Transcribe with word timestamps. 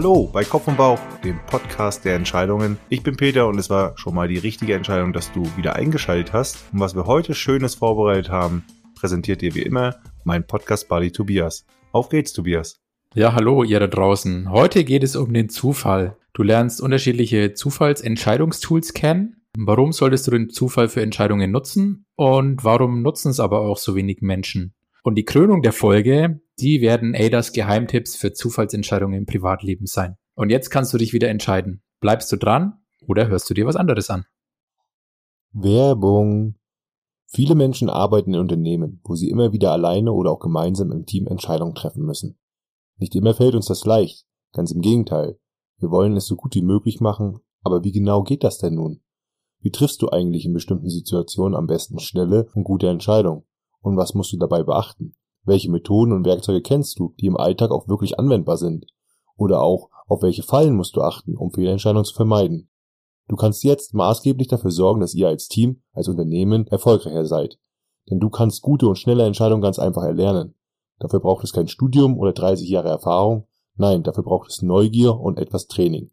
Hallo 0.00 0.30
bei 0.32 0.44
Kopf 0.44 0.68
und 0.68 0.76
Bauch, 0.76 1.00
dem 1.24 1.40
Podcast 1.46 2.04
der 2.04 2.14
Entscheidungen. 2.14 2.78
Ich 2.88 3.02
bin 3.02 3.16
Peter 3.16 3.48
und 3.48 3.58
es 3.58 3.68
war 3.68 3.98
schon 3.98 4.14
mal 4.14 4.28
die 4.28 4.38
richtige 4.38 4.74
Entscheidung, 4.74 5.12
dass 5.12 5.32
du 5.32 5.42
wieder 5.56 5.74
eingeschaltet 5.74 6.32
hast. 6.32 6.72
Und 6.72 6.78
was 6.78 6.94
wir 6.94 7.06
heute 7.06 7.34
Schönes 7.34 7.74
vorbereitet 7.74 8.30
haben, 8.30 8.62
präsentiert 8.94 9.40
dir 9.40 9.56
wie 9.56 9.62
immer 9.62 9.96
mein 10.22 10.46
Podcast-Buddy 10.46 11.10
Tobias. 11.10 11.66
Auf 11.90 12.10
geht's, 12.10 12.32
Tobias. 12.32 12.80
Ja, 13.16 13.32
hallo 13.34 13.64
ihr 13.64 13.80
da 13.80 13.88
draußen. 13.88 14.52
Heute 14.52 14.84
geht 14.84 15.02
es 15.02 15.16
um 15.16 15.34
den 15.34 15.48
Zufall. 15.48 16.16
Du 16.32 16.44
lernst 16.44 16.80
unterschiedliche 16.80 17.54
Zufallsentscheidungstools 17.54 18.94
kennen. 18.94 19.42
Warum 19.56 19.90
solltest 19.90 20.28
du 20.28 20.30
den 20.30 20.48
Zufall 20.48 20.88
für 20.88 21.02
Entscheidungen 21.02 21.50
nutzen? 21.50 22.06
Und 22.14 22.62
warum 22.62 23.02
nutzen 23.02 23.32
es 23.32 23.40
aber 23.40 23.62
auch 23.62 23.78
so 23.78 23.96
wenig 23.96 24.18
Menschen? 24.20 24.74
Und 25.02 25.16
die 25.16 25.24
Krönung 25.24 25.62
der 25.62 25.72
Folge, 25.72 26.40
die 26.60 26.80
werden 26.80 27.14
Adas 27.14 27.52
Geheimtipps 27.52 28.16
für 28.16 28.32
Zufallsentscheidungen 28.32 29.18
im 29.18 29.26
Privatleben 29.26 29.86
sein. 29.86 30.16
Und 30.34 30.50
jetzt 30.50 30.70
kannst 30.70 30.92
du 30.92 30.98
dich 30.98 31.12
wieder 31.12 31.28
entscheiden. 31.28 31.82
Bleibst 32.00 32.30
du 32.32 32.36
dran 32.36 32.74
oder 33.06 33.28
hörst 33.28 33.48
du 33.50 33.54
dir 33.54 33.66
was 33.66 33.76
anderes 33.76 34.10
an? 34.10 34.24
Werbung. 35.52 36.56
Viele 37.26 37.54
Menschen 37.54 37.90
arbeiten 37.90 38.34
in 38.34 38.40
Unternehmen, 38.40 39.00
wo 39.04 39.14
sie 39.14 39.28
immer 39.28 39.52
wieder 39.52 39.72
alleine 39.72 40.12
oder 40.12 40.30
auch 40.30 40.40
gemeinsam 40.40 40.92
im 40.92 41.06
Team 41.06 41.26
Entscheidungen 41.26 41.74
treffen 41.74 42.04
müssen. 42.04 42.38
Nicht 42.96 43.14
immer 43.14 43.34
fällt 43.34 43.54
uns 43.54 43.66
das 43.66 43.84
leicht, 43.84 44.26
ganz 44.52 44.70
im 44.70 44.80
Gegenteil. 44.80 45.38
Wir 45.78 45.90
wollen 45.90 46.16
es 46.16 46.26
so 46.26 46.36
gut 46.36 46.54
wie 46.54 46.62
möglich 46.62 47.00
machen, 47.00 47.40
aber 47.62 47.84
wie 47.84 47.92
genau 47.92 48.22
geht 48.22 48.44
das 48.44 48.58
denn 48.58 48.74
nun? 48.74 49.02
Wie 49.60 49.70
triffst 49.70 50.02
du 50.02 50.08
eigentlich 50.08 50.44
in 50.44 50.52
bestimmten 50.52 50.88
Situationen 50.88 51.56
am 51.56 51.66
besten 51.66 51.98
schnelle 51.98 52.48
und 52.54 52.64
gute 52.64 52.88
Entscheidungen? 52.88 53.44
Und 53.80 53.96
was 53.96 54.14
musst 54.14 54.32
du 54.32 54.38
dabei 54.38 54.62
beachten? 54.62 55.14
Welche 55.44 55.70
Methoden 55.70 56.12
und 56.12 56.26
Werkzeuge 56.26 56.62
kennst 56.62 56.98
du, 56.98 57.14
die 57.20 57.26
im 57.26 57.36
Alltag 57.36 57.70
auch 57.70 57.88
wirklich 57.88 58.18
anwendbar 58.18 58.58
sind? 58.58 58.86
Oder 59.36 59.62
auch, 59.62 59.90
auf 60.06 60.22
welche 60.22 60.42
Fallen 60.42 60.74
musst 60.74 60.96
du 60.96 61.02
achten, 61.02 61.36
um 61.36 61.52
Fehlentscheidungen 61.52 62.04
zu 62.04 62.14
vermeiden? 62.14 62.68
Du 63.28 63.36
kannst 63.36 63.62
jetzt 63.62 63.94
maßgeblich 63.94 64.48
dafür 64.48 64.70
sorgen, 64.70 65.00
dass 65.00 65.14
ihr 65.14 65.28
als 65.28 65.48
Team, 65.48 65.82
als 65.92 66.08
Unternehmen 66.08 66.66
erfolgreicher 66.66 67.26
seid. 67.26 67.58
Denn 68.10 68.20
du 68.20 68.30
kannst 68.30 68.62
gute 68.62 68.88
und 68.88 68.96
schnelle 68.96 69.24
Entscheidungen 69.24 69.62
ganz 69.62 69.78
einfach 69.78 70.02
erlernen. 70.02 70.54
Dafür 70.98 71.20
braucht 71.20 71.44
es 71.44 71.52
kein 71.52 71.68
Studium 71.68 72.18
oder 72.18 72.32
30 72.32 72.68
Jahre 72.68 72.88
Erfahrung. 72.88 73.46
Nein, 73.76 74.02
dafür 74.02 74.24
braucht 74.24 74.50
es 74.50 74.62
Neugier 74.62 75.18
und 75.18 75.38
etwas 75.38 75.66
Training. 75.66 76.10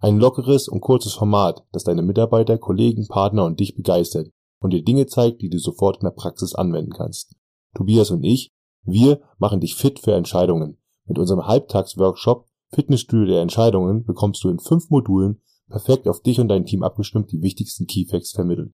Ein 0.00 0.18
lockeres 0.18 0.68
und 0.68 0.80
kurzes 0.80 1.14
Format, 1.14 1.64
das 1.72 1.84
deine 1.84 2.02
Mitarbeiter, 2.02 2.58
Kollegen, 2.58 3.06
Partner 3.08 3.44
und 3.44 3.60
dich 3.60 3.76
begeistert 3.76 4.30
und 4.58 4.72
dir 4.72 4.82
Dinge 4.82 5.06
zeigt, 5.06 5.42
die 5.42 5.50
du 5.50 5.58
sofort 5.58 5.98
in 5.98 6.04
der 6.04 6.10
Praxis 6.10 6.54
anwenden 6.54 6.92
kannst. 6.92 7.36
Tobias 7.74 8.10
und 8.10 8.24
ich, 8.24 8.53
wir 8.84 9.20
machen 9.38 9.60
dich 9.60 9.74
fit 9.74 9.98
für 9.98 10.14
Entscheidungen. 10.14 10.78
Mit 11.06 11.18
unserem 11.18 11.46
Halbtagsworkshop 11.46 12.46
Fitnessstudio 12.74 13.26
der 13.26 13.42
Entscheidungen 13.42 14.04
bekommst 14.04 14.42
du 14.44 14.48
in 14.48 14.58
fünf 14.58 14.90
Modulen 14.90 15.40
perfekt 15.68 16.08
auf 16.08 16.20
dich 16.20 16.40
und 16.40 16.48
dein 16.48 16.66
Team 16.66 16.82
abgestimmt 16.82 17.32
die 17.32 17.42
wichtigsten 17.42 17.86
Keyfacts 17.86 18.32
vermittelt. 18.32 18.72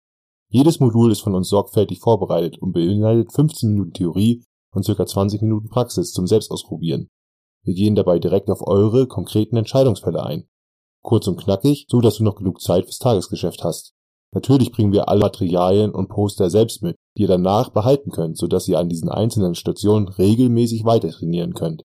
Jedes 0.50 0.80
Modul 0.80 1.12
ist 1.12 1.22
von 1.22 1.36
uns 1.36 1.50
sorgfältig 1.50 2.00
vorbereitet 2.00 2.58
und 2.62 2.72
beinhaltet 2.72 3.34
15 3.34 3.72
Minuten 3.72 3.94
Theorie 3.94 4.46
und 4.72 4.86
ca. 4.86 5.06
20 5.06 5.42
Minuten 5.42 5.68
Praxis 5.68 6.14
zum 6.14 6.28
Selbstausprobieren. 6.28 7.10
Wir 7.64 7.74
gehen 7.74 7.96
dabei 7.96 8.20
direkt 8.20 8.50
auf 8.50 8.66
eure 8.66 9.08
konkreten 9.08 9.58
Entscheidungsfälle 9.58 10.24
ein. 10.24 10.48
Kurz 11.02 11.28
und 11.28 11.38
knackig, 11.38 11.86
so 11.90 12.00
dass 12.00 12.18
du 12.18 12.24
noch 12.24 12.36
genug 12.36 12.62
Zeit 12.62 12.86
fürs 12.86 13.00
Tagesgeschäft 13.00 13.64
hast. 13.64 13.97
Natürlich 14.38 14.72
bringen 14.72 14.94
wir 14.94 15.10
alle 15.10 15.22
Materialien 15.22 15.90
und 15.90 16.10
Poster 16.10 16.52
selbst 16.52 16.84
mit, 16.84 16.96
die 17.18 17.24
ihr 17.24 17.28
danach 17.28 17.72
behalten 17.72 18.12
könnt, 18.12 18.38
sodass 18.38 18.68
ihr 18.68 18.78
an 18.78 18.88
diesen 18.88 19.10
einzelnen 19.10 19.56
Stationen 19.56 20.08
regelmäßig 20.08 20.86
weiter 20.86 21.10
trainieren 21.10 21.56
könnt. 21.56 21.82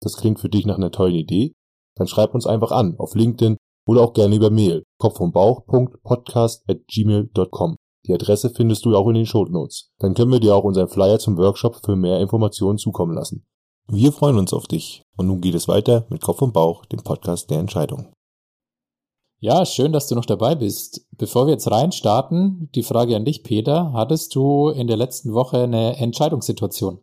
Das 0.00 0.16
klingt 0.16 0.38
für 0.38 0.48
dich 0.48 0.66
nach 0.66 0.76
einer 0.76 0.92
tollen 0.92 1.16
Idee? 1.16 1.50
Dann 1.96 2.06
schreib 2.06 2.32
uns 2.32 2.46
einfach 2.46 2.70
an 2.70 2.94
auf 2.98 3.16
LinkedIn 3.16 3.56
oder 3.88 4.02
auch 4.02 4.12
gerne 4.12 4.36
über 4.36 4.50
Mail 4.50 4.84
kopfundbauch.podcast@gmail.com. 5.00 7.76
Die 8.06 8.14
Adresse 8.14 8.50
findest 8.50 8.84
du 8.84 8.94
auch 8.94 9.08
in 9.08 9.14
den 9.14 9.26
Shownotes. 9.26 9.90
Dann 9.98 10.14
können 10.14 10.30
wir 10.30 10.38
dir 10.38 10.54
auch 10.54 10.62
unseren 10.62 10.86
Flyer 10.86 11.18
zum 11.18 11.36
Workshop 11.38 11.84
für 11.84 11.96
mehr 11.96 12.20
Informationen 12.20 12.78
zukommen 12.78 13.16
lassen. 13.16 13.44
Wir 13.88 14.12
freuen 14.12 14.38
uns 14.38 14.52
auf 14.52 14.68
dich. 14.68 15.02
Und 15.16 15.26
nun 15.26 15.40
geht 15.40 15.56
es 15.56 15.66
weiter 15.66 16.06
mit 16.08 16.22
Kopf 16.22 16.40
und 16.40 16.52
Bauch, 16.52 16.86
dem 16.86 17.02
Podcast 17.02 17.50
der 17.50 17.58
Entscheidung. 17.58 18.12
Ja, 19.42 19.64
schön, 19.64 19.90
dass 19.92 20.06
du 20.06 20.14
noch 20.14 20.26
dabei 20.26 20.54
bist. 20.54 21.08
Bevor 21.16 21.46
wir 21.46 21.54
jetzt 21.54 21.70
reinstarten, 21.70 22.68
die 22.74 22.82
Frage 22.82 23.16
an 23.16 23.24
dich, 23.24 23.42
Peter. 23.42 23.94
Hattest 23.94 24.34
du 24.34 24.68
in 24.68 24.86
der 24.86 24.98
letzten 24.98 25.32
Woche 25.32 25.62
eine 25.62 25.96
Entscheidungssituation? 25.96 27.00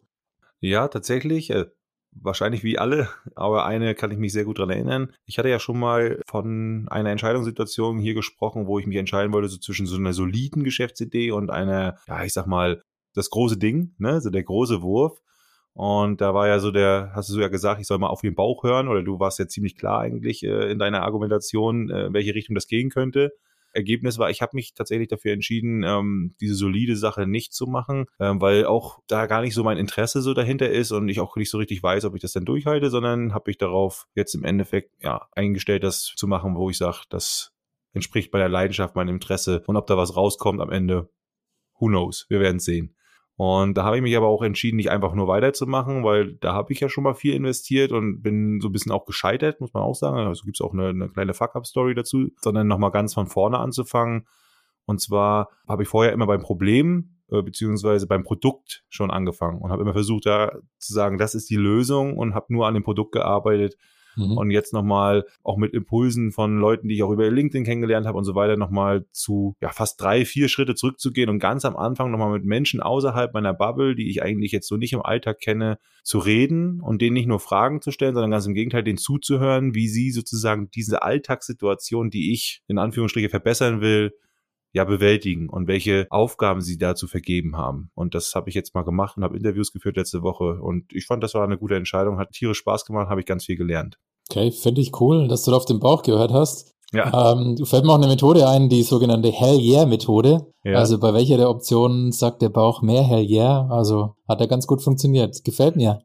Ja, 0.59 0.87
tatsächlich. 0.87 1.49
Äh, 1.49 1.65
wahrscheinlich 2.11 2.63
wie 2.63 2.77
alle, 2.77 3.09
aber 3.35 3.65
eine 3.65 3.95
kann 3.95 4.11
ich 4.11 4.19
mich 4.19 4.33
sehr 4.33 4.45
gut 4.45 4.59
dran 4.59 4.69
erinnern. 4.69 5.13
Ich 5.25 5.39
hatte 5.39 5.49
ja 5.49 5.59
schon 5.59 5.79
mal 5.79 6.21
von 6.27 6.87
einer 6.91 7.09
Entscheidungssituation 7.09 7.97
hier 7.97 8.13
gesprochen, 8.13 8.67
wo 8.67 8.77
ich 8.77 8.85
mich 8.85 8.97
entscheiden 8.97 9.33
wollte, 9.33 9.49
so 9.49 9.57
zwischen 9.57 9.87
so 9.87 9.95
einer 9.95 10.13
soliden 10.13 10.63
Geschäftsidee 10.63 11.31
und 11.31 11.49
einer, 11.49 11.97
ja, 12.07 12.23
ich 12.23 12.33
sag 12.33 12.45
mal, 12.45 12.83
das 13.15 13.31
große 13.31 13.57
Ding, 13.57 13.95
ne, 13.97 14.21
so 14.21 14.29
der 14.29 14.43
große 14.43 14.83
Wurf. 14.83 15.19
Und 15.77 16.21
da 16.21 16.33
war 16.33 16.47
ja 16.47 16.57
so 16.57 16.71
der, 16.71 17.11
hast 17.13 17.29
du 17.29 17.33
so 17.33 17.39
ja 17.39 17.49
gesagt, 17.49 17.79
ich 17.79 17.85
soll 17.85 17.99
mal 17.99 18.07
auf 18.07 18.21
den 18.21 18.33
Bauch 18.33 18.63
hören 18.63 18.87
oder 18.87 19.03
du 19.03 19.19
warst 19.19 19.37
ja 19.37 19.47
ziemlich 19.47 19.77
klar 19.77 19.99
eigentlich 19.99 20.41
äh, 20.43 20.71
in 20.71 20.79
deiner 20.79 21.03
Argumentation, 21.03 21.91
äh, 21.91 22.11
welche 22.11 22.33
Richtung 22.33 22.55
das 22.55 22.65
gehen 22.65 22.89
könnte. 22.89 23.31
Ergebnis 23.73 24.17
war, 24.17 24.31
ich 24.31 24.41
habe 24.41 24.55
mich 24.55 24.73
tatsächlich 24.73 25.07
dafür 25.07 25.33
entschieden, 25.33 25.83
ähm, 25.83 26.33
diese 26.41 26.55
solide 26.55 26.95
Sache 26.95 27.27
nicht 27.27 27.53
zu 27.53 27.67
machen, 27.67 28.07
ähm, 28.19 28.41
weil 28.41 28.65
auch 28.65 29.01
da 29.05 29.27
gar 29.27 29.41
nicht 29.41 29.53
so 29.53 29.63
mein 29.63 29.77
Interesse 29.77 30.23
so 30.23 30.33
dahinter 30.33 30.67
ist 30.67 30.91
und 30.91 31.09
ich 31.09 31.19
auch 31.19 31.35
nicht 31.35 31.51
so 31.51 31.59
richtig 31.59 31.83
weiß, 31.83 32.05
ob 32.05 32.15
ich 32.15 32.23
das 32.23 32.31
dann 32.31 32.45
durchhalte, 32.45 32.89
sondern 32.89 33.35
habe 33.35 33.51
ich 33.51 33.59
darauf 33.59 34.07
jetzt 34.15 34.33
im 34.33 34.45
Endeffekt 34.45 35.03
ja 35.03 35.27
eingestellt, 35.33 35.83
das 35.83 36.11
zu 36.15 36.25
machen, 36.25 36.55
wo 36.55 36.71
ich 36.71 36.79
sage, 36.79 37.01
das 37.09 37.53
entspricht 37.93 38.33
meiner 38.33 38.49
Leidenschaft, 38.49 38.95
meinem 38.95 39.13
Interesse 39.13 39.61
und 39.67 39.77
ob 39.77 39.85
da 39.85 39.95
was 39.95 40.15
rauskommt 40.15 40.59
am 40.59 40.71
Ende, 40.71 41.07
who 41.77 41.85
knows, 41.85 42.25
wir 42.29 42.39
werden 42.39 42.59
sehen. 42.59 42.96
Und 43.37 43.77
da 43.77 43.83
habe 43.83 43.97
ich 43.97 44.01
mich 44.01 44.17
aber 44.17 44.27
auch 44.27 44.41
entschieden, 44.41 44.77
nicht 44.77 44.89
einfach 44.89 45.13
nur 45.13 45.27
weiterzumachen, 45.27 46.03
weil 46.03 46.33
da 46.33 46.53
habe 46.53 46.73
ich 46.73 46.79
ja 46.79 46.89
schon 46.89 47.03
mal 47.03 47.13
viel 47.13 47.35
investiert 47.35 47.91
und 47.91 48.23
bin 48.23 48.59
so 48.59 48.69
ein 48.69 48.71
bisschen 48.71 48.91
auch 48.91 49.05
gescheitert, 49.05 49.61
muss 49.61 49.73
man 49.73 49.83
auch 49.83 49.93
sagen. 49.93 50.17
Also 50.17 50.43
gibt 50.43 50.57
es 50.57 50.61
auch 50.61 50.73
eine, 50.73 50.87
eine 50.87 51.07
kleine 51.07 51.35
Fuck-Up-Story 51.35 51.93
dazu, 51.93 52.29
sondern 52.41 52.67
nochmal 52.67 52.89
ganz 52.89 53.13
von 53.13 53.27
vorne 53.27 53.59
anzufangen. 53.59 54.27
Und 54.85 55.01
zwar 55.01 55.49
habe 55.67 55.83
ich 55.83 55.89
vorher 55.89 56.13
immer 56.13 56.25
beim 56.25 56.41
Problem 56.41 57.17
äh, 57.29 57.41
beziehungsweise 57.41 58.07
beim 58.07 58.23
Produkt 58.23 58.85
schon 58.89 59.11
angefangen 59.11 59.61
und 59.61 59.71
habe 59.71 59.83
immer 59.83 59.93
versucht, 59.93 60.25
da 60.25 60.57
zu 60.79 60.93
sagen, 60.93 61.17
das 61.17 61.35
ist 61.35 61.49
die 61.49 61.57
Lösung 61.57 62.17
und 62.17 62.33
habe 62.33 62.53
nur 62.53 62.67
an 62.67 62.73
dem 62.73 62.83
Produkt 62.83 63.11
gearbeitet, 63.11 63.75
Mhm. 64.17 64.37
Und 64.37 64.51
jetzt 64.51 64.73
nochmal 64.73 65.25
auch 65.43 65.57
mit 65.57 65.73
Impulsen 65.73 66.31
von 66.31 66.57
Leuten, 66.57 66.87
die 66.87 66.95
ich 66.95 67.03
auch 67.03 67.11
über 67.11 67.29
LinkedIn 67.29 67.63
kennengelernt 67.63 68.07
habe 68.07 68.17
und 68.17 68.25
so 68.25 68.35
weiter, 68.35 68.57
nochmal 68.57 69.05
zu 69.11 69.55
ja, 69.61 69.69
fast 69.69 70.01
drei, 70.01 70.25
vier 70.25 70.49
Schritte 70.49 70.75
zurückzugehen 70.75 71.29
und 71.29 71.39
ganz 71.39 71.63
am 71.65 71.77
Anfang 71.77 72.11
nochmal 72.11 72.31
mit 72.31 72.45
Menschen 72.45 72.81
außerhalb 72.81 73.33
meiner 73.33 73.53
Bubble, 73.53 73.95
die 73.95 74.09
ich 74.09 74.23
eigentlich 74.23 74.51
jetzt 74.51 74.67
so 74.67 74.75
nicht 74.75 74.93
im 74.93 75.01
Alltag 75.01 75.39
kenne, 75.39 75.77
zu 76.03 76.19
reden 76.19 76.81
und 76.81 77.01
denen 77.01 77.13
nicht 77.13 77.27
nur 77.27 77.39
Fragen 77.39 77.81
zu 77.81 77.91
stellen, 77.91 78.13
sondern 78.13 78.31
ganz 78.31 78.45
im 78.45 78.53
Gegenteil, 78.53 78.83
denen 78.83 78.97
zuzuhören, 78.97 79.75
wie 79.75 79.87
sie 79.87 80.11
sozusagen 80.11 80.69
diese 80.71 81.01
Alltagssituation, 81.03 82.09
die 82.09 82.33
ich 82.33 82.61
in 82.67 82.77
Anführungsstriche 82.77 83.29
verbessern 83.29 83.81
will, 83.81 84.13
ja 84.71 84.83
bewältigen 84.85 85.49
und 85.49 85.67
welche 85.67 86.07
Aufgaben 86.09 86.61
sie 86.61 86.77
dazu 86.77 87.07
vergeben 87.07 87.57
haben. 87.57 87.89
Und 87.95 88.15
das 88.15 88.35
habe 88.35 88.49
ich 88.49 88.55
jetzt 88.55 88.75
mal 88.75 88.83
gemacht 88.83 89.17
und 89.17 89.23
habe 89.23 89.35
Interviews 89.37 89.71
geführt 89.71 89.97
letzte 89.97 90.21
Woche 90.21 90.61
und 90.61 90.93
ich 90.93 91.05
fand, 91.05 91.23
das 91.23 91.33
war 91.33 91.43
eine 91.43 91.57
gute 91.57 91.75
Entscheidung, 91.75 92.19
hat 92.19 92.31
tierisch 92.31 92.59
Spaß 92.59 92.85
gemacht, 92.85 93.09
habe 93.09 93.19
ich 93.19 93.25
ganz 93.25 93.45
viel 93.45 93.57
gelernt. 93.57 93.97
Okay, 94.29 94.51
finde 94.51 94.81
ich 94.81 94.99
cool, 94.99 95.27
dass 95.27 95.43
du 95.43 95.51
da 95.51 95.57
auf 95.57 95.65
den 95.65 95.79
Bauch 95.79 96.03
gehört 96.03 96.33
hast. 96.33 96.73
Ja. 96.93 97.33
Ähm, 97.33 97.55
du 97.57 97.65
fällt 97.65 97.83
mir 97.83 97.91
auch 97.91 97.97
eine 97.97 98.07
Methode 98.07 98.47
ein, 98.47 98.69
die 98.69 98.83
sogenannte 98.83 99.29
Hell 99.29 99.59
Yeah 99.59 99.85
Methode. 99.85 100.47
Ja. 100.63 100.77
Also 100.77 100.99
bei 100.99 101.13
welcher 101.13 101.37
der 101.37 101.49
Optionen 101.49 102.11
sagt 102.11 102.41
der 102.41 102.49
Bauch 102.49 102.81
mehr 102.81 103.03
Hell 103.03 103.25
Yeah? 103.29 103.67
Also 103.69 104.15
hat 104.27 104.39
er 104.39 104.47
ganz 104.47 104.67
gut 104.67 104.81
funktioniert. 104.81 105.43
Gefällt 105.43 105.75
mir. 105.75 105.99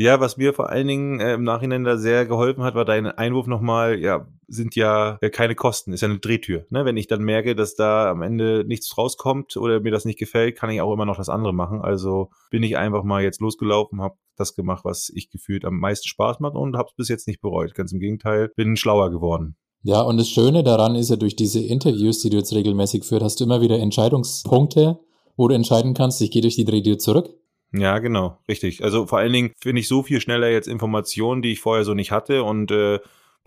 Ja, 0.00 0.20
was 0.20 0.36
mir 0.36 0.54
vor 0.54 0.70
allen 0.70 0.86
Dingen 0.86 1.18
äh, 1.18 1.34
im 1.34 1.42
Nachhinein 1.42 1.82
da 1.82 1.96
sehr 1.96 2.24
geholfen 2.24 2.62
hat, 2.62 2.76
war 2.76 2.84
dein 2.84 3.06
Einwurf 3.06 3.48
nochmal, 3.48 3.98
ja, 3.98 4.28
sind 4.46 4.76
ja 4.76 5.18
äh, 5.20 5.28
keine 5.28 5.56
Kosten, 5.56 5.92
ist 5.92 6.02
ja 6.02 6.08
eine 6.08 6.20
Drehtür. 6.20 6.66
Ne? 6.70 6.84
Wenn 6.84 6.96
ich 6.96 7.08
dann 7.08 7.20
merke, 7.24 7.56
dass 7.56 7.74
da 7.74 8.08
am 8.08 8.22
Ende 8.22 8.64
nichts 8.64 8.96
rauskommt 8.96 9.56
oder 9.56 9.80
mir 9.80 9.90
das 9.90 10.04
nicht 10.04 10.20
gefällt, 10.20 10.54
kann 10.56 10.70
ich 10.70 10.80
auch 10.80 10.92
immer 10.92 11.04
noch 11.04 11.16
das 11.16 11.28
andere 11.28 11.52
machen. 11.52 11.80
Also 11.80 12.30
bin 12.52 12.62
ich 12.62 12.76
einfach 12.76 13.02
mal 13.02 13.24
jetzt 13.24 13.40
losgelaufen, 13.40 14.00
habe 14.00 14.14
das 14.36 14.54
gemacht, 14.54 14.84
was 14.84 15.10
ich 15.12 15.30
gefühlt 15.30 15.64
am 15.64 15.80
meisten 15.80 16.06
Spaß 16.06 16.38
macht 16.38 16.54
und 16.54 16.76
habe 16.76 16.90
es 16.90 16.94
bis 16.94 17.08
jetzt 17.08 17.26
nicht 17.26 17.40
bereut. 17.40 17.74
Ganz 17.74 17.90
im 17.90 17.98
Gegenteil, 17.98 18.52
bin 18.54 18.76
schlauer 18.76 19.10
geworden. 19.10 19.56
Ja, 19.82 20.02
und 20.02 20.16
das 20.16 20.28
Schöne 20.28 20.62
daran 20.62 20.94
ist 20.94 21.10
ja, 21.10 21.16
durch 21.16 21.34
diese 21.34 21.58
Interviews, 21.58 22.20
die 22.20 22.30
du 22.30 22.36
jetzt 22.36 22.54
regelmäßig 22.54 23.02
führst, 23.02 23.24
hast 23.24 23.40
du 23.40 23.44
immer 23.44 23.60
wieder 23.62 23.80
Entscheidungspunkte, 23.80 25.00
wo 25.36 25.48
du 25.48 25.56
entscheiden 25.56 25.94
kannst, 25.94 26.22
ich 26.22 26.30
gehe 26.30 26.42
durch 26.42 26.54
die 26.54 26.64
Drehtür 26.64 26.98
zurück 26.98 27.30
ja, 27.72 27.98
genau, 27.98 28.38
richtig. 28.48 28.82
Also 28.82 29.06
vor 29.06 29.18
allen 29.18 29.32
Dingen 29.32 29.52
finde 29.58 29.80
ich 29.80 29.88
so 29.88 30.02
viel 30.02 30.20
schneller 30.20 30.48
jetzt 30.48 30.68
Informationen, 30.68 31.42
die 31.42 31.52
ich 31.52 31.60
vorher 31.60 31.84
so 31.84 31.94
nicht 31.94 32.12
hatte 32.12 32.42
und 32.42 32.70
äh, 32.70 32.98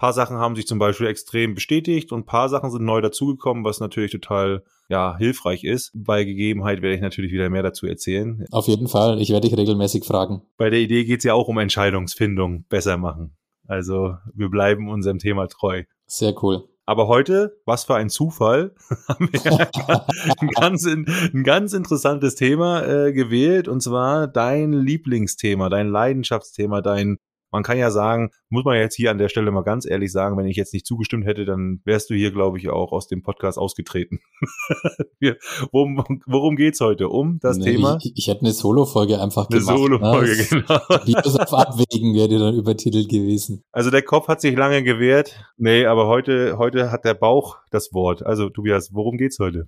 paar 0.01 0.13
Sachen 0.13 0.37
haben 0.37 0.55
sich 0.55 0.65
zum 0.65 0.79
Beispiel 0.79 1.05
extrem 1.05 1.53
bestätigt 1.53 2.11
und 2.11 2.25
paar 2.25 2.49
Sachen 2.49 2.71
sind 2.71 2.83
neu 2.83 3.01
dazugekommen, 3.01 3.63
was 3.63 3.79
natürlich 3.79 4.11
total 4.11 4.63
ja 4.89 5.15
hilfreich 5.15 5.63
ist. 5.63 5.91
Bei 5.93 6.23
Gegebenheit 6.23 6.81
werde 6.81 6.95
ich 6.95 7.01
natürlich 7.01 7.31
wieder 7.31 7.51
mehr 7.51 7.61
dazu 7.61 7.85
erzählen. 7.85 8.43
Auf 8.49 8.67
jeden 8.67 8.87
Fall, 8.87 9.21
ich 9.21 9.29
werde 9.29 9.47
dich 9.47 9.55
regelmäßig 9.55 10.03
fragen. 10.03 10.41
Bei 10.57 10.71
der 10.71 10.79
Idee 10.79 11.03
geht 11.03 11.19
es 11.19 11.23
ja 11.23 11.35
auch 11.35 11.47
um 11.47 11.59
Entscheidungsfindung 11.59 12.65
besser 12.67 12.97
machen. 12.97 13.35
Also 13.67 14.15
wir 14.33 14.49
bleiben 14.49 14.89
unserem 14.89 15.19
Thema 15.19 15.47
treu. 15.47 15.83
Sehr 16.07 16.33
cool. 16.41 16.63
Aber 16.85 17.07
heute, 17.07 17.59
was 17.65 17.85
für 17.85 17.95
ein 17.95 18.09
Zufall, 18.09 18.73
haben 19.07 19.29
wir 19.31 19.69
ein 20.39 20.47
ganz, 20.49 20.85
ein 20.85 21.43
ganz 21.43 21.73
interessantes 21.73 22.35
Thema 22.35 22.83
äh, 22.83 23.13
gewählt. 23.13 23.67
Und 23.67 23.81
zwar 23.81 24.27
dein 24.27 24.73
Lieblingsthema, 24.73 25.69
dein 25.69 25.89
Leidenschaftsthema, 25.89 26.81
dein 26.81 27.17
man 27.51 27.63
kann 27.63 27.77
ja 27.77 27.91
sagen, 27.91 28.31
muss 28.49 28.63
man 28.63 28.77
jetzt 28.77 28.95
hier 28.95 29.11
an 29.11 29.17
der 29.17 29.29
Stelle 29.29 29.51
mal 29.51 29.63
ganz 29.63 29.85
ehrlich 29.85 30.11
sagen, 30.11 30.37
wenn 30.37 30.45
ich 30.45 30.55
jetzt 30.55 30.73
nicht 30.73 30.85
zugestimmt 30.85 31.25
hätte, 31.25 31.45
dann 31.45 31.81
wärst 31.83 32.09
du 32.09 32.15
hier, 32.15 32.31
glaube 32.31 32.57
ich, 32.57 32.69
auch 32.69 32.91
aus 32.91 33.07
dem 33.07 33.21
Podcast 33.21 33.57
ausgetreten. 33.57 34.19
worum, 35.71 36.03
worum 36.25 36.55
geht's 36.55 36.79
heute? 36.79 37.09
Um 37.09 37.39
das 37.41 37.57
nee, 37.57 37.73
Thema? 37.73 37.97
Ich, 38.01 38.13
ich 38.15 38.27
hätte 38.27 38.41
eine 38.41 38.53
Solo-Folge 38.53 39.21
einfach 39.21 39.49
eine 39.49 39.59
gemacht. 39.59 39.75
Eine 39.75 39.79
Solo-Folge, 39.79 40.31
ne? 40.31 40.47
genau. 40.49 41.05
Videos 41.05 41.35
auf 41.35 41.53
Abwägen 41.53 42.15
wäre 42.15 42.39
dann 42.39 42.55
übertitelt 42.55 43.09
gewesen. 43.09 43.63
Also 43.71 43.89
der 43.89 44.01
Kopf 44.01 44.27
hat 44.27 44.41
sich 44.41 44.55
lange 44.55 44.83
gewehrt. 44.83 45.43
Nee, 45.57 45.85
aber 45.85 46.07
heute, 46.07 46.57
heute 46.57 46.91
hat 46.91 47.05
der 47.05 47.13
Bauch 47.13 47.57
das 47.69 47.93
Wort. 47.93 48.25
Also 48.25 48.49
Tobias, 48.49 48.93
worum 48.93 49.17
geht's 49.17 49.39
heute? 49.39 49.67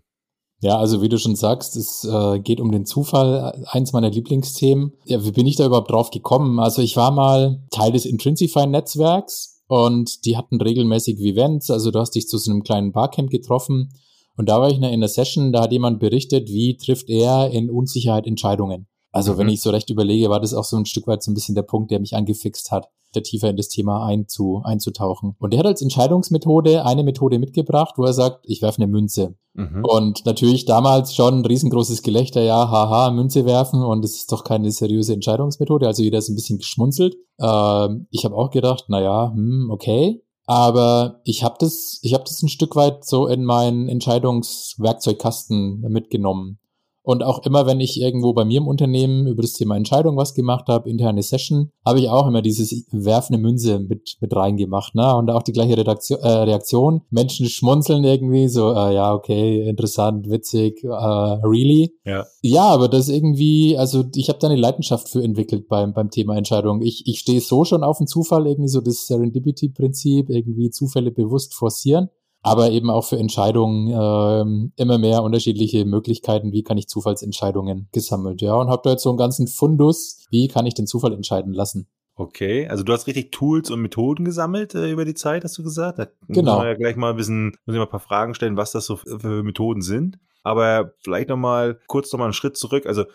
Ja, 0.63 0.77
also 0.77 1.01
wie 1.01 1.09
du 1.09 1.19
schon 1.19 1.35
sagst, 1.35 1.75
es 1.75 2.05
äh, 2.05 2.39
geht 2.39 2.61
um 2.61 2.71
den 2.71 2.85
Zufall, 2.85 3.65
eins 3.67 3.91
meiner 3.91 4.09
Lieblingsthemen. 4.09 4.93
Ja, 5.03 5.25
wie 5.25 5.33
bin 5.33 5.45
ich 5.45 5.57
da 5.57 5.65
überhaupt 5.65 5.91
drauf 5.91 6.09
gekommen? 6.09 6.57
Also 6.57 6.81
ich 6.81 6.95
war 6.95 7.11
mal 7.11 7.61
Teil 7.69 7.91
des 7.91 8.05
Intrinsify-Netzwerks 8.05 9.61
und 9.67 10.23
die 10.23 10.37
hatten 10.37 10.61
regelmäßig 10.61 11.19
Events. 11.19 11.69
Also 11.69 11.91
du 11.91 11.99
hast 11.99 12.11
dich 12.11 12.29
zu 12.29 12.37
so 12.37 12.49
einem 12.49 12.63
kleinen 12.63 12.93
Barcamp 12.93 13.29
getroffen 13.29 13.89
und 14.37 14.47
da 14.47 14.61
war 14.61 14.69
ich 14.69 14.77
in 14.77 14.85
einer 14.85 15.09
Session, 15.09 15.51
da 15.51 15.63
hat 15.63 15.73
jemand 15.73 15.99
berichtet, 15.99 16.47
wie 16.47 16.77
trifft 16.77 17.09
er 17.09 17.51
in 17.51 17.69
Unsicherheit 17.69 18.25
Entscheidungen. 18.25 18.87
Also 19.13 19.33
mhm. 19.33 19.37
wenn 19.37 19.49
ich 19.49 19.61
so 19.61 19.69
recht 19.69 19.89
überlege, 19.89 20.29
war 20.29 20.41
das 20.41 20.53
auch 20.53 20.65
so 20.65 20.75
ein 20.75 20.85
Stück 20.85 21.07
weit 21.07 21.23
so 21.23 21.31
ein 21.31 21.33
bisschen 21.33 21.55
der 21.55 21.61
Punkt, 21.61 21.91
der 21.91 22.01
mich 22.01 22.15
angefixt 22.15 22.71
hat 22.71 22.89
da 23.15 23.21
tiefer 23.21 23.49
in 23.49 23.57
das 23.57 23.69
Thema 23.69 24.05
einzu, 24.05 24.61
einzutauchen. 24.63 25.35
Und 25.39 25.53
er 25.53 25.59
hat 25.59 25.67
als 25.67 25.81
Entscheidungsmethode 25.81 26.85
eine 26.85 27.03
Methode 27.03 27.39
mitgebracht, 27.39 27.95
wo 27.97 28.03
er 28.03 28.13
sagt, 28.13 28.45
ich 28.47 28.61
werfe 28.61 28.81
eine 28.81 28.91
Münze. 28.91 29.35
Mhm. 29.53 29.83
Und 29.87 30.25
natürlich 30.25 30.65
damals 30.65 31.13
schon 31.13 31.39
ein 31.39 31.45
riesengroßes 31.45 32.01
Gelächter, 32.01 32.41
ja, 32.41 32.69
haha, 32.69 33.11
Münze 33.11 33.45
werfen 33.45 33.83
und 33.83 34.03
es 34.03 34.15
ist 34.15 34.31
doch 34.31 34.43
keine 34.43 34.71
seriöse 34.71 35.13
Entscheidungsmethode. 35.13 35.87
Also 35.87 36.03
jeder 36.03 36.17
ist 36.17 36.29
ein 36.29 36.35
bisschen 36.35 36.57
geschmunzelt. 36.57 37.15
Ähm, 37.39 38.07
ich 38.09 38.25
habe 38.25 38.35
auch 38.35 38.49
gedacht, 38.49 38.85
na 38.87 39.01
ja, 39.01 39.31
hm, 39.33 39.69
okay. 39.71 40.21
Aber 40.45 41.21
ich 41.23 41.43
habe 41.43 41.55
das, 41.59 41.99
ich 42.01 42.13
habe 42.13 42.25
das 42.25 42.41
ein 42.41 42.49
Stück 42.49 42.75
weit 42.75 43.05
so 43.05 43.27
in 43.27 43.45
meinen 43.45 43.87
Entscheidungswerkzeugkasten 43.87 45.81
mitgenommen. 45.87 46.59
Und 47.03 47.21
auch 47.21 47.45
immer, 47.45 47.65
wenn 47.67 47.81
ich 47.81 47.99
irgendwo 47.99 48.33
bei 48.33 48.45
mir 48.45 48.59
im 48.59 48.67
Unternehmen 48.67 49.27
über 49.27 49.41
das 49.41 49.53
Thema 49.53 49.75
Entscheidung 49.75 50.15
was 50.15 50.33
gemacht 50.33 50.69
habe, 50.69 50.89
interne 50.89 51.21
Session, 51.21 51.69
habe 51.85 51.99
ich 51.99 52.09
auch 52.09 52.27
immer 52.27 52.41
dieses 52.41 52.85
werfende 52.91 53.41
Münze 53.41 53.79
mit, 53.79 54.15
mit 54.21 54.33
reingemacht. 54.33 54.95
Ne? 54.95 55.13
Und 55.15 55.29
auch 55.29 55.43
die 55.43 55.51
gleiche 55.51 55.77
Redaktion, 55.77 56.19
äh, 56.19 56.29
Reaktion. 56.29 57.01
Menschen 57.09 57.47
schmunzeln 57.47 58.05
irgendwie 58.05 58.47
so, 58.47 58.71
äh, 58.71 58.95
ja, 58.95 59.13
okay, 59.13 59.67
interessant, 59.67 60.29
witzig, 60.29 60.81
äh, 60.83 60.87
really. 60.87 61.93
Ja. 62.05 62.25
ja, 62.41 62.63
aber 62.63 62.87
das 62.87 63.09
irgendwie, 63.09 63.77
also 63.77 64.05
ich 64.15 64.29
habe 64.29 64.39
da 64.39 64.47
eine 64.47 64.55
Leidenschaft 64.55 65.09
für 65.09 65.21
entwickelt 65.21 65.67
beim, 65.67 65.93
beim 65.93 66.09
Thema 66.09 66.37
Entscheidung. 66.37 66.81
Ich, 66.81 67.03
ich 67.05 67.19
stehe 67.19 67.41
so 67.41 67.65
schon 67.65 67.83
auf 67.83 67.97
den 67.97 68.07
Zufall, 68.07 68.47
irgendwie 68.47 68.69
so 68.69 68.79
das 68.79 69.07
Serendipity-Prinzip, 69.07 70.29
irgendwie 70.29 70.69
Zufälle 70.69 71.11
bewusst 71.11 71.53
forcieren 71.53 72.09
aber 72.43 72.71
eben 72.71 72.89
auch 72.89 73.05
für 73.05 73.17
Entscheidungen 73.17 73.87
ähm, 73.87 74.73
immer 74.75 74.97
mehr 74.97 75.23
unterschiedliche 75.23 75.85
Möglichkeiten, 75.85 76.51
wie 76.51 76.63
kann 76.63 76.77
ich 76.77 76.87
Zufallsentscheidungen 76.87 77.87
gesammelt, 77.91 78.41
ja, 78.41 78.53
und 78.55 78.69
habe 78.69 78.81
da 78.83 78.91
jetzt 78.91 79.03
so 79.03 79.09
einen 79.09 79.17
ganzen 79.17 79.47
Fundus, 79.47 80.25
wie 80.29 80.49
kann 80.49 80.65
ich 80.65 80.73
den 80.73 80.85
Zufall 80.85 81.13
entscheiden 81.13 81.53
lassen. 81.53 81.87
Okay, 82.15 82.67
also 82.67 82.83
du 82.83 82.93
hast 82.93 83.07
richtig 83.07 83.31
Tools 83.31 83.71
und 83.71 83.81
Methoden 83.81 84.23
gesammelt 84.23 84.75
äh, 84.75 84.91
über 84.91 85.03
die 85.03 85.15
Zeit, 85.15 85.43
hast 85.43 85.57
du 85.57 85.63
gesagt? 85.63 85.97
Da 85.97 86.07
genau. 86.27 86.61
wir 86.61 86.67
ja 86.67 86.73
gleich 86.75 86.95
mal 86.95 87.11
ein 87.11 87.15
bisschen, 87.15 87.55
muss 87.65 87.73
ich 87.73 87.79
mal 87.79 87.85
ein 87.85 87.89
paar 87.89 87.99
Fragen 87.99 88.35
stellen, 88.35 88.57
was 88.57 88.71
das 88.71 88.85
so 88.85 88.97
für 88.97 89.41
Methoden 89.41 89.81
sind. 89.81 90.19
Aber 90.43 90.93
vielleicht 90.99 91.29
nochmal 91.29 91.79
kurz 91.87 92.11
nochmal 92.11 92.27
einen 92.27 92.33
Schritt 92.33 92.57
zurück. 92.57 92.85
Also 92.85 93.05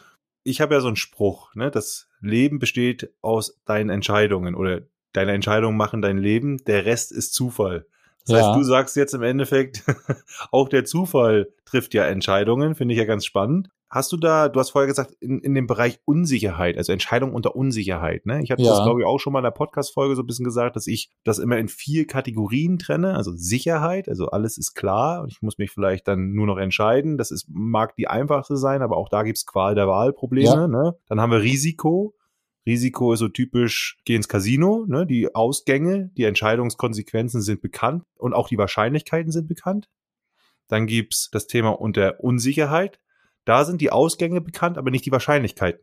ich 0.42 0.60
habe 0.60 0.74
ja 0.74 0.80
so 0.80 0.88
einen 0.88 0.96
Spruch, 0.96 1.54
ne? 1.54 1.70
Das 1.70 2.08
Leben 2.20 2.58
besteht 2.58 3.12
aus 3.20 3.60
deinen 3.66 3.90
Entscheidungen 3.90 4.54
oder 4.54 4.80
deine 5.12 5.32
Entscheidungen 5.32 5.76
machen 5.76 6.02
dein 6.02 6.18
Leben, 6.18 6.56
der 6.64 6.84
Rest 6.84 7.12
ist 7.12 7.34
Zufall. 7.34 7.86
Das 8.28 8.38
ja. 8.38 8.46
heißt, 8.48 8.58
du 8.58 8.62
sagst 8.62 8.96
jetzt 8.96 9.14
im 9.14 9.22
Endeffekt, 9.22 9.84
auch 10.50 10.68
der 10.68 10.84
Zufall 10.84 11.48
trifft 11.64 11.94
ja 11.94 12.04
Entscheidungen, 12.04 12.74
finde 12.74 12.94
ich 12.94 12.98
ja 12.98 13.06
ganz 13.06 13.24
spannend. 13.24 13.70
Hast 13.90 14.12
du 14.12 14.18
da, 14.18 14.50
du 14.50 14.60
hast 14.60 14.70
vorher 14.70 14.86
gesagt, 14.86 15.12
in, 15.18 15.40
in 15.40 15.54
dem 15.54 15.66
Bereich 15.66 15.98
Unsicherheit, 16.04 16.76
also 16.76 16.92
Entscheidung 16.92 17.32
unter 17.32 17.56
Unsicherheit, 17.56 18.26
ne? 18.26 18.42
Ich 18.42 18.50
hatte 18.50 18.62
ja. 18.62 18.70
das, 18.70 18.82
glaube 18.82 19.00
ich, 19.00 19.06
auch 19.06 19.18
schon 19.18 19.32
mal 19.32 19.38
in 19.38 19.44
der 19.44 19.50
Podcast-Folge 19.50 20.14
so 20.14 20.22
ein 20.22 20.26
bisschen 20.26 20.44
gesagt, 20.44 20.76
dass 20.76 20.86
ich 20.86 21.10
das 21.24 21.38
immer 21.38 21.56
in 21.56 21.68
vier 21.68 22.06
Kategorien 22.06 22.78
trenne. 22.78 23.14
Also 23.14 23.32
Sicherheit, 23.34 24.10
also 24.10 24.26
alles 24.26 24.58
ist 24.58 24.74
klar 24.74 25.22
und 25.22 25.32
ich 25.32 25.40
muss 25.40 25.56
mich 25.56 25.70
vielleicht 25.70 26.06
dann 26.06 26.34
nur 26.34 26.46
noch 26.46 26.58
entscheiden. 26.58 27.16
Das 27.16 27.30
ist, 27.30 27.46
mag 27.48 27.96
die 27.96 28.08
einfachste 28.08 28.58
sein, 28.58 28.82
aber 28.82 28.98
auch 28.98 29.08
da 29.08 29.22
gibt's 29.22 29.46
Qual 29.46 29.74
der 29.74 29.88
Wahlprobleme. 29.88 30.46
Ja. 30.46 30.68
Ne? 30.68 30.94
Dann 31.06 31.22
haben 31.22 31.32
wir 31.32 31.40
Risiko, 31.40 32.14
Risiko 32.68 33.14
ist 33.14 33.20
so 33.20 33.28
typisch, 33.28 33.96
geh 34.04 34.14
ins 34.14 34.28
Casino, 34.28 34.84
ne? 34.86 35.06
die 35.06 35.34
Ausgänge, 35.34 36.10
die 36.16 36.24
Entscheidungskonsequenzen 36.24 37.40
sind 37.40 37.62
bekannt 37.62 38.04
und 38.16 38.34
auch 38.34 38.46
die 38.46 38.58
Wahrscheinlichkeiten 38.58 39.32
sind 39.32 39.48
bekannt. 39.48 39.88
Dann 40.68 40.86
gibt's 40.86 41.30
das 41.32 41.46
Thema 41.46 41.70
unter 41.80 42.20
Unsicherheit. 42.20 43.00
Da 43.46 43.64
sind 43.64 43.80
die 43.80 43.90
Ausgänge 43.90 44.42
bekannt, 44.42 44.76
aber 44.76 44.90
nicht 44.90 45.06
die 45.06 45.12
Wahrscheinlichkeiten. 45.12 45.80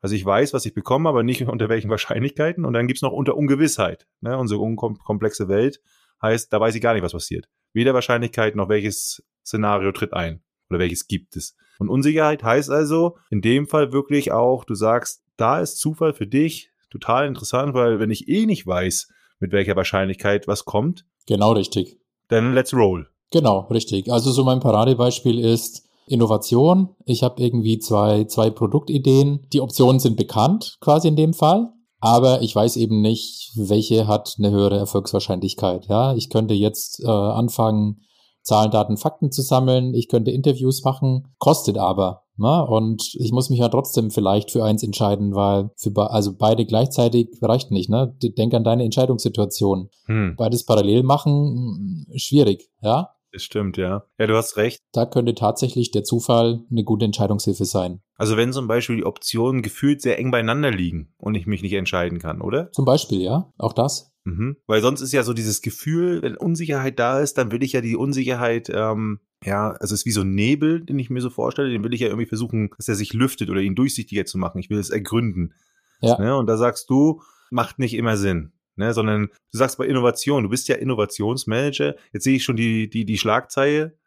Also 0.00 0.16
ich 0.16 0.24
weiß, 0.24 0.54
was 0.54 0.64
ich 0.64 0.72
bekomme, 0.72 1.06
aber 1.10 1.22
nicht 1.22 1.42
unter 1.42 1.68
welchen 1.68 1.90
Wahrscheinlichkeiten. 1.90 2.64
Und 2.64 2.72
dann 2.72 2.86
gibt's 2.86 3.02
noch 3.02 3.12
unter 3.12 3.36
Ungewissheit. 3.36 4.06
Ne? 4.22 4.38
Unsere 4.38 4.60
unkomplexe 4.60 5.48
Welt 5.48 5.82
heißt, 6.22 6.50
da 6.50 6.60
weiß 6.60 6.74
ich 6.74 6.80
gar 6.80 6.94
nicht, 6.94 7.02
was 7.02 7.12
passiert. 7.12 7.46
Weder 7.74 7.92
Wahrscheinlichkeit 7.92 8.56
noch 8.56 8.70
welches 8.70 9.22
Szenario 9.44 9.92
tritt 9.92 10.14
ein 10.14 10.42
oder 10.70 10.78
welches 10.78 11.06
gibt 11.06 11.36
es. 11.36 11.56
Und 11.78 11.88
Unsicherheit 11.88 12.42
heißt 12.42 12.70
also 12.70 13.16
in 13.30 13.40
dem 13.40 13.66
Fall 13.66 13.92
wirklich 13.92 14.32
auch, 14.32 14.64
du 14.64 14.74
sagst, 14.74 15.22
da 15.36 15.60
ist 15.60 15.78
Zufall 15.78 16.12
für 16.12 16.26
dich 16.26 16.70
total 16.90 17.26
interessant, 17.26 17.74
weil 17.74 17.98
wenn 17.98 18.10
ich 18.10 18.28
eh 18.28 18.46
nicht 18.46 18.66
weiß, 18.66 19.08
mit 19.38 19.52
welcher 19.52 19.76
Wahrscheinlichkeit 19.76 20.46
was 20.46 20.64
kommt. 20.64 21.06
Genau 21.26 21.52
richtig. 21.52 21.98
Dann 22.28 22.54
let's 22.54 22.74
roll. 22.74 23.08
Genau, 23.30 23.60
richtig. 23.70 24.12
Also 24.12 24.30
so 24.32 24.44
mein 24.44 24.60
Paradebeispiel 24.60 25.38
ist 25.38 25.88
Innovation. 26.06 26.90
Ich 27.06 27.22
habe 27.22 27.40
irgendwie 27.42 27.78
zwei, 27.78 28.24
zwei 28.24 28.50
Produktideen. 28.50 29.46
Die 29.52 29.60
Optionen 29.60 30.00
sind 30.00 30.16
bekannt, 30.16 30.78
quasi 30.80 31.08
in 31.08 31.16
dem 31.16 31.32
Fall. 31.32 31.72
Aber 32.00 32.42
ich 32.42 32.54
weiß 32.54 32.76
eben 32.76 33.02
nicht, 33.02 33.52
welche 33.56 34.08
hat 34.08 34.34
eine 34.38 34.50
höhere 34.50 34.78
Erfolgswahrscheinlichkeit. 34.78 35.86
Ja, 35.88 36.14
ich 36.14 36.30
könnte 36.30 36.54
jetzt 36.54 37.00
äh, 37.00 37.08
anfangen, 37.08 38.02
Zahlen, 38.50 38.72
Daten, 38.72 38.96
Fakten 38.96 39.30
zu 39.30 39.42
sammeln. 39.42 39.94
Ich 39.94 40.08
könnte 40.08 40.32
Interviews 40.32 40.82
machen, 40.82 41.28
kostet 41.38 41.78
aber. 41.78 42.24
Ne? 42.36 42.66
Und 42.66 43.14
ich 43.14 43.30
muss 43.30 43.48
mich 43.48 43.60
ja 43.60 43.68
trotzdem 43.68 44.10
vielleicht 44.10 44.50
für 44.50 44.64
eins 44.64 44.82
entscheiden, 44.82 45.36
weil 45.36 45.70
für 45.76 45.92
be 45.92 46.10
also 46.10 46.36
beide 46.36 46.66
gleichzeitig 46.66 47.28
reicht 47.40 47.70
nicht. 47.70 47.88
Ne? 47.88 48.12
Denk 48.20 48.52
an 48.54 48.64
deine 48.64 48.82
Entscheidungssituation. 48.82 49.90
Hm. 50.06 50.34
Beides 50.36 50.66
parallel 50.66 51.04
machen, 51.04 52.06
schwierig, 52.16 52.70
ja. 52.82 53.10
Das 53.32 53.42
stimmt, 53.44 53.76
ja. 53.76 54.02
Ja, 54.18 54.26
du 54.26 54.36
hast 54.36 54.56
recht. 54.56 54.80
Da 54.90 55.06
könnte 55.06 55.36
tatsächlich 55.36 55.92
der 55.92 56.02
Zufall 56.02 56.64
eine 56.68 56.82
gute 56.82 57.04
Entscheidungshilfe 57.04 57.64
sein. 57.64 58.00
Also 58.16 58.36
wenn 58.36 58.52
zum 58.52 58.66
Beispiel 58.66 58.96
die 58.96 59.06
Optionen 59.06 59.62
gefühlt 59.62 60.02
sehr 60.02 60.18
eng 60.18 60.32
beieinander 60.32 60.72
liegen 60.72 61.14
und 61.18 61.36
ich 61.36 61.46
mich 61.46 61.62
nicht 61.62 61.74
entscheiden 61.74 62.18
kann, 62.18 62.40
oder? 62.40 62.72
Zum 62.72 62.84
Beispiel, 62.84 63.20
ja. 63.20 63.52
Auch 63.58 63.72
das. 63.72 64.09
Mhm. 64.24 64.56
Weil 64.66 64.82
sonst 64.82 65.00
ist 65.00 65.12
ja 65.12 65.22
so 65.22 65.32
dieses 65.32 65.62
Gefühl, 65.62 66.22
wenn 66.22 66.36
Unsicherheit 66.36 66.98
da 66.98 67.20
ist, 67.20 67.38
dann 67.38 67.52
will 67.52 67.62
ich 67.62 67.72
ja 67.72 67.80
die 67.80 67.96
Unsicherheit, 67.96 68.70
ähm, 68.72 69.20
ja, 69.44 69.70
also 69.70 69.94
es 69.94 70.00
ist 70.00 70.06
wie 70.06 70.10
so 70.10 70.20
ein 70.20 70.34
Nebel, 70.34 70.84
den 70.84 70.98
ich 70.98 71.10
mir 71.10 71.20
so 71.20 71.30
vorstelle, 71.30 71.70
den 71.70 71.82
will 71.82 71.94
ich 71.94 72.00
ja 72.00 72.08
irgendwie 72.08 72.26
versuchen, 72.26 72.70
dass 72.76 72.88
er 72.88 72.94
sich 72.94 73.12
lüftet 73.12 73.48
oder 73.48 73.60
ihn 73.60 73.74
durchsichtiger 73.74 74.26
zu 74.26 74.38
machen. 74.38 74.58
Ich 74.58 74.68
will 74.68 74.78
es 74.78 74.90
ergründen. 74.90 75.54
Ja. 76.02 76.18
Ne? 76.18 76.36
Und 76.36 76.46
da 76.46 76.56
sagst 76.56 76.90
du, 76.90 77.22
macht 77.50 77.78
nicht 77.78 77.94
immer 77.94 78.16
Sinn. 78.16 78.52
Ne, 78.76 78.94
sondern 78.94 79.26
du 79.26 79.58
sagst 79.58 79.76
bei 79.76 79.84
Innovation, 79.84 80.44
du 80.44 80.48
bist 80.48 80.68
ja 80.68 80.76
Innovationsmanager. 80.76 81.96
Jetzt 82.12 82.24
sehe 82.24 82.36
ich 82.36 82.44
schon 82.44 82.56
die, 82.56 82.88
die, 82.88 83.04
die 83.04 83.18
Schlagzeile, 83.18 83.98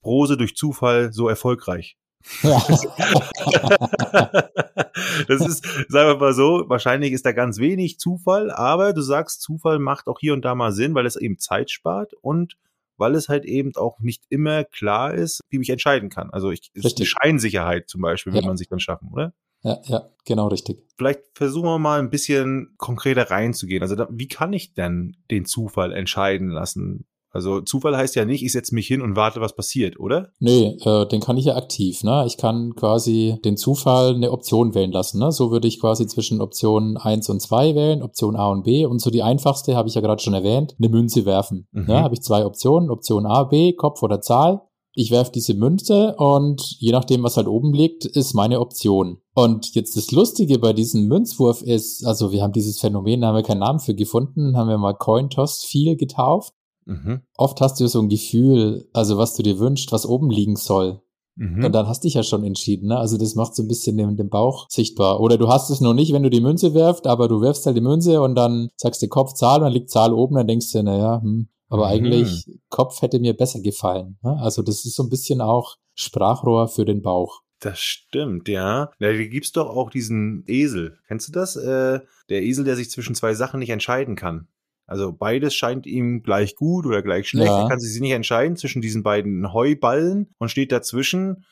Brose 0.00 0.36
durch 0.36 0.56
Zufall 0.56 1.12
so 1.12 1.28
erfolgreich. 1.28 1.98
Das 5.28 5.46
ist, 5.46 5.64
sagen 5.88 6.10
wir 6.10 6.16
mal 6.16 6.34
so, 6.34 6.64
wahrscheinlich 6.66 7.12
ist 7.12 7.24
da 7.24 7.32
ganz 7.32 7.58
wenig 7.58 7.98
Zufall, 7.98 8.50
aber 8.50 8.92
du 8.92 9.00
sagst, 9.00 9.42
Zufall 9.42 9.78
macht 9.78 10.08
auch 10.08 10.18
hier 10.18 10.32
und 10.32 10.44
da 10.44 10.54
mal 10.54 10.72
Sinn, 10.72 10.94
weil 10.94 11.06
es 11.06 11.16
eben 11.16 11.38
Zeit 11.38 11.70
spart 11.70 12.14
und 12.20 12.56
weil 12.96 13.14
es 13.14 13.28
halt 13.28 13.44
eben 13.44 13.74
auch 13.76 14.00
nicht 14.00 14.24
immer 14.28 14.64
klar 14.64 15.14
ist, 15.14 15.40
wie 15.50 15.60
ich 15.60 15.70
entscheiden 15.70 16.10
kann. 16.10 16.30
Also 16.30 16.50
ich, 16.50 16.70
ist 16.74 16.98
die 16.98 17.06
Scheinsicherheit 17.06 17.88
zum 17.88 18.00
Beispiel, 18.00 18.34
ja. 18.34 18.40
will 18.40 18.46
man 18.46 18.56
sich 18.56 18.68
dann 18.68 18.80
schaffen, 18.80 19.08
oder? 19.12 19.32
Ja, 19.62 19.80
ja, 19.84 20.08
genau 20.24 20.48
richtig. 20.48 20.84
Vielleicht 20.96 21.20
versuchen 21.34 21.66
wir 21.66 21.78
mal 21.78 21.98
ein 21.98 22.10
bisschen 22.10 22.74
konkreter 22.76 23.30
reinzugehen. 23.30 23.82
Also 23.82 23.96
da, 23.96 24.08
wie 24.10 24.28
kann 24.28 24.52
ich 24.52 24.74
denn 24.74 25.16
den 25.30 25.44
Zufall 25.44 25.92
entscheiden 25.92 26.48
lassen? 26.48 27.06
Also 27.38 27.60
Zufall 27.60 27.96
heißt 27.96 28.16
ja 28.16 28.24
nicht, 28.24 28.42
ich 28.42 28.50
setze 28.50 28.74
mich 28.74 28.88
hin 28.88 29.00
und 29.00 29.14
warte, 29.14 29.40
was 29.40 29.54
passiert, 29.54 30.00
oder? 30.00 30.32
Nee, 30.40 30.76
äh, 30.84 31.06
den 31.06 31.20
kann 31.20 31.36
ich 31.36 31.44
ja 31.44 31.54
aktiv. 31.54 32.02
Ne? 32.02 32.24
Ich 32.26 32.36
kann 32.36 32.74
quasi 32.74 33.38
den 33.44 33.56
Zufall 33.56 34.16
eine 34.16 34.32
Option 34.32 34.74
wählen 34.74 34.90
lassen. 34.90 35.20
Ne? 35.20 35.30
So 35.30 35.52
würde 35.52 35.68
ich 35.68 35.78
quasi 35.78 36.08
zwischen 36.08 36.40
Option 36.40 36.96
1 36.96 37.28
und 37.28 37.40
2 37.40 37.76
wählen, 37.76 38.02
Option 38.02 38.34
A 38.34 38.48
und 38.50 38.64
B. 38.64 38.86
Und 38.86 39.00
so 39.00 39.10
die 39.10 39.22
einfachste, 39.22 39.76
habe 39.76 39.88
ich 39.88 39.94
ja 39.94 40.00
gerade 40.00 40.20
schon 40.20 40.34
erwähnt, 40.34 40.74
eine 40.80 40.88
Münze 40.88 41.26
werfen. 41.26 41.68
Mhm. 41.70 41.86
Ne? 41.86 42.02
Habe 42.02 42.14
ich 42.14 42.22
zwei 42.22 42.44
Optionen, 42.44 42.90
Option 42.90 43.24
A, 43.24 43.44
B, 43.44 43.72
Kopf 43.74 44.02
oder 44.02 44.20
Zahl. 44.20 44.62
Ich 44.94 45.12
werfe 45.12 45.30
diese 45.30 45.54
Münze 45.54 46.16
und 46.16 46.60
je 46.80 46.90
nachdem, 46.90 47.22
was 47.22 47.36
halt 47.36 47.46
oben 47.46 47.72
liegt, 47.72 48.04
ist 48.04 48.34
meine 48.34 48.58
Option. 48.58 49.18
Und 49.32 49.76
jetzt 49.76 49.96
das 49.96 50.10
Lustige 50.10 50.58
bei 50.58 50.72
diesem 50.72 51.06
Münzwurf 51.06 51.62
ist, 51.62 52.04
also 52.04 52.32
wir 52.32 52.42
haben 52.42 52.52
dieses 52.52 52.80
Phänomen, 52.80 53.20
da 53.20 53.28
haben 53.28 53.36
wir 53.36 53.44
keinen 53.44 53.60
Namen 53.60 53.78
für 53.78 53.94
gefunden, 53.94 54.56
haben 54.56 54.68
wir 54.68 54.76
mal 54.76 54.94
Coin 54.94 55.30
Toss 55.30 55.64
viel 55.64 55.94
getauft. 55.94 56.52
Mhm. 56.88 57.20
Oft 57.36 57.60
hast 57.60 57.78
du 57.80 57.86
so 57.86 58.00
ein 58.00 58.08
Gefühl, 58.08 58.88
also 58.94 59.18
was 59.18 59.34
du 59.34 59.42
dir 59.42 59.58
wünschst, 59.58 59.92
was 59.92 60.06
oben 60.06 60.30
liegen 60.30 60.56
soll. 60.56 61.02
Mhm. 61.36 61.66
Und 61.66 61.72
dann 61.72 61.86
hast 61.86 62.02
du 62.02 62.06
dich 62.06 62.14
ja 62.14 62.22
schon 62.22 62.44
entschieden, 62.44 62.88
ne? 62.88 62.98
Also 62.98 63.18
das 63.18 63.34
macht 63.34 63.54
so 63.54 63.62
ein 63.62 63.68
bisschen 63.68 63.96
den, 63.96 64.16
den 64.16 64.30
Bauch 64.30 64.66
sichtbar. 64.70 65.20
Oder 65.20 65.36
du 65.36 65.48
hast 65.48 65.70
es 65.70 65.80
noch 65.80 65.92
nicht, 65.92 66.12
wenn 66.12 66.22
du 66.22 66.30
die 66.30 66.40
Münze 66.40 66.72
wirfst, 66.72 67.06
aber 67.06 67.28
du 67.28 67.42
wirfst 67.42 67.66
halt 67.66 67.76
die 67.76 67.82
Münze 67.82 68.22
und 68.22 68.34
dann 68.34 68.70
sagst 68.76 69.02
du 69.02 69.08
Kopf 69.08 69.34
Zahl 69.34 69.58
und 69.58 69.64
dann 69.64 69.72
liegt 69.72 69.90
Zahl 69.90 70.12
oben, 70.12 70.34
dann 70.34 70.48
denkst 70.48 70.72
du, 70.72 70.82
naja, 70.82 71.20
hm, 71.22 71.48
aber 71.68 71.84
mhm. 71.84 71.92
eigentlich 71.92 72.50
Kopf 72.70 73.02
hätte 73.02 73.20
mir 73.20 73.36
besser 73.36 73.60
gefallen. 73.60 74.18
Ne? 74.22 74.36
Also 74.40 74.62
das 74.62 74.86
ist 74.86 74.96
so 74.96 75.02
ein 75.02 75.10
bisschen 75.10 75.42
auch 75.42 75.76
Sprachrohr 75.94 76.68
für 76.68 76.86
den 76.86 77.02
Bauch. 77.02 77.42
Das 77.60 77.80
stimmt, 77.80 78.48
ja. 78.48 78.90
Da 78.98 79.12
gibt's 79.12 79.52
doch 79.52 79.68
auch 79.68 79.90
diesen 79.90 80.44
Esel. 80.46 80.98
Kennst 81.06 81.28
du 81.28 81.32
das? 81.32 81.56
Äh, 81.56 82.00
der 82.30 82.42
Esel, 82.42 82.64
der 82.64 82.76
sich 82.76 82.90
zwischen 82.90 83.14
zwei 83.14 83.34
Sachen 83.34 83.58
nicht 83.60 83.70
entscheiden 83.70 84.16
kann. 84.16 84.48
Also 84.88 85.12
beides 85.12 85.54
scheint 85.54 85.86
ihm 85.86 86.22
gleich 86.22 86.56
gut 86.56 86.86
oder 86.86 87.02
gleich 87.02 87.28
schlecht. 87.28 87.50
Ja. 87.50 87.64
Er 87.64 87.68
kann 87.68 87.78
sich 87.78 88.00
nicht 88.00 88.12
entscheiden 88.12 88.56
zwischen 88.56 88.80
diesen 88.80 89.02
beiden 89.02 89.52
Heuballen 89.52 90.34
und 90.38 90.50
steht 90.50 90.72
dazwischen. 90.72 91.44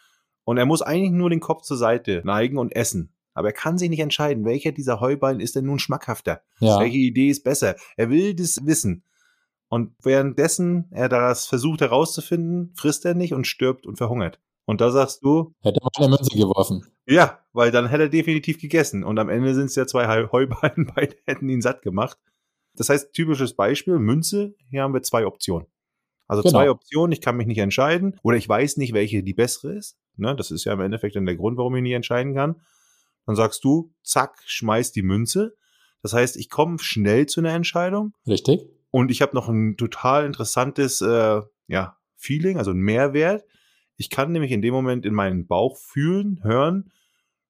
Und 0.45 0.57
er 0.57 0.64
muss 0.64 0.81
eigentlich 0.81 1.11
nur 1.11 1.28
den 1.28 1.40
Kopf 1.40 1.62
zur 1.62 1.76
Seite 1.76 2.23
neigen 2.25 2.57
und 2.57 2.75
essen. 2.75 3.12
Aber 3.35 3.49
er 3.49 3.52
kann 3.52 3.76
sich 3.76 3.90
nicht 3.90 4.00
entscheiden, 4.00 4.47
welcher 4.47 4.73
dieser 4.73 5.00
Heuballen 5.00 5.40
ist 5.40 5.55
denn 5.55 5.66
nun 5.66 5.78
schmackhafter. 5.78 6.40
Ja. 6.61 6.81
Welche 6.81 6.97
Idee 6.97 7.28
ist 7.28 7.45
besser. 7.45 7.76
Er 7.99 8.09
will 8.09 8.35
das 8.35 8.64
wissen. 8.64 9.05
Und 9.69 9.93
währenddessen 10.02 10.87
er 10.90 11.11
das 11.11 11.47
versucht 11.47 11.83
herauszufinden, 11.83 12.73
frisst 12.75 13.05
er 13.05 13.14
nicht 13.14 13.35
und 13.35 13.47
stirbt 13.47 13.87
und 13.87 13.99
verhungert. 13.99 14.40
Und 14.64 14.81
da 14.81 14.90
sagst 14.90 15.23
du. 15.23 15.52
Hätte 15.61 15.81
er 15.81 15.85
mal 15.85 16.07
eine 16.07 16.16
Münze 16.16 16.35
geworfen. 16.35 16.87
Ja, 17.07 17.40
weil 17.52 17.71
dann 17.71 17.88
hätte 17.88 18.05
er 18.05 18.09
definitiv 18.09 18.59
gegessen. 18.59 19.05
Und 19.05 19.19
am 19.19 19.28
Ende 19.28 19.55
sind 19.55 19.66
es 19.66 19.76
ja 19.76 19.87
zwei 19.87 20.07
Heuballen, 20.33 20.90
beide 20.95 21.16
hätten 21.26 21.50
ihn 21.50 21.61
satt 21.61 21.83
gemacht. 21.83 22.19
Das 22.76 22.88
heißt, 22.88 23.12
typisches 23.12 23.54
Beispiel, 23.54 23.99
Münze, 23.99 24.54
hier 24.71 24.83
haben 24.83 24.95
wir 24.95 25.02
zwei 25.02 25.26
Optionen. 25.26 25.66
Also 26.28 26.42
genau. 26.42 26.52
zwei 26.52 26.71
Optionen, 26.71 27.12
ich 27.12 27.21
kann 27.21 27.37
mich 27.37 27.47
nicht 27.47 27.59
entscheiden 27.59 28.18
oder 28.23 28.37
ich 28.37 28.49
weiß 28.49 28.78
nicht, 28.78 28.92
welche 28.92 29.23
die 29.23 29.35
bessere 29.35 29.75
ist. 29.75 29.97
Ne, 30.16 30.35
das 30.35 30.50
ist 30.50 30.64
ja 30.64 30.73
im 30.73 30.80
Endeffekt 30.80 31.14
dann 31.16 31.26
der 31.26 31.37
Grund, 31.37 31.59
warum 31.59 31.76
ich 31.76 31.83
nicht 31.83 31.92
entscheiden 31.92 32.35
kann. 32.35 32.61
Dann 33.26 33.37
sagst 33.37 33.64
du, 33.64 33.92
zack, 34.02 34.42
schmeiß 34.47 34.92
die 34.92 35.02
Münze. 35.02 35.56
Das 36.02 36.12
heißt, 36.12 36.37
ich 36.37 36.49
komme 36.49 36.78
schnell 36.78 37.26
zu 37.26 37.40
einer 37.40 37.52
Entscheidung. 37.52 38.14
Richtig. 38.26 38.61
Und 38.90 39.11
ich 39.11 39.21
habe 39.21 39.35
noch 39.35 39.49
ein 39.49 39.76
total 39.76 40.25
interessantes 40.25 41.00
äh, 41.00 41.42
ja, 41.66 41.97
Feeling, 42.16 42.59
also 42.59 42.71
ein 42.71 42.78
Mehrwert. 42.78 43.45
Ich 43.97 44.11
kann 44.11 44.33
nämlich 44.33 44.52
in 44.52 44.62
dem 44.62 44.73
Moment 44.73 45.04
in 45.04 45.14
meinen 45.14 45.47
Bauch 45.47 45.76
fühlen, 45.76 46.40
hören, 46.42 46.92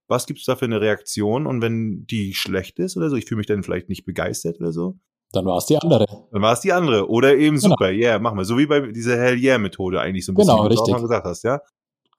was 0.09 0.27
gibt 0.27 0.41
es 0.41 0.47
da 0.47 0.57
für 0.57 0.65
eine 0.65 0.81
Reaktion 0.81 1.47
und 1.47 1.61
wenn 1.61 2.07
die 2.07 2.35
schlecht 2.35 2.79
ist 2.79 2.97
oder 2.97 3.11
so, 3.11 3.17
ich 3.17 3.27
fühle 3.27 3.39
mich 3.39 3.47
dann 3.47 3.63
vielleicht 3.63 3.89
nicht 3.89 4.05
begeistert 4.05 4.61
oder 4.61 4.73
so. 4.73 4.99
Dann 5.33 5.45
war 5.45 5.59
es 5.59 5.67
die 5.67 5.77
andere. 5.77 6.07
Dann 6.31 6.43
war 6.43 6.53
es 6.53 6.61
die 6.61 6.73
andere. 6.73 7.09
Oder 7.09 7.37
eben 7.37 7.57
genau. 7.57 7.71
super, 7.71 7.91
yeah, 7.91 8.19
machen 8.19 8.39
wir. 8.39 8.45
So 8.45 8.59
wie 8.59 8.67
bei 8.67 8.81
dieser 8.81 9.19
Hell 9.19 9.37
Yeah 9.37 9.59
Methode 9.59 10.01
eigentlich 10.01 10.25
so 10.25 10.33
ein 10.33 10.35
bisschen, 10.37 10.57
genau, 10.57 10.71
wie 10.71 10.75
du 10.75 10.81
auch 10.81 10.89
mal 10.89 11.01
gesagt 11.01 11.27
hast, 11.27 11.43
ja. 11.43 11.61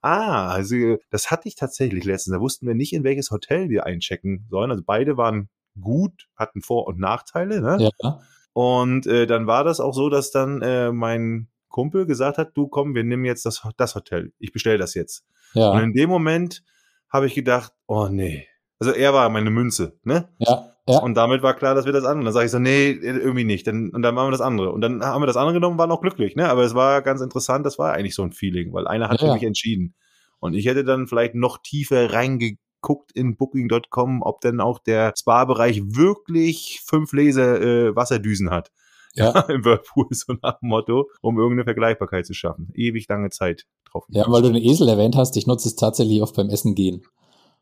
Ah, 0.00 0.48
also 0.48 0.96
das 1.10 1.30
hatte 1.30 1.48
ich 1.48 1.56
tatsächlich 1.56 2.04
letztens. 2.04 2.36
Da 2.36 2.40
wussten 2.40 2.66
wir 2.66 2.74
nicht, 2.74 2.92
in 2.92 3.02
welches 3.02 3.30
Hotel 3.30 3.68
wir 3.68 3.86
einchecken 3.86 4.46
sollen. 4.48 4.70
Also 4.70 4.82
beide 4.86 5.16
waren 5.16 5.48
gut, 5.80 6.28
hatten 6.36 6.62
Vor- 6.62 6.86
und 6.86 6.98
Nachteile, 6.98 7.60
ne? 7.60 7.90
Ja. 8.00 8.20
Und 8.52 9.06
äh, 9.06 9.26
dann 9.26 9.46
war 9.46 9.64
das 9.64 9.80
auch 9.80 9.94
so, 9.94 10.08
dass 10.08 10.30
dann 10.30 10.62
äh, 10.62 10.92
mein 10.92 11.48
Kumpel 11.68 12.06
gesagt 12.06 12.38
hat, 12.38 12.56
du 12.56 12.68
komm, 12.68 12.94
wir 12.94 13.04
nehmen 13.04 13.24
jetzt 13.24 13.46
das, 13.46 13.62
das 13.76 13.94
Hotel. 13.94 14.32
Ich 14.38 14.52
bestelle 14.52 14.78
das 14.78 14.94
jetzt. 14.94 15.24
Ja. 15.54 15.70
Und 15.70 15.82
in 15.82 15.92
dem 15.92 16.10
Moment 16.10 16.62
habe 17.08 17.26
ich 17.26 17.34
gedacht, 17.34 17.72
oh 17.86 18.08
nee. 18.08 18.46
Also 18.80 18.92
er 18.92 19.12
war 19.12 19.28
meine 19.28 19.50
Münze, 19.50 19.98
ne? 20.04 20.28
Ja. 20.38 20.64
Ja. 20.88 21.00
Und 21.00 21.14
damit 21.14 21.42
war 21.42 21.52
klar, 21.52 21.74
dass 21.74 21.84
wir 21.84 21.92
das 21.92 22.04
andere. 22.04 22.24
Dann 22.24 22.32
sage 22.32 22.46
ich 22.46 22.52
so, 22.52 22.58
nee, 22.58 22.92
irgendwie 22.92 23.44
nicht. 23.44 23.66
Dann, 23.66 23.90
und 23.90 24.00
dann 24.00 24.14
machen 24.14 24.28
wir 24.28 24.32
das 24.32 24.40
andere. 24.40 24.72
Und 24.72 24.80
dann 24.80 25.04
haben 25.04 25.20
wir 25.20 25.26
das 25.26 25.36
andere 25.36 25.52
genommen, 25.52 25.76
waren 25.76 25.90
auch 25.90 26.00
glücklich, 26.00 26.34
ne? 26.34 26.48
Aber 26.48 26.62
es 26.62 26.74
war 26.74 27.02
ganz 27.02 27.20
interessant, 27.20 27.66
das 27.66 27.78
war 27.78 27.92
eigentlich 27.92 28.14
so 28.14 28.22
ein 28.22 28.32
Feeling, 28.32 28.72
weil 28.72 28.86
einer 28.86 29.10
hat 29.10 29.20
ja, 29.20 29.28
für 29.28 29.34
mich 29.34 29.42
entschieden. 29.42 29.94
Und 30.40 30.54
ich 30.54 30.64
hätte 30.64 30.84
dann 30.84 31.06
vielleicht 31.06 31.34
noch 31.34 31.58
tiefer 31.58 32.12
reingegangen 32.14 32.58
guckt 32.80 33.12
in 33.12 33.36
Booking.com, 33.36 34.22
ob 34.22 34.40
denn 34.40 34.60
auch 34.60 34.78
der 34.78 35.12
Spa-Bereich 35.16 35.82
wirklich 35.84 36.80
fünf 36.84 37.12
Laser 37.12 37.60
äh, 37.60 37.96
Wasserdüsen 37.96 38.50
hat. 38.50 38.70
Ja. 39.14 39.32
ja. 39.34 39.40
Im 39.48 39.64
Whirlpool, 39.64 40.06
so 40.10 40.34
nach 40.42 40.60
dem 40.60 40.68
Motto, 40.68 41.10
um 41.20 41.38
irgendeine 41.38 41.64
Vergleichbarkeit 41.64 42.26
zu 42.26 42.34
schaffen. 42.34 42.70
Ewig 42.74 43.08
lange 43.08 43.30
Zeit 43.30 43.66
drauf. 43.90 44.04
Ja, 44.08 44.24
weil 44.28 44.42
du 44.42 44.52
den 44.52 44.62
Esel 44.62 44.88
erwähnt 44.88 45.16
hast, 45.16 45.36
ich 45.36 45.46
nutze 45.46 45.68
es 45.68 45.76
tatsächlich 45.76 46.22
oft 46.22 46.36
beim 46.36 46.50
Essen 46.50 46.74
gehen. 46.74 47.02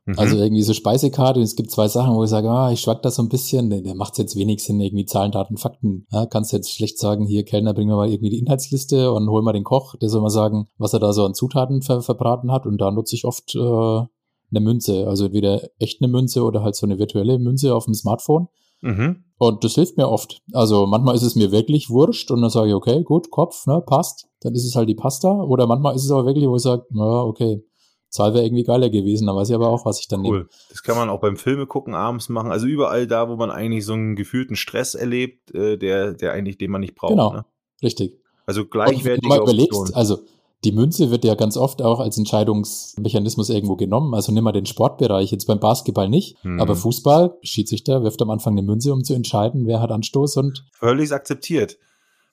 Mhm. 0.07 0.19
Also 0.19 0.37
irgendwie 0.37 0.63
so 0.63 0.73
Speisekarte, 0.73 1.41
und 1.41 1.45
es 1.45 1.57
gibt 1.57 1.71
zwei 1.71 1.89
Sachen, 1.89 2.15
wo 2.15 2.23
ich 2.23 2.31
sage, 2.31 2.49
ah, 2.49 2.71
ich 2.71 2.81
schwack 2.81 3.03
das 3.03 3.17
so 3.17 3.23
ein 3.23 3.29
bisschen, 3.29 3.71
der, 3.71 3.83
der 3.83 3.97
macht 3.97 4.17
jetzt 4.19 4.37
wenig 4.37 4.63
Sinn, 4.63 4.81
irgendwie 4.81 5.05
Zahlen, 5.05 5.33
Daten, 5.33 5.57
Fakten. 5.57 6.07
Ja, 6.13 6.27
kannst 6.27 6.53
jetzt 6.53 6.73
schlecht 6.73 6.99
sagen, 6.99 7.27
hier 7.27 7.45
Kellner, 7.45 7.75
bring 7.75 7.89
mir 7.89 7.97
mal 7.97 8.09
irgendwie 8.09 8.31
die 8.31 8.39
Inhaltsliste 8.39 9.13
und 9.13 9.29
hol 9.29 9.43
mal 9.43 9.53
den 9.53 9.65
Koch, 9.65 9.97
der 9.97 10.09
soll 10.09 10.23
mal 10.23 10.31
sagen, 10.31 10.69
was 10.79 10.93
er 10.93 11.01
da 11.01 11.13
so 11.13 11.25
an 11.25 11.35
Zutaten 11.35 11.83
ver 11.83 12.03
verbraten 12.03 12.53
hat 12.53 12.67
und 12.67 12.81
da 12.81 12.91
nutze 12.91 13.17
ich 13.17 13.25
oft 13.25 13.55
äh, 13.57 13.59
eine 13.59 14.61
Münze. 14.61 15.09
Also 15.09 15.27
entweder 15.27 15.61
echt 15.79 16.01
eine 16.01 16.11
Münze 16.11 16.45
oder 16.45 16.63
halt 16.63 16.77
so 16.77 16.87
eine 16.87 16.99
virtuelle 16.99 17.39
Münze 17.39 17.75
auf 17.75 17.87
dem 17.87 17.95
Smartphone. 17.95 18.49
Mhm. 18.83 19.25
Und 19.39 19.65
das 19.65 19.75
hilft 19.75 19.97
mir 19.97 20.09
oft. 20.09 20.41
Also 20.53 20.87
manchmal 20.87 21.15
ist 21.15 21.23
es 21.23 21.35
mir 21.35 21.51
wirklich 21.51 21.91
wurscht 21.91 22.31
und 22.31 22.41
dann 22.43 22.51
sage 22.51 22.69
ich, 22.69 22.75
okay, 22.75 23.03
gut, 23.03 23.31
Kopf, 23.31 23.67
ne, 23.67 23.83
passt. 23.85 24.29
Dann 24.41 24.55
ist 24.55 24.65
es 24.65 24.77
halt 24.77 24.89
die 24.89 24.95
Pasta. 24.95 25.43
Oder 25.43 25.67
manchmal 25.67 25.95
ist 25.95 26.05
es 26.05 26.11
aber 26.11 26.27
wirklich, 26.27 26.47
wo 26.47 26.57
ich 26.57 26.63
sage, 26.63 26.85
ja, 26.95 27.23
okay, 27.23 27.65
Zahl 28.11 28.35
wäre 28.35 28.45
irgendwie 28.45 28.65
geiler 28.65 28.91
gewesen, 28.91 29.27
dann 29.27 29.37
weiß 29.37 29.51
ich 29.51 29.55
aber 29.55 29.69
auch, 29.69 29.85
was 29.85 30.01
ich 30.01 30.09
dann 30.09 30.25
cool. 30.25 30.39
nehme. 30.39 30.49
Das 30.71 30.83
kann 30.83 30.97
man 30.97 31.09
auch 31.09 31.21
beim 31.21 31.37
Filme 31.37 31.67
gucken 31.67 31.95
abends 31.95 32.29
machen. 32.29 32.51
Also 32.51 32.67
überall 32.67 33.07
da, 33.07 33.29
wo 33.29 33.37
man 33.37 33.51
eigentlich 33.51 33.85
so 33.85 33.93
einen 33.93 34.17
gefühlten 34.17 34.57
Stress 34.57 34.95
erlebt, 34.95 35.55
äh, 35.55 35.77
der, 35.77 36.13
der 36.15 36.33
eigentlich, 36.33 36.59
den 36.59 36.71
man 36.71 36.81
nicht 36.81 36.95
braucht. 36.95 37.11
Genau, 37.11 37.33
ne? 37.33 37.45
richtig. 37.83 38.19
Also 38.47 38.65
gleichwertig. 38.65 39.05
Wenn 39.05 39.21
du 39.21 39.29
mal 39.29 39.41
überlegst, 39.41 39.95
also 39.95 40.21
die 40.65 40.73
Münze 40.73 41.11
wird 41.11 41.25
ja 41.25 41.35
ganz 41.35 41.57
oft 41.57 41.83
auch 41.83 42.01
als 42.01 42.17
Entscheidungsmechanismus 42.17 43.51
irgendwo 43.51 43.77
genommen. 43.77 44.15
Also 44.15 44.33
nimm 44.33 44.45
mal 44.45 44.53
den 44.53 44.67
Sportbereich, 44.67 45.31
jetzt 45.31 45.47
beim 45.47 45.61
Basketball 45.61 46.09
nicht, 46.09 46.43
hm. 46.43 46.61
aber 46.61 46.75
Fußball, 46.75 47.37
Schiedsrichter 47.43 48.03
wirft 48.03 48.23
am 48.23 48.31
Anfang 48.31 48.55
eine 48.55 48.63
Münze, 48.63 48.93
um 48.93 49.05
zu 49.05 49.15
entscheiden, 49.15 49.67
wer 49.67 49.81
hat 49.81 49.93
Anstoß 49.93 50.37
und. 50.39 50.65
Völlig 50.73 51.13
akzeptiert. 51.13 51.79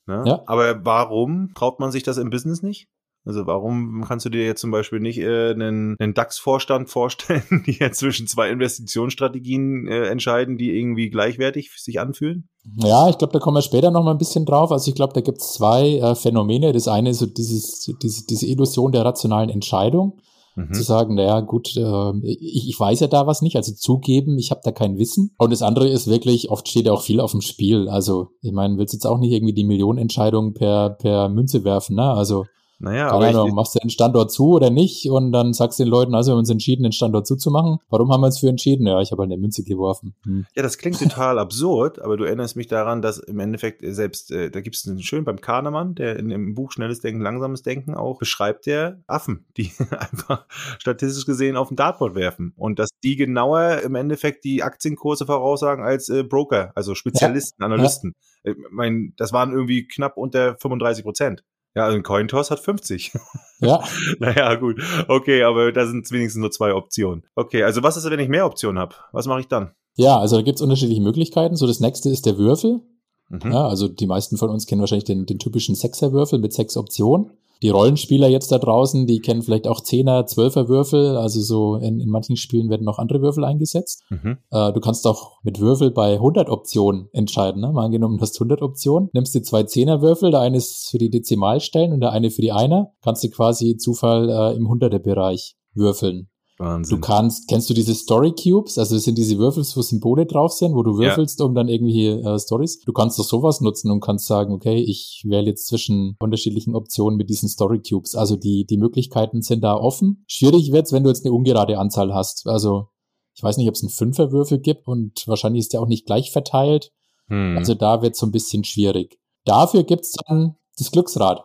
Ne? 0.06 0.24
Ja. 0.26 0.44
Aber 0.46 0.84
warum 0.86 1.54
traut 1.54 1.80
man 1.80 1.92
sich 1.92 2.04
das 2.04 2.18
im 2.18 2.30
Business 2.30 2.62
nicht? 2.62 2.88
Also 3.26 3.48
warum 3.48 4.04
kannst 4.06 4.26
du 4.26 4.30
dir 4.30 4.46
jetzt 4.46 4.60
zum 4.60 4.72
Beispiel 4.72 5.00
nicht 5.00 5.18
äh, 5.18 5.52
einen, 5.52 5.96
einen 5.98 6.14
DAX-Vorstand 6.14 6.90
vorstellen, 6.90 7.64
die 7.66 7.78
jetzt 7.80 8.00
zwischen 8.00 8.28
zwei 8.28 8.50
Investitionsstrategien 8.50 9.88
äh, 9.88 10.08
entscheiden, 10.08 10.58
die 10.58 10.78
irgendwie 10.78 11.10
gleichwertig 11.10 11.72
sich 11.78 12.02
anfühlen? 12.02 12.50
Ja, 12.78 13.10
ich 13.10 13.18
glaube, 13.18 13.34
da 13.34 13.40
kommen 13.40 13.58
wir 13.58 13.62
später 13.62 13.92
noch 13.92 14.04
mal 14.04 14.12
ein 14.12 14.18
bisschen 14.18 14.46
drauf. 14.46 14.72
Also 14.72 14.90
ich 14.90 14.96
glaube, 14.96 15.14
da 15.14 15.22
gibt 15.22 15.40
es 15.40 15.54
zwei 15.54 15.98
äh, 15.98 16.16
Phänomene. 16.16 16.74
Das 16.74 16.88
eine 16.88 17.12
ist 17.12 17.20
so 17.20 17.26
dieses, 17.26 17.90
diese, 18.02 18.26
diese 18.26 18.46
Illusion 18.46 18.92
der 18.92 19.06
rationalen 19.06 19.50
Entscheidung. 19.50 20.20
Mhm. 20.56 20.74
Zu 20.74 20.84
sagen, 20.84 21.16
naja, 21.16 21.40
gut, 21.40 21.76
äh, 21.78 22.12
ich, 22.22 22.70
ich 22.70 22.80
weiß 22.80 23.00
ja 23.00 23.08
da 23.08 23.26
was 23.26 23.42
nicht, 23.42 23.56
also 23.56 23.74
zugeben, 23.74 24.38
ich 24.38 24.52
habe 24.52 24.62
da 24.64 24.72
kein 24.72 25.00
Wissen. 25.00 25.34
Und 25.40 25.52
das 25.52 25.64
andere 25.64 25.88
ist 25.88 26.08
wirklich, 26.08 26.52
oft 26.52 26.68
steht 26.68 26.86
ja 26.86 26.92
auch 26.92 27.02
viel 27.02 27.20
auf 27.20 27.32
dem 27.32 27.42
Spiel. 27.42 27.90
Also, 27.90 28.28
ich 28.42 28.52
meine, 28.52 28.78
willst 28.78 28.94
jetzt 28.94 29.08
auch 29.08 29.18
nicht 29.18 29.32
irgendwie 29.32 29.56
die 29.56 29.64
Millionenentscheidung 29.64 30.54
per, 30.54 30.92
per 30.92 31.30
Münze 31.30 31.64
werfen, 31.64 31.96
ne? 31.96 32.12
Also 32.12 32.46
naja, 32.84 33.08
Keine 33.08 33.14
aber 33.14 33.28
Ahnung, 33.28 33.48
ich, 33.48 33.54
machst 33.54 33.76
du 33.76 33.80
den 33.80 33.90
Standort 33.90 34.30
zu 34.30 34.50
oder 34.50 34.70
nicht? 34.70 35.10
Und 35.10 35.32
dann 35.32 35.54
sagst 35.54 35.80
du 35.80 35.86
den 35.86 35.90
Leuten, 35.90 36.14
also 36.14 36.30
wir 36.30 36.34
haben 36.34 36.40
uns 36.40 36.50
entschieden, 36.50 36.84
den 36.84 36.92
Standort 36.92 37.26
zuzumachen. 37.26 37.78
Warum 37.90 38.12
haben 38.12 38.20
wir 38.20 38.26
uns 38.26 38.40
für 38.40 38.50
entschieden? 38.50 38.86
Ja, 38.86 39.00
ich 39.00 39.12
habe 39.12 39.22
halt 39.22 39.32
eine 39.32 39.40
Münze 39.40 39.64
geworfen. 39.64 40.16
Hm. 40.26 40.46
Ja, 40.54 40.64
das 40.64 40.78
klingt 40.78 41.00
total 41.00 41.40
absurd, 41.40 42.02
aber 42.02 42.18
du 42.18 42.26
erinnerst 42.26 42.58
mich 42.58 42.68
daran, 42.68 43.02
dass 43.02 43.20
im 43.20 43.40
Endeffekt 43.40 43.86
selbst, 43.86 44.32
äh, 44.32 44.52
da 44.52 44.60
gibt 44.60 44.76
es 44.76 44.86
einen 44.86 45.02
schön 45.02 45.24
beim 45.24 45.40
Kahnemann, 45.40 45.96
der 45.96 46.18
in 46.20 46.28
dem 46.28 46.56
Buch 46.56 46.74
Schnelles 46.74 47.00
Denken, 47.00 47.22
Langsames 47.22 47.62
Denken 47.62 47.96
auch 47.96 48.20
beschreibt 48.20 48.66
der 48.66 49.02
Affen, 49.08 49.46
die 49.58 49.72
einfach 49.92 50.46
statistisch 50.78 51.26
gesehen 51.26 51.56
auf 51.56 51.72
ein 51.72 51.78
Dartboard 51.78 52.16
werfen. 52.16 52.52
Und 52.58 52.80
dass 52.80 52.90
die 53.02 53.16
genauer 53.16 53.80
im 53.84 53.96
Endeffekt 53.96 54.44
die 54.44 54.62
Aktienkurse 54.62 55.26
voraussagen 55.26 55.86
als 55.86 56.10
äh, 56.10 56.24
Broker, 56.24 56.74
also 56.76 56.96
Spezialisten, 56.96 57.62
ja. 57.62 57.66
Analysten. 57.68 58.14
Ja. 58.44 58.52
Ich 58.52 58.58
mein, 58.72 59.14
das 59.16 59.32
waren 59.32 59.54
irgendwie 59.54 59.88
knapp 59.88 60.18
unter 60.18 60.58
35 60.58 61.06
Prozent. 61.06 61.46
Ja, 61.76 61.86
also 61.86 61.98
ein 61.98 62.04
Cointoss 62.04 62.52
hat 62.52 62.60
50. 62.60 63.14
Ja. 63.60 63.84
naja, 64.20 64.56
gut. 64.56 64.82
Okay, 65.08 65.44
aber 65.44 65.72
da 65.72 65.88
sind 65.88 66.10
wenigstens 66.12 66.42
nur 66.42 66.52
zwei 66.52 66.74
Optionen. 66.74 67.24
Okay, 67.36 67.64
also 67.64 67.82
was 67.82 67.98
ist, 67.98 68.10
wenn 68.10 68.20
ich 68.20 68.30
mehr 68.30 68.46
Optionen 68.46 68.80
habe? 68.80 68.96
Was 69.12 69.26
mache 69.26 69.40
ich 69.40 69.48
dann? 69.48 69.72
Ja, 69.96 70.20
also 70.20 70.36
da 70.36 70.42
gibt's 70.42 70.62
unterschiedliche 70.62 71.02
Möglichkeiten. 71.02 71.56
So, 71.56 71.66
das 71.66 71.80
nächste 71.80 72.10
ist 72.10 72.26
der 72.26 72.38
Würfel. 72.38 72.82
Mhm. 73.30 73.52
Ja, 73.52 73.68
also 73.68 73.88
die 73.88 74.08
meisten 74.08 74.38
von 74.38 74.50
uns 74.50 74.68
kennen 74.68 74.82
wahrscheinlich 74.82 75.06
den, 75.06 75.26
den 75.26 75.40
typischen 75.40 75.76
Sechserwürfel 75.76 76.40
mit 76.40 76.54
sechs 76.54 76.78
Optionen. 76.78 77.32
Die 77.64 77.70
Rollenspieler 77.70 78.28
jetzt 78.28 78.52
da 78.52 78.60
draußen, 78.60 79.08
die 79.08 79.20
kennen 79.20 79.42
vielleicht 79.42 79.70
auch 79.70 79.80
Zehner, 79.80 80.26
Zwölfer 80.26 80.68
Würfel. 80.68 81.16
Also 81.16 81.40
so 81.40 81.76
in, 81.78 82.02
in 82.02 82.10
manchen 82.10 82.36
Spielen 82.36 82.70
werden 82.70 82.84
noch 82.84 83.00
andere 83.00 83.22
Würfel 83.22 83.46
eingesetzt. 83.46 84.04
Mhm. 84.10 84.38
Äh, 84.52 84.74
du 84.74 84.82
kannst 84.82 85.08
auch 85.08 85.42
mit 85.44 85.62
Würfel 85.62 85.90
bei 85.90 86.16
100 86.16 86.50
Optionen 86.50 87.08
entscheiden. 87.14 87.62
Ne? 87.62 87.72
Mal 87.72 87.86
angenommen, 87.86 88.18
du 88.18 88.22
hast 88.22 88.36
100 88.36 88.62
Optionen. 88.62 89.10
Nimmst 89.14 89.34
du 89.34 89.42
zwei 89.42 89.64
Zehnerwürfel, 89.64 90.32
der 90.32 90.42
eine 90.42 90.58
ist 90.58 90.90
für 90.92 90.98
die 90.98 91.10
Dezimalstellen 91.10 91.94
und 91.94 92.02
der 92.02 92.12
eine 92.12 92.32
für 92.32 92.42
die 92.42 92.52
Einer. 92.52 92.92
Kannst 93.02 93.24
du 93.24 93.30
quasi 93.30 93.78
Zufall 93.78 94.30
äh, 94.30 94.58
im 94.58 94.68
100er-Bereich 94.68 95.56
würfeln. 95.74 96.28
Wahnsinn. 96.60 96.98
Du 96.98 97.02
kannst, 97.02 97.48
kennst 97.48 97.70
du 97.70 97.74
diese 97.74 97.96
Story 97.96 98.32
Cubes? 98.32 98.78
Also 98.78 98.96
das 98.96 99.04
sind 99.04 99.18
diese 99.18 99.38
Würfel, 99.40 99.64
wo 99.64 99.82
Symbole 99.82 100.26
drauf 100.26 100.54
sind, 100.54 100.76
wo 100.76 100.84
du 100.84 100.98
würfelst, 100.98 101.40
ja. 101.40 101.46
um 101.46 101.56
dann 101.56 101.68
irgendwie 101.68 102.08
äh, 102.08 102.40
Stories. 102.40 102.80
Du 102.82 102.94
kannst 102.94 103.18
doch 103.18 103.24
sowas 103.24 103.62
nutzen 103.62 103.90
und 103.90 104.02
kannst 104.02 104.28
sagen, 104.28 104.54
okay, 104.54 104.76
ich 104.76 105.24
wähle 105.28 105.48
jetzt 105.48 105.68
zwischen 105.68 106.16
unterschiedlichen 106.20 106.76
Optionen 106.76 107.18
mit 107.18 107.30
diesen 107.30 107.50
Story 107.50 107.82
Cubes. 107.82 108.16
Also 108.16 108.36
die, 108.36 108.66
die 108.66 108.78
Möglichkeiten 108.78 109.42
sind 109.42 109.64
da 109.64 109.76
offen. 109.76 110.24
Schwierig 110.28 110.72
wird's, 110.72 110.92
wenn 110.92 111.04
du 111.04 111.10
jetzt 111.10 111.26
eine 111.26 111.34
ungerade 111.34 111.80
Anzahl 111.80 112.14
hast. 112.14 112.48
Also 112.48 112.90
ich 113.36 113.42
weiß 113.42 113.58
nicht, 113.58 113.68
ob 113.68 113.74
es 113.74 113.82
einen 113.82 113.90
Fünferwürfel 113.90 114.60
gibt 114.60 114.88
und 114.88 115.28
wahrscheinlich 115.28 115.62
ist 115.62 115.74
der 115.74 115.82
auch 115.82 115.88
nicht 115.88 116.06
gleich 116.06 116.32
verteilt. 116.32 116.92
Hm. 117.30 117.58
Also 117.58 117.74
da 117.74 118.02
wird's 118.02 118.20
so 118.20 118.28
ein 118.28 118.32
bisschen 118.32 118.64
schwierig. 118.64 119.20
Dafür 119.46 119.84
gibt's 119.84 120.16
dann 120.28 120.56
das 120.78 120.92
Glücksrad. 120.92 121.44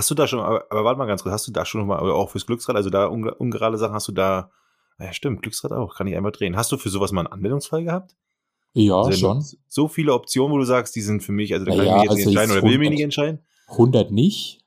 Hast 0.00 0.10
du 0.10 0.14
da 0.14 0.26
schon, 0.26 0.40
aber, 0.40 0.64
aber 0.70 0.82
warte 0.82 0.96
mal 0.96 1.04
ganz 1.04 1.22
kurz, 1.22 1.34
hast 1.34 1.46
du 1.46 1.52
da 1.52 1.66
schon 1.66 1.86
mal, 1.86 1.98
auch 1.98 2.30
fürs 2.30 2.46
Glücksrad, 2.46 2.74
also 2.74 2.88
da 2.88 3.04
ungerade 3.04 3.76
Sachen, 3.76 3.92
hast 3.92 4.08
du 4.08 4.12
da, 4.12 4.50
ja 4.98 5.12
stimmt, 5.12 5.42
Glücksrad 5.42 5.72
auch, 5.72 5.94
kann 5.94 6.06
ich 6.06 6.16
einmal 6.16 6.32
drehen. 6.32 6.56
Hast 6.56 6.72
du 6.72 6.78
für 6.78 6.88
sowas 6.88 7.12
mal 7.12 7.20
einen 7.20 7.34
Anwendungsfall 7.34 7.84
gehabt? 7.84 8.16
Ja, 8.72 8.96
also 8.96 9.12
schon. 9.12 9.44
So 9.68 9.88
viele 9.88 10.14
Optionen, 10.14 10.54
wo 10.54 10.56
du 10.56 10.64
sagst, 10.64 10.96
die 10.96 11.02
sind 11.02 11.22
für 11.22 11.32
mich, 11.32 11.52
also 11.52 11.66
da 11.66 11.72
kann 11.72 11.84
naja, 11.84 11.90
ich 11.90 11.94
mich 11.96 12.02
jetzt 12.04 12.10
also 12.12 12.30
nicht 12.30 12.38
entscheiden 12.38 12.58
oder 12.62 12.70
will 12.70 12.78
mich 12.78 12.88
nicht 12.88 13.02
entscheiden? 13.02 13.40
100 13.72 14.10
nicht. 14.10 14.62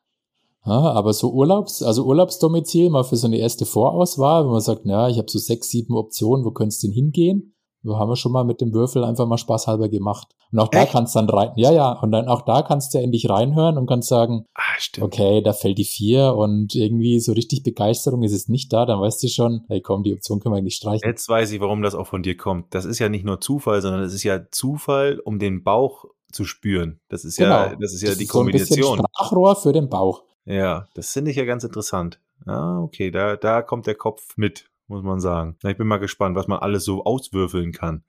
Ja, 0.67 0.71
aber 0.71 1.13
so 1.13 1.33
Urlaubs, 1.33 1.81
also 1.81 2.05
Urlaubsdomizil 2.05 2.91
mal 2.91 3.03
für 3.03 3.17
so 3.17 3.25
eine 3.25 3.37
erste 3.37 3.65
Vorauswahl, 3.65 4.43
wenn 4.43 4.51
man 4.51 4.61
sagt, 4.61 4.85
na, 4.85 5.09
ich 5.09 5.17
habe 5.17 5.31
so 5.31 5.39
sechs, 5.39 5.69
sieben 5.69 5.97
Optionen, 5.97 6.45
wo 6.45 6.51
könntest 6.51 6.83
du 6.83 6.87
denn 6.89 6.93
hingehen? 6.93 7.55
Wir 7.83 7.97
haben 7.97 8.09
wir 8.09 8.15
schon 8.15 8.31
mal 8.31 8.43
mit 8.45 8.61
dem 8.61 8.73
Würfel 8.73 9.03
einfach 9.03 9.27
mal 9.27 9.37
spaßhalber 9.37 9.89
gemacht. 9.89 10.29
Und 10.51 10.59
auch 10.59 10.71
Echt? 10.71 10.73
da 10.73 10.85
kannst 10.85 11.15
du 11.15 11.19
dann 11.19 11.29
rein, 11.29 11.51
ja, 11.55 11.71
ja, 11.71 11.91
und 11.91 12.11
dann 12.11 12.27
auch 12.27 12.43
da 12.43 12.61
kannst 12.61 12.93
du 12.93 12.97
ja 12.97 13.03
endlich 13.03 13.29
reinhören 13.29 13.77
und 13.77 13.87
kannst 13.87 14.07
sagen, 14.07 14.45
ah, 14.55 15.01
okay, 15.01 15.41
da 15.41 15.51
fällt 15.53 15.77
die 15.77 15.83
vier 15.85 16.35
und 16.35 16.75
irgendwie 16.75 17.19
so 17.19 17.33
richtig 17.33 17.63
Begeisterung 17.63 18.23
ist 18.23 18.33
es 18.33 18.47
nicht 18.47 18.71
da, 18.71 18.85
dann 18.85 19.01
weißt 19.01 19.21
du 19.23 19.27
schon, 19.27 19.63
hey 19.67 19.81
komm, 19.81 20.03
die 20.03 20.13
Option 20.13 20.39
können 20.39 20.53
wir 20.53 20.59
eigentlich 20.59 20.75
streichen. 20.75 21.07
Jetzt 21.07 21.27
weiß 21.27 21.51
ich, 21.51 21.59
warum 21.59 21.81
das 21.81 21.95
auch 21.95 22.07
von 22.07 22.23
dir 22.23 22.37
kommt. 22.37 22.73
Das 22.73 22.85
ist 22.85 22.99
ja 22.99 23.09
nicht 23.09 23.25
nur 23.25 23.41
Zufall, 23.41 23.81
sondern 23.81 24.03
es 24.03 24.13
ist 24.13 24.23
ja 24.23 24.49
Zufall, 24.51 25.19
um 25.19 25.39
den 25.39 25.63
Bauch 25.63 26.05
zu 26.31 26.45
spüren. 26.45 26.99
Das 27.09 27.25
ist 27.25 27.37
genau. 27.37 27.65
ja, 27.65 27.75
das 27.75 27.93
ist 27.93 28.01
ja 28.01 28.09
das 28.09 28.17
die 28.17 28.25
ist 28.25 28.31
Kombination. 28.31 28.81
So 28.81 28.91
ein 28.91 28.97
bisschen 28.97 29.05
Sprachrohr 29.13 29.55
für 29.55 29.73
den 29.73 29.89
Bauch. 29.89 30.23
Ja, 30.45 30.87
das 30.93 31.11
finde 31.11 31.31
ich 31.31 31.37
ja 31.37 31.45
ganz 31.45 31.63
interessant. 31.63 32.19
Ah, 32.45 32.79
okay, 32.81 33.11
da, 33.11 33.37
da 33.37 33.61
kommt 33.61 33.87
der 33.87 33.95
Kopf 33.95 34.35
mit 34.35 34.69
muss 34.93 35.03
man 35.03 35.19
sagen. 35.19 35.57
Ich 35.63 35.77
bin 35.77 35.87
mal 35.87 35.97
gespannt, 35.97 36.35
was 36.35 36.47
man 36.47 36.59
alles 36.59 36.85
so 36.85 37.03
auswürfeln 37.03 37.71
kann. 37.71 38.03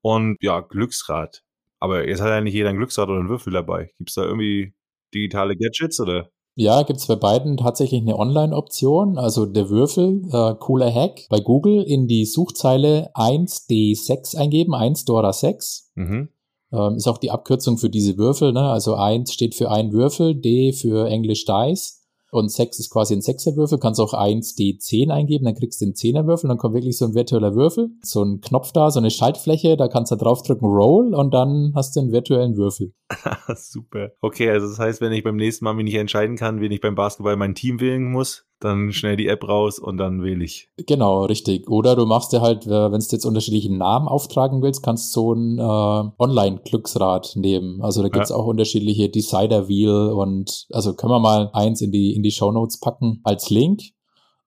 Und 0.00 0.36
ja, 0.40 0.60
Glücksrad. 0.60 1.42
Aber 1.80 2.08
jetzt 2.08 2.20
hat 2.20 2.28
ja 2.28 2.40
nicht 2.40 2.54
jeder 2.54 2.70
ein 2.70 2.76
Glücksrad 2.76 3.08
oder 3.08 3.20
einen 3.20 3.28
Würfel 3.28 3.52
dabei. 3.52 3.90
Gibt 3.98 4.10
es 4.10 4.14
da 4.14 4.24
irgendwie 4.24 4.74
digitale 5.14 5.56
Gadgets 5.56 6.00
oder? 6.00 6.30
Ja, 6.56 6.82
gibt's 6.82 7.06
bei 7.06 7.16
beiden 7.16 7.56
tatsächlich 7.56 8.00
eine 8.00 8.16
Online-Option. 8.16 9.18
Also 9.18 9.44
der 9.44 9.70
Würfel, 9.70 10.22
äh, 10.32 10.54
cooler 10.58 10.92
Hack, 10.92 11.26
bei 11.28 11.40
Google 11.40 11.82
in 11.82 12.06
die 12.06 12.24
Suchzeile 12.24 13.10
1D6 13.14 14.36
eingeben, 14.36 14.74
1 14.74 15.04
Dora 15.04 15.32
6. 15.32 15.90
Mhm. 15.96 16.28
Ähm, 16.72 16.96
ist 16.96 17.08
auch 17.08 17.18
die 17.18 17.30
Abkürzung 17.30 17.78
für 17.78 17.90
diese 17.90 18.16
Würfel. 18.18 18.52
Ne? 18.52 18.62
Also 18.62 18.94
1 18.94 19.32
steht 19.32 19.54
für 19.54 19.70
ein 19.70 19.92
Würfel, 19.92 20.34
D 20.34 20.72
für 20.72 21.08
Englisch 21.08 21.44
Dice 21.44 22.03
und 22.34 22.50
6 22.50 22.78
ist 22.78 22.90
quasi 22.90 23.14
ein 23.14 23.22
Sechserwürfel, 23.22 23.78
kannst 23.78 24.00
auch 24.00 24.12
1D10 24.12 25.10
eingeben, 25.10 25.44
dann 25.44 25.54
kriegst 25.54 25.80
du 25.80 25.86
den 25.86 25.94
Zehnerwürfel, 25.94 26.48
dann 26.48 26.58
kommt 26.58 26.74
wirklich 26.74 26.98
so 26.98 27.06
ein 27.06 27.14
virtueller 27.14 27.54
Würfel, 27.54 27.90
so 28.02 28.22
ein 28.22 28.40
Knopf 28.40 28.72
da, 28.72 28.90
so 28.90 28.98
eine 28.98 29.10
Schaltfläche, 29.10 29.76
da 29.76 29.88
kannst 29.88 30.12
du 30.12 30.16
draufdrücken 30.16 30.68
Roll. 30.68 31.14
Und 31.14 31.32
dann 31.32 31.72
hast 31.74 31.96
du 31.96 32.00
einen 32.00 32.12
virtuellen 32.12 32.56
Würfel. 32.56 32.92
Super. 33.56 34.10
Okay, 34.20 34.50
also 34.50 34.68
das 34.68 34.78
heißt, 34.78 35.00
wenn 35.00 35.12
ich 35.12 35.22
beim 35.22 35.36
nächsten 35.36 35.64
Mal 35.64 35.74
mich 35.74 35.84
nicht 35.84 35.94
entscheiden 35.94 36.36
kann, 36.36 36.60
wen 36.60 36.72
ich 36.72 36.80
beim 36.80 36.94
Basketball 36.94 37.36
mein 37.36 37.54
Team 37.54 37.80
wählen 37.80 38.10
muss, 38.10 38.46
dann 38.64 38.92
schnell 38.92 39.16
die 39.16 39.28
App 39.28 39.46
raus 39.46 39.78
und 39.78 39.96
dann 39.98 40.22
wähle 40.22 40.44
ich. 40.44 40.68
Genau, 40.86 41.24
richtig. 41.24 41.68
Oder 41.68 41.96
du 41.96 42.06
machst 42.06 42.32
dir 42.32 42.40
halt, 42.40 42.66
wenn 42.66 42.90
du 42.90 43.06
jetzt 43.10 43.24
unterschiedliche 43.24 43.72
Namen 43.72 44.08
auftragen 44.08 44.62
willst, 44.62 44.82
kannst 44.82 45.14
du 45.14 45.20
so 45.20 45.32
ein 45.34 45.58
äh, 45.58 46.10
Online-Glücksrad 46.18 47.36
nehmen. 47.36 47.82
Also 47.82 48.02
da 48.02 48.08
gibt's 48.08 48.30
ja. 48.30 48.36
auch 48.36 48.46
unterschiedliche 48.46 49.08
Decider 49.08 49.68
Wheel 49.68 50.12
und 50.12 50.66
also 50.72 50.94
können 50.94 51.12
wir 51.12 51.20
mal 51.20 51.50
eins 51.52 51.80
in 51.80 51.92
die, 51.92 52.14
in 52.14 52.22
die 52.22 52.30
Show 52.30 52.50
Notes 52.50 52.80
packen 52.80 53.20
als 53.24 53.50
Link. 53.50 53.82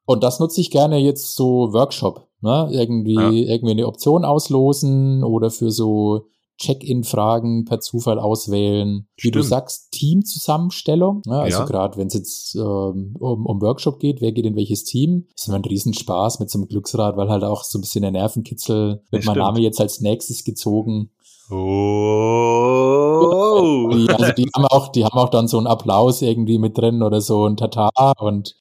Und 0.06 0.24
das 0.24 0.40
nutze 0.40 0.62
ich 0.62 0.72
gerne 0.72 0.98
jetzt 0.98 1.36
so 1.36 1.74
Workshop. 1.74 2.28
Ne? 2.42 2.70
Irgendwie, 2.72 3.16
ja. 3.16 3.32
irgendwie 3.32 3.72
eine 3.72 3.88
Option 3.88 4.24
auslosen 4.24 5.24
oder 5.24 5.50
für 5.50 5.72
so 5.72 6.28
Check-in-Fragen 6.58 7.66
per 7.66 7.80
Zufall 7.80 8.20
auswählen. 8.20 9.08
Wie 9.18 9.32
du 9.32 9.42
sagst, 9.42 9.92
Teamzusammenstellung. 9.92 11.22
Ne? 11.26 11.40
Also 11.40 11.60
ja. 11.60 11.66
gerade 11.66 11.98
wenn 11.98 12.08
es 12.08 12.14
jetzt 12.14 12.56
ähm, 12.56 13.16
um, 13.20 13.46
um 13.46 13.62
Workshop 13.62 14.00
geht, 14.00 14.22
wer 14.22 14.32
geht 14.32 14.46
in 14.46 14.56
welches 14.56 14.84
Team, 14.84 15.28
ist 15.36 15.48
immer 15.48 15.58
ein 15.58 15.66
Riesenspaß 15.66 16.40
mit 16.40 16.50
so 16.50 16.58
einem 16.58 16.68
Glücksrad, 16.68 17.18
weil 17.18 17.30
halt 17.30 17.44
auch 17.44 17.64
so 17.64 17.78
ein 17.78 17.82
bisschen 17.82 18.02
der 18.02 18.12
Nervenkitzel 18.12 19.04
wird 19.12 19.26
mein 19.26 19.38
Name 19.38 19.60
jetzt 19.60 19.80
als 19.80 20.02
nächstes 20.02 20.44
gezogen. 20.44 21.12
Oh. 21.50 21.56
Die, 23.94 24.10
also 24.10 24.34
die 24.34 24.50
haben 24.54 24.66
auch, 24.66 24.90
die 24.90 25.06
haben 25.06 25.18
auch 25.18 25.30
dann 25.30 25.48
so 25.48 25.58
einen 25.58 25.68
Applaus 25.68 26.22
irgendwie 26.22 26.58
mit 26.58 26.78
drin 26.78 27.02
oder 27.04 27.22
so 27.22 27.46
ein 27.48 27.56
Tata 27.56 28.12
und 28.20 28.56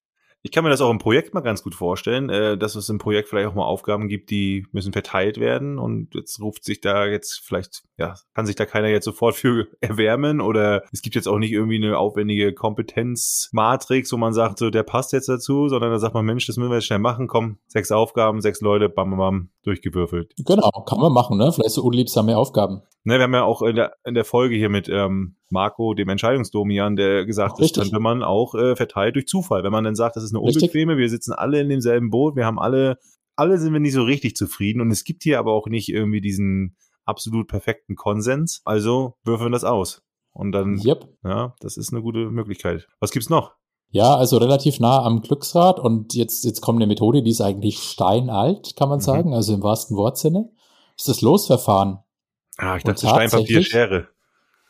ich 0.46 0.52
kann 0.52 0.62
mir 0.62 0.70
das 0.70 0.80
auch 0.80 0.92
im 0.92 0.98
Projekt 0.98 1.34
mal 1.34 1.40
ganz 1.40 1.64
gut 1.64 1.74
vorstellen, 1.74 2.30
äh, 2.30 2.56
dass 2.56 2.76
es 2.76 2.88
im 2.88 2.98
Projekt 2.98 3.28
vielleicht 3.28 3.48
auch 3.48 3.54
mal 3.56 3.64
Aufgaben 3.64 4.06
gibt, 4.06 4.30
die 4.30 4.64
müssen 4.70 4.92
verteilt 4.92 5.40
werden 5.40 5.76
und 5.76 6.14
jetzt 6.14 6.40
ruft 6.40 6.62
sich 6.62 6.80
da 6.80 7.04
jetzt 7.04 7.42
vielleicht, 7.44 7.82
ja, 7.98 8.14
kann 8.32 8.46
sich 8.46 8.54
da 8.54 8.64
keiner 8.64 8.86
jetzt 8.86 9.06
sofort 9.06 9.34
für 9.34 9.66
erwärmen 9.80 10.40
oder 10.40 10.84
es 10.92 11.02
gibt 11.02 11.16
jetzt 11.16 11.26
auch 11.26 11.38
nicht 11.38 11.50
irgendwie 11.50 11.84
eine 11.84 11.98
aufwendige 11.98 12.54
Kompetenzmatrix, 12.54 14.12
wo 14.12 14.18
man 14.18 14.34
sagt, 14.34 14.60
so, 14.60 14.70
der 14.70 14.84
passt 14.84 15.12
jetzt 15.12 15.28
dazu, 15.28 15.68
sondern 15.68 15.90
da 15.90 15.98
sagt 15.98 16.14
man, 16.14 16.24
Mensch, 16.24 16.46
das 16.46 16.56
müssen 16.58 16.70
wir 16.70 16.76
jetzt 16.76 16.86
schnell 16.86 17.00
machen, 17.00 17.26
komm, 17.26 17.58
sechs 17.66 17.90
Aufgaben, 17.90 18.40
sechs 18.40 18.60
Leute, 18.60 18.88
bam, 18.88 19.10
bam, 19.10 19.18
bam, 19.18 19.50
durchgewürfelt. 19.66 20.32
Genau, 20.38 20.70
kann 20.86 21.00
man 21.00 21.12
machen, 21.12 21.38
ne? 21.38 21.52
Vielleicht 21.52 21.74
so 21.74 21.82
unliebsame 21.82 22.36
Aufgaben. 22.36 22.82
Ne, 23.04 23.18
wir 23.18 23.22
haben 23.22 23.34
ja 23.34 23.44
auch 23.44 23.62
in 23.62 23.76
der, 23.76 23.94
in 24.04 24.14
der 24.14 24.24
Folge 24.24 24.56
hier 24.56 24.68
mit 24.68 24.88
ähm, 24.88 25.36
Marco, 25.48 25.94
dem 25.94 26.08
Entscheidungsdomian, 26.08 26.96
der 26.96 27.24
gesagt, 27.24 27.60
das 27.60 27.72
könnte 27.72 28.00
man 28.00 28.22
auch 28.22 28.54
äh, 28.54 28.74
verteilt 28.74 29.14
durch 29.14 29.26
Zufall. 29.26 29.62
Wenn 29.62 29.72
man 29.72 29.84
dann 29.84 29.94
sagt, 29.94 30.16
das 30.16 30.24
ist 30.24 30.32
eine 30.32 30.40
unbequeme, 30.40 30.92
Richtig. 30.92 30.98
wir 30.98 31.08
sitzen 31.10 31.32
alle 31.32 31.60
in 31.60 31.68
demselben 31.68 32.10
Boot, 32.10 32.36
wir 32.36 32.46
haben 32.46 32.58
alle, 32.58 32.98
alle 33.36 33.58
sind 33.58 33.72
wir 33.72 33.80
nicht 33.80 33.92
so 33.92 34.02
richtig 34.02 34.34
zufrieden 34.34 34.80
und 34.80 34.90
es 34.90 35.04
gibt 35.04 35.22
hier 35.22 35.38
aber 35.38 35.52
auch 35.52 35.68
nicht 35.68 35.88
irgendwie 35.88 36.20
diesen 36.20 36.76
absolut 37.04 37.48
perfekten 37.48 37.94
Konsens. 37.94 38.60
Also 38.64 39.14
würfeln 39.24 39.52
das 39.52 39.64
aus. 39.64 40.02
Und 40.32 40.52
dann, 40.52 40.78
yep. 40.84 41.08
ja, 41.24 41.54
das 41.60 41.76
ist 41.76 41.92
eine 41.92 42.02
gute 42.02 42.30
Möglichkeit. 42.30 42.88
Was 43.00 43.10
gibt's 43.10 43.30
noch? 43.30 43.54
Ja, 43.90 44.16
also 44.16 44.36
relativ 44.38 44.80
nah 44.80 45.02
am 45.02 45.22
Glücksrad 45.22 45.78
und 45.78 46.14
jetzt, 46.14 46.44
jetzt 46.44 46.60
kommt 46.60 46.78
eine 46.78 46.86
Methode, 46.86 47.22
die 47.22 47.30
ist 47.30 47.40
eigentlich 47.40 47.78
steinalt, 47.78 48.76
kann 48.76 48.88
man 48.88 48.98
mhm. 48.98 49.02
sagen, 49.02 49.34
also 49.34 49.54
im 49.54 49.62
wahrsten 49.62 49.96
Wortsinne. 49.96 50.50
Ist 50.96 51.08
das 51.08 51.20
Losverfahren. 51.20 51.98
Ah, 52.58 52.76
ich 52.76 52.84
dachte 52.84 53.06
Stein, 53.06 53.30
Papier, 53.30 53.62
Schere. 53.62 54.08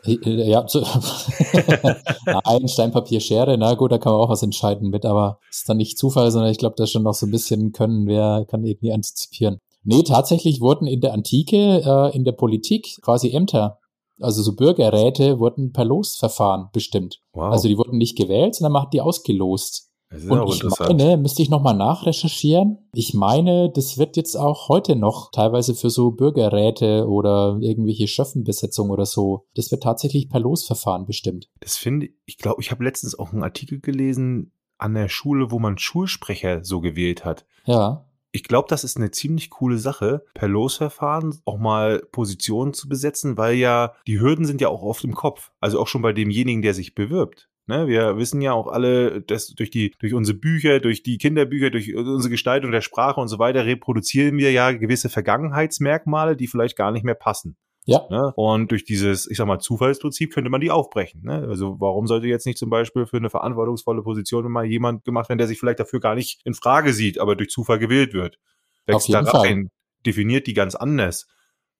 Ja, 0.04 0.66
zu, 0.66 0.80
Nein, 2.26 2.68
Stein, 2.68 2.92
Papier, 2.92 3.20
Schere, 3.20 3.56
na 3.58 3.74
gut, 3.74 3.90
da 3.90 3.98
kann 3.98 4.12
man 4.12 4.20
auch 4.20 4.28
was 4.28 4.42
entscheiden 4.42 4.90
mit, 4.90 5.04
aber 5.04 5.40
ist 5.50 5.68
dann 5.68 5.78
nicht 5.78 5.98
Zufall, 5.98 6.30
sondern 6.30 6.50
ich 6.50 6.58
glaube, 6.58 6.76
da 6.76 6.86
schon 6.86 7.02
noch 7.02 7.14
so 7.14 7.26
ein 7.26 7.32
bisschen 7.32 7.72
können, 7.72 8.06
wer 8.06 8.44
kann 8.48 8.64
irgendwie 8.64 8.92
antizipieren. 8.92 9.58
Nee, 9.82 10.02
tatsächlich 10.02 10.60
wurden 10.60 10.86
in 10.86 11.00
der 11.00 11.12
Antike, 11.12 11.82
äh, 11.84 12.14
in 12.14 12.24
der 12.24 12.32
Politik 12.32 12.98
quasi 13.02 13.30
Ämter, 13.30 13.78
also 14.20 14.42
so 14.42 14.54
Bürgerräte, 14.54 15.38
wurden 15.38 15.72
per 15.72 15.84
Losverfahren 15.84 16.68
bestimmt. 16.72 17.20
Wow. 17.32 17.52
Also 17.52 17.68
die 17.68 17.78
wurden 17.78 17.98
nicht 17.98 18.16
gewählt, 18.16 18.54
sondern 18.54 18.72
man 18.72 18.82
hat 18.82 18.92
die 18.92 19.00
ausgelost. 19.00 19.86
Und 20.28 20.54
ich 20.54 20.62
meine, 20.78 21.16
müsste 21.16 21.42
ich 21.42 21.50
nochmal 21.50 21.76
nachrecherchieren. 21.76 22.78
Ich 22.92 23.12
meine, 23.12 23.70
das 23.70 23.98
wird 23.98 24.16
jetzt 24.16 24.36
auch 24.36 24.68
heute 24.68 24.94
noch 24.94 25.32
teilweise 25.32 25.74
für 25.74 25.90
so 25.90 26.12
Bürgerräte 26.12 27.08
oder 27.08 27.58
irgendwelche 27.60 28.06
Schöffenbesetzungen 28.06 28.92
oder 28.92 29.04
so. 29.04 29.46
Das 29.54 29.70
wird 29.72 29.82
tatsächlich 29.82 30.28
per 30.28 30.38
Losverfahren 30.38 31.06
bestimmt. 31.06 31.48
Das 31.60 31.76
finde 31.76 32.06
ich, 32.06 32.12
ich 32.24 32.38
glaube, 32.38 32.62
ich 32.62 32.70
habe 32.70 32.84
letztens 32.84 33.18
auch 33.18 33.32
einen 33.32 33.42
Artikel 33.42 33.80
gelesen 33.80 34.52
an 34.78 34.94
der 34.94 35.08
Schule, 35.08 35.50
wo 35.50 35.58
man 35.58 35.76
Schulsprecher 35.76 36.64
so 36.64 36.80
gewählt 36.80 37.24
hat. 37.24 37.44
Ja. 37.64 38.05
Ich 38.36 38.42
glaube, 38.42 38.66
das 38.68 38.84
ist 38.84 38.98
eine 38.98 39.10
ziemlich 39.10 39.48
coole 39.48 39.78
Sache, 39.78 40.22
per 40.34 40.46
Losverfahren 40.46 41.40
auch 41.46 41.56
mal 41.56 42.02
Positionen 42.12 42.74
zu 42.74 42.86
besetzen, 42.86 43.38
weil 43.38 43.54
ja 43.54 43.94
die 44.06 44.20
Hürden 44.20 44.44
sind 44.44 44.60
ja 44.60 44.68
auch 44.68 44.82
oft 44.82 45.04
im 45.04 45.14
Kopf. 45.14 45.52
Also 45.58 45.80
auch 45.80 45.86
schon 45.86 46.02
bei 46.02 46.12
demjenigen, 46.12 46.60
der 46.60 46.74
sich 46.74 46.94
bewirbt. 46.94 47.48
Ne, 47.66 47.88
wir 47.88 48.18
wissen 48.18 48.42
ja 48.42 48.52
auch 48.52 48.66
alle, 48.66 49.22
dass 49.22 49.48
durch 49.54 49.70
die, 49.70 49.94
durch 50.00 50.12
unsere 50.12 50.36
Bücher, 50.36 50.80
durch 50.80 51.02
die 51.02 51.16
Kinderbücher, 51.16 51.70
durch 51.70 51.96
unsere 51.96 52.30
Gestaltung 52.30 52.72
der 52.72 52.82
Sprache 52.82 53.22
und 53.22 53.28
so 53.28 53.38
weiter 53.38 53.64
reproduzieren 53.64 54.36
wir 54.36 54.52
ja 54.52 54.70
gewisse 54.70 55.08
Vergangenheitsmerkmale, 55.08 56.36
die 56.36 56.46
vielleicht 56.46 56.76
gar 56.76 56.92
nicht 56.92 57.04
mehr 57.04 57.14
passen. 57.14 57.56
Ja. 57.86 58.06
Ne? 58.10 58.32
Und 58.34 58.72
durch 58.72 58.84
dieses, 58.84 59.30
ich 59.30 59.36
sag 59.36 59.46
mal, 59.46 59.60
Zufallsprinzip 59.60 60.32
könnte 60.32 60.50
man 60.50 60.60
die 60.60 60.70
aufbrechen. 60.70 61.22
Ne? 61.22 61.46
Also 61.48 61.76
warum 61.80 62.06
sollte 62.06 62.26
jetzt 62.26 62.44
nicht 62.44 62.58
zum 62.58 62.68
Beispiel 62.68 63.06
für 63.06 63.16
eine 63.16 63.30
verantwortungsvolle 63.30 64.02
Position 64.02 64.50
mal 64.50 64.66
jemand 64.66 65.04
gemacht 65.04 65.28
werden, 65.28 65.38
der 65.38 65.46
sich 65.46 65.58
vielleicht 65.58 65.80
dafür 65.80 66.00
gar 66.00 66.16
nicht 66.16 66.40
in 66.44 66.54
Frage 66.54 66.92
sieht, 66.92 67.18
aber 67.18 67.36
durch 67.36 67.50
Zufall 67.50 67.78
gewählt 67.78 68.12
wird? 68.12 68.38
Wächst 68.86 69.12
da 69.12 69.20
rein, 69.20 69.70
definiert 70.04 70.46
die 70.46 70.54
ganz 70.54 70.74
anders, 70.74 71.26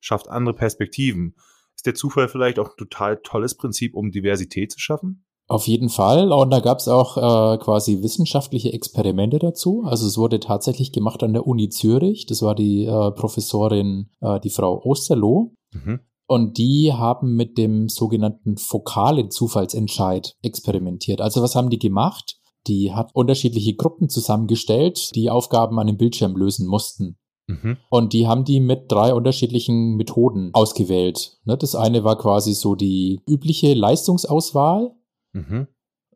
schafft 0.01 0.29
andere 0.29 0.55
Perspektiven. 0.55 1.35
Ist 1.75 1.87
der 1.87 1.95
Zufall 1.95 2.29
vielleicht 2.29 2.59
auch 2.59 2.71
ein 2.71 2.77
total 2.77 3.19
tolles 3.19 3.57
Prinzip, 3.57 3.95
um 3.95 4.11
Diversität 4.11 4.73
zu 4.73 4.79
schaffen? 4.79 5.25
Auf 5.49 5.69
jeden 5.69 5.91
Fall. 5.91 6.33
Und 6.33 6.51
da 6.51 6.59
gab 6.59 6.79
es 6.79 6.89
auch 6.89 7.17
äh, 7.17 7.59
quasi 7.59 8.03
wissenschaftliche 8.03 8.73
Experimente 8.73 9.39
dazu. 9.39 9.85
Also 9.85 10.07
es 10.07 10.19
wurde 10.19 10.41
tatsächlich 10.41 10.91
gemacht 10.91 11.23
an 11.23 11.35
der 11.35 11.47
Uni 11.47 11.69
Zürich. 11.69 12.27
Das 12.27 12.43
war 12.43 12.57
die 12.57 12.85
äh, 12.85 13.11
Professorin, 13.13 14.11
äh, 14.21 14.41
die 14.41 14.51
Frau 14.51 14.83
Osterloh. 14.83 15.53
Mhm. 15.73 16.01
Und 16.29 16.59
die 16.59 16.93
haben 16.93 17.37
mit 17.37 17.57
dem 17.57 17.89
sogenannten 17.89 18.57
fokalen 18.57 19.31
Zufallsentscheid 19.31 20.37
experimentiert. 20.43 21.21
Also 21.21 21.41
was 21.43 21.55
haben 21.55 21.71
die 21.71 21.79
gemacht? 21.79 22.37
Die 22.67 22.93
hat 22.93 23.11
unterschiedliche 23.15 23.75
Gruppen 23.75 24.09
zusammengestellt, 24.09 25.15
die 25.15 25.31
Aufgaben 25.31 25.79
an 25.79 25.87
dem 25.87 25.97
Bildschirm 25.97 26.37
lösen 26.37 26.67
mussten. 26.67 27.17
Mhm. 27.47 27.77
Und 27.91 28.13
die 28.13 28.27
haben 28.27 28.45
die 28.45 28.59
mit 28.59 28.91
drei 28.91 29.15
unterschiedlichen 29.15 29.95
Methoden 29.95 30.51
ausgewählt. 30.53 31.39
Ne, 31.45 31.57
das 31.57 31.77
eine 31.77 32.03
war 32.03 32.19
quasi 32.19 32.55
so 32.55 32.75
die 32.75 33.21
übliche 33.29 33.75
Leistungsauswahl. 33.75 34.97
Mhm. 35.33 35.69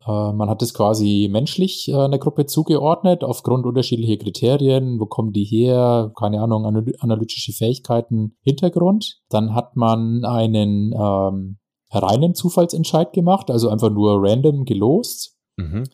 Äh, 0.07 0.33
man 0.33 0.49
hat 0.49 0.63
es 0.63 0.75
quasi 0.75 1.29
menschlich 1.31 1.89
äh, 1.89 1.95
einer 1.95 2.19
Gruppe 2.19 2.47
zugeordnet, 2.47 3.23
aufgrund 3.23 3.67
unterschiedlicher 3.67 4.17
Kriterien. 4.17 4.99
Wo 4.99 5.07
kommen 5.07 5.33
die 5.33 5.45
her? 5.45 6.13
Keine 6.19 6.41
Ahnung, 6.41 6.65
analytische 7.01 7.53
Fähigkeiten, 7.53 8.37
Hintergrund. 8.43 9.21
Dann 9.29 9.55
hat 9.55 9.77
man 9.77 10.25
einen 10.25 10.93
ähm, 10.95 11.59
reinen 11.91 12.35
Zufallsentscheid 12.35 13.13
gemacht, 13.13 13.51
also 13.51 13.69
einfach 13.69 13.91
nur 13.91 14.23
random 14.23 14.65
gelost. 14.65 15.37
Mhm. 15.57 15.85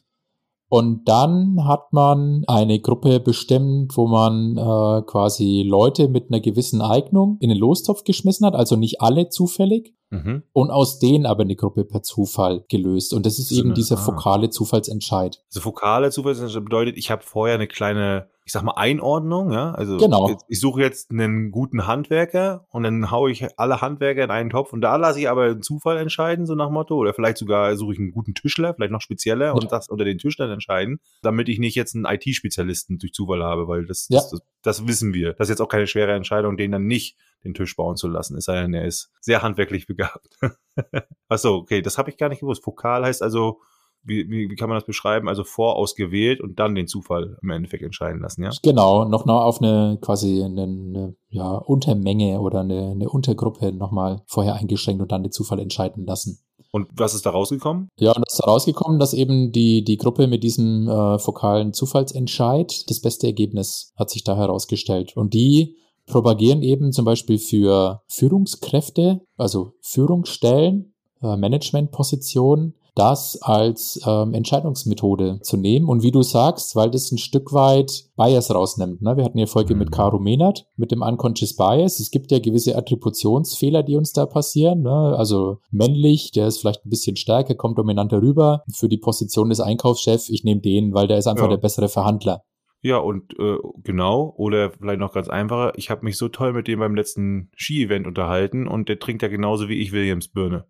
Und 0.68 1.08
dann 1.08 1.64
hat 1.64 1.92
man 1.92 2.42
eine 2.48 2.80
Gruppe 2.80 3.20
bestimmt, 3.20 3.96
wo 3.96 4.08
man 4.08 4.56
äh, 4.56 5.02
quasi 5.02 5.62
Leute 5.64 6.08
mit 6.08 6.28
einer 6.28 6.40
gewissen 6.40 6.82
Eignung 6.82 7.38
in 7.40 7.50
den 7.50 7.58
Lostopf 7.58 8.02
geschmissen 8.02 8.46
hat, 8.46 8.56
also 8.56 8.74
nicht 8.74 9.00
alle 9.00 9.28
zufällig. 9.28 9.94
Mhm. 10.10 10.42
Und 10.52 10.70
aus 10.70 10.98
denen 10.98 11.26
aber 11.26 11.42
eine 11.42 11.56
Gruppe 11.56 11.84
per 11.84 12.02
Zufall 12.02 12.64
gelöst. 12.68 13.12
Und 13.12 13.26
das 13.26 13.38
ist 13.38 13.48
so 13.48 13.56
eben 13.56 13.68
eine, 13.68 13.74
dieser 13.74 13.96
ah. 13.96 14.00
fokale 14.02 14.50
Zufallsentscheid. 14.50 15.42
Also 15.48 15.60
fokale 15.60 16.10
Zufallsentscheid 16.10 16.64
bedeutet, 16.64 16.96
ich 16.96 17.10
habe 17.10 17.22
vorher 17.22 17.56
eine 17.56 17.66
kleine 17.66 18.28
ich 18.46 18.52
sag 18.52 18.62
mal, 18.62 18.74
Einordnung, 18.76 19.50
ja. 19.50 19.72
Also 19.72 19.96
genau. 19.96 20.30
ich, 20.30 20.36
ich 20.46 20.60
suche 20.60 20.80
jetzt 20.80 21.10
einen 21.10 21.50
guten 21.50 21.88
Handwerker 21.88 22.64
und 22.70 22.84
dann 22.84 23.10
haue 23.10 23.32
ich 23.32 23.44
alle 23.58 23.80
Handwerker 23.80 24.22
in 24.22 24.30
einen 24.30 24.50
Topf 24.50 24.72
und 24.72 24.82
da 24.82 24.94
lasse 24.94 25.18
ich 25.18 25.28
aber 25.28 25.46
einen 25.46 25.62
Zufall 25.62 25.96
entscheiden, 25.96 26.46
so 26.46 26.54
nach 26.54 26.70
Motto. 26.70 26.94
Oder 26.94 27.12
vielleicht 27.12 27.38
sogar 27.38 27.76
suche 27.76 27.94
ich 27.94 27.98
einen 27.98 28.12
guten 28.12 28.34
Tischler, 28.34 28.72
vielleicht 28.72 28.92
noch 28.92 29.00
spezieller 29.00 29.46
ja. 29.46 29.52
und 29.52 29.72
das 29.72 29.88
unter 29.88 30.04
den 30.04 30.18
Tischlern 30.18 30.52
entscheiden, 30.52 31.00
damit 31.22 31.48
ich 31.48 31.58
nicht 31.58 31.74
jetzt 31.74 31.96
einen 31.96 32.04
IT-Spezialisten 32.04 32.98
durch 32.98 33.12
Zufall 33.12 33.42
habe, 33.42 33.66
weil 33.66 33.84
das, 33.84 34.06
ja. 34.10 34.20
das, 34.20 34.30
das, 34.30 34.40
das, 34.62 34.86
wissen 34.86 35.12
wir. 35.12 35.32
Das 35.32 35.48
ist 35.48 35.50
jetzt 35.50 35.60
auch 35.60 35.68
keine 35.68 35.88
schwere 35.88 36.12
Entscheidung, 36.12 36.56
den 36.56 36.70
dann 36.70 36.86
nicht 36.86 37.16
den 37.46 37.54
Tisch 37.54 37.76
bauen 37.76 37.96
zu 37.96 38.08
lassen, 38.08 38.36
es 38.36 38.44
sei 38.44 38.60
denn, 38.62 38.74
er 38.74 38.84
ist 38.84 39.10
sehr 39.20 39.42
handwerklich 39.42 39.86
begabt. 39.86 40.28
Achso, 41.28 41.56
okay, 41.56 41.82
das 41.82 41.98
habe 41.98 42.10
ich 42.10 42.16
gar 42.16 42.28
nicht 42.28 42.40
gewusst. 42.40 42.64
Fokal 42.64 43.04
heißt 43.04 43.22
also, 43.22 43.60
wie, 44.06 44.30
wie, 44.30 44.48
wie 44.50 44.54
kann 44.54 44.68
man 44.68 44.76
das 44.76 44.86
beschreiben? 44.86 45.28
Also 45.28 45.44
vorausgewählt 45.44 46.40
und 46.40 46.58
dann 46.58 46.74
den 46.74 46.86
Zufall 46.86 47.38
im 47.42 47.50
Endeffekt 47.50 47.82
entscheiden 47.82 48.20
lassen, 48.20 48.44
ja? 48.44 48.50
Genau, 48.62 49.04
noch 49.04 49.24
mal 49.24 49.42
auf 49.42 49.60
eine 49.60 49.98
quasi 50.00 50.42
eine, 50.42 50.62
eine 50.62 51.16
ja, 51.28 51.56
Untermenge 51.56 52.40
oder 52.40 52.60
eine, 52.60 52.92
eine 52.92 53.08
Untergruppe 53.08 53.72
nochmal 53.72 54.22
vorher 54.26 54.54
eingeschränkt 54.54 55.02
und 55.02 55.10
dann 55.12 55.22
den 55.22 55.32
Zufall 55.32 55.58
entscheiden 55.58 56.06
lassen. 56.06 56.38
Und 56.72 56.88
was 56.92 57.14
ist 57.14 57.24
da 57.24 57.30
rausgekommen? 57.30 57.88
Ja, 57.98 58.12
und 58.12 58.22
es 58.26 58.34
ist 58.34 58.46
rausgekommen, 58.46 58.98
dass 58.98 59.14
eben 59.14 59.50
die, 59.50 59.82
die 59.82 59.96
Gruppe 59.96 60.26
mit 60.26 60.44
diesem 60.44 60.88
äh, 60.88 61.18
fokalen 61.18 61.72
Zufallsentscheid 61.72 62.90
das 62.90 63.00
beste 63.00 63.26
Ergebnis 63.26 63.92
hat 63.96 64.10
sich 64.10 64.24
da 64.24 64.36
herausgestellt. 64.36 65.16
Und 65.16 65.32
die 65.32 65.76
propagieren 66.06 66.62
eben 66.62 66.92
zum 66.92 67.04
Beispiel 67.04 67.38
für 67.38 68.02
Führungskräfte, 68.08 69.20
also 69.36 69.72
Führungsstellen, 69.82 70.94
äh, 71.22 71.36
Managementpositionen, 71.36 72.74
das 72.96 73.38
als 73.42 74.00
ähm, 74.06 74.32
Entscheidungsmethode 74.32 75.40
zu 75.42 75.58
nehmen. 75.58 75.86
Und 75.86 76.02
wie 76.02 76.10
du 76.10 76.22
sagst, 76.22 76.74
weil 76.76 76.90
das 76.90 77.12
ein 77.12 77.18
Stück 77.18 77.52
weit 77.52 78.06
Bias 78.16 78.52
rausnimmt. 78.52 79.02
Ne? 79.02 79.18
Wir 79.18 79.24
hatten 79.24 79.38
ja 79.38 79.44
Folge 79.44 79.74
mhm. 79.74 79.80
mit 79.80 79.92
Caro 79.92 80.18
Menert, 80.18 80.66
mit 80.76 80.92
dem 80.92 81.02
Unconscious 81.02 81.54
Bias. 81.54 82.00
Es 82.00 82.10
gibt 82.10 82.32
ja 82.32 82.38
gewisse 82.38 82.74
Attributionsfehler, 82.74 83.82
die 83.82 83.96
uns 83.96 84.12
da 84.12 84.24
passieren. 84.24 84.80
Ne? 84.80 85.14
Also 85.16 85.58
männlich, 85.70 86.32
der 86.32 86.46
ist 86.46 86.58
vielleicht 86.58 86.86
ein 86.86 86.90
bisschen 86.90 87.16
stärker, 87.16 87.54
kommt 87.54 87.76
dominanter 87.76 88.22
rüber. 88.22 88.62
Für 88.72 88.88
die 88.88 88.98
Position 88.98 89.50
des 89.50 89.60
Einkaufschefs, 89.60 90.30
ich 90.30 90.42
nehme 90.42 90.62
den, 90.62 90.94
weil 90.94 91.06
der 91.06 91.18
ist 91.18 91.26
einfach 91.26 91.44
ja. 91.44 91.50
der 91.50 91.58
bessere 91.58 91.90
Verhandler. 91.90 92.44
Ja, 92.86 92.98
und 92.98 93.36
äh, 93.40 93.56
genau, 93.82 94.32
oder 94.36 94.70
vielleicht 94.70 95.00
noch 95.00 95.12
ganz 95.12 95.28
einfacher, 95.28 95.72
ich 95.74 95.90
habe 95.90 96.04
mich 96.04 96.16
so 96.16 96.28
toll 96.28 96.52
mit 96.52 96.68
dem 96.68 96.78
beim 96.78 96.94
letzten 96.94 97.50
Ski-Event 97.56 98.06
unterhalten 98.06 98.68
und 98.68 98.88
der 98.88 99.00
trinkt 99.00 99.22
ja 99.22 99.28
genauso 99.28 99.68
wie 99.68 99.80
ich 99.80 99.90
Williams 99.90 100.28
Birne. 100.28 100.66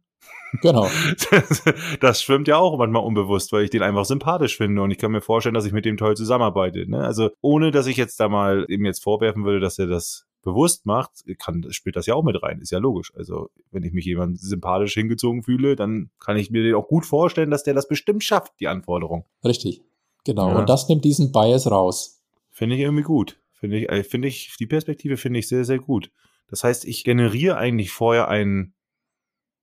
Genau. 0.62 0.88
Das, 1.30 1.62
das, 2.00 2.22
schwimmt 2.22 2.48
ja 2.48 2.56
auch 2.56 2.78
manchmal 2.78 3.04
unbewusst, 3.04 3.52
weil 3.52 3.64
ich 3.64 3.70
den 3.70 3.82
einfach 3.82 4.06
sympathisch 4.06 4.56
finde 4.56 4.80
und 4.80 4.90
ich 4.90 4.96
kann 4.96 5.12
mir 5.12 5.20
vorstellen, 5.20 5.54
dass 5.54 5.66
ich 5.66 5.74
mit 5.74 5.84
dem 5.84 5.98
toll 5.98 6.16
zusammenarbeite. 6.16 6.90
Ne? 6.90 7.04
Also 7.04 7.28
ohne, 7.42 7.70
dass 7.70 7.86
ich 7.86 7.98
jetzt 7.98 8.18
da 8.18 8.30
mal 8.30 8.64
ihm 8.70 8.86
jetzt 8.86 9.02
vorwerfen 9.02 9.44
würde, 9.44 9.60
dass 9.60 9.78
er 9.78 9.86
das 9.86 10.26
bewusst 10.40 10.86
macht, 10.86 11.10
kann, 11.38 11.66
spielt 11.70 11.96
das 11.96 12.06
ja 12.06 12.14
auch 12.14 12.24
mit 12.24 12.42
rein, 12.42 12.60
ist 12.60 12.72
ja 12.72 12.78
logisch. 12.78 13.12
Also 13.14 13.50
wenn 13.72 13.82
ich 13.82 13.92
mich 13.92 14.06
jemand 14.06 14.40
sympathisch 14.40 14.94
hingezogen 14.94 15.42
fühle, 15.42 15.76
dann 15.76 16.08
kann 16.18 16.38
ich 16.38 16.50
mir 16.50 16.62
den 16.62 16.76
auch 16.76 16.88
gut 16.88 17.04
vorstellen, 17.04 17.50
dass 17.50 17.62
der 17.62 17.74
das 17.74 17.88
bestimmt 17.88 18.24
schafft, 18.24 18.54
die 18.58 18.68
Anforderung. 18.68 19.26
Richtig, 19.44 19.82
genau. 20.26 20.50
Ja. 20.50 20.58
Und 20.58 20.68
das 20.68 20.88
nimmt 20.88 21.04
diesen 21.04 21.32
Bias 21.32 21.70
raus. 21.70 22.22
Finde 22.50 22.76
ich 22.76 22.82
irgendwie 22.82 23.02
gut. 23.02 23.40
Finde 23.52 23.78
ich, 23.78 23.88
äh, 23.88 24.04
finde 24.04 24.28
ich, 24.28 24.54
die 24.58 24.66
Perspektive 24.66 25.16
finde 25.16 25.38
ich 25.38 25.48
sehr, 25.48 25.64
sehr 25.64 25.78
gut. 25.78 26.10
Das 26.48 26.62
heißt, 26.62 26.84
ich 26.84 27.04
generiere 27.04 27.56
eigentlich 27.56 27.90
vorher 27.90 28.28
einen, 28.28 28.74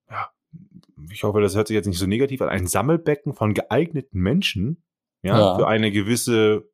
ja, 0.09 0.29
ich 1.11 1.23
hoffe, 1.23 1.41
das 1.41 1.55
hört 1.55 1.67
sich 1.67 1.75
jetzt 1.75 1.85
nicht 1.85 1.99
so 1.99 2.07
negativ 2.07 2.41
an, 2.41 2.49
ein 2.49 2.67
Sammelbecken 2.67 3.33
von 3.33 3.53
geeigneten 3.53 4.19
Menschen, 4.19 4.83
ja, 5.21 5.39
ja. 5.39 5.55
für 5.55 5.67
eine 5.67 5.91
gewisse 5.91 6.69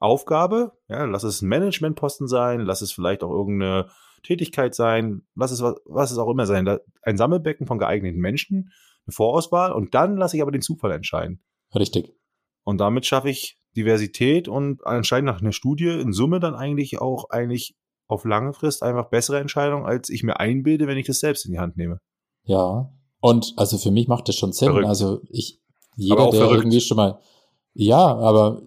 Aufgabe, 0.00 0.72
ja, 0.88 1.04
lass 1.04 1.22
es 1.22 1.42
ein 1.42 1.48
Managementposten 1.48 2.26
sein, 2.26 2.60
lass 2.60 2.82
es 2.82 2.92
vielleicht 2.92 3.22
auch 3.22 3.30
irgendeine 3.30 3.88
Tätigkeit 4.22 4.74
sein, 4.74 5.22
lass 5.34 5.50
es 5.50 5.62
was, 5.62 5.76
was 5.84 6.10
es 6.10 6.18
auch 6.18 6.30
immer 6.30 6.46
sein, 6.46 6.78
ein 7.02 7.16
Sammelbecken 7.16 7.66
von 7.66 7.78
geeigneten 7.78 8.20
Menschen, 8.20 8.72
eine 9.06 9.12
Vorauswahl 9.12 9.72
und 9.72 9.94
dann 9.94 10.16
lasse 10.16 10.36
ich 10.36 10.42
aber 10.42 10.50
den 10.50 10.62
Zufall 10.62 10.92
entscheiden. 10.92 11.42
Richtig. 11.74 12.12
Und 12.64 12.78
damit 12.78 13.06
schaffe 13.06 13.30
ich 13.30 13.58
Diversität 13.76 14.48
und 14.48 14.86
anscheinend 14.86 15.26
nach 15.26 15.40
einer 15.40 15.52
Studie 15.52 15.88
in 15.88 16.12
Summe 16.12 16.40
dann 16.40 16.54
eigentlich 16.54 17.00
auch 17.00 17.30
eigentlich 17.30 17.74
auf 18.06 18.24
lange 18.24 18.52
Frist 18.52 18.82
einfach 18.82 19.08
bessere 19.10 19.40
Entscheidungen, 19.40 19.86
als 19.86 20.08
ich 20.08 20.22
mir 20.22 20.38
einbilde, 20.38 20.86
wenn 20.86 20.98
ich 20.98 21.06
das 21.06 21.20
selbst 21.20 21.46
in 21.46 21.52
die 21.52 21.58
Hand 21.58 21.76
nehme. 21.76 21.98
Ja, 22.44 22.90
und 23.20 23.54
also 23.56 23.78
für 23.78 23.90
mich 23.90 24.06
macht 24.06 24.28
das 24.28 24.36
schon 24.36 24.52
Sinn. 24.52 24.68
Verrückt. 24.68 24.86
Also 24.86 25.20
ich, 25.30 25.58
jeder, 25.96 26.30
der 26.30 26.40
verrückt. 26.40 26.64
irgendwie 26.64 26.80
schon 26.80 26.98
mal, 26.98 27.18
ja, 27.72 27.96
aber 27.96 28.62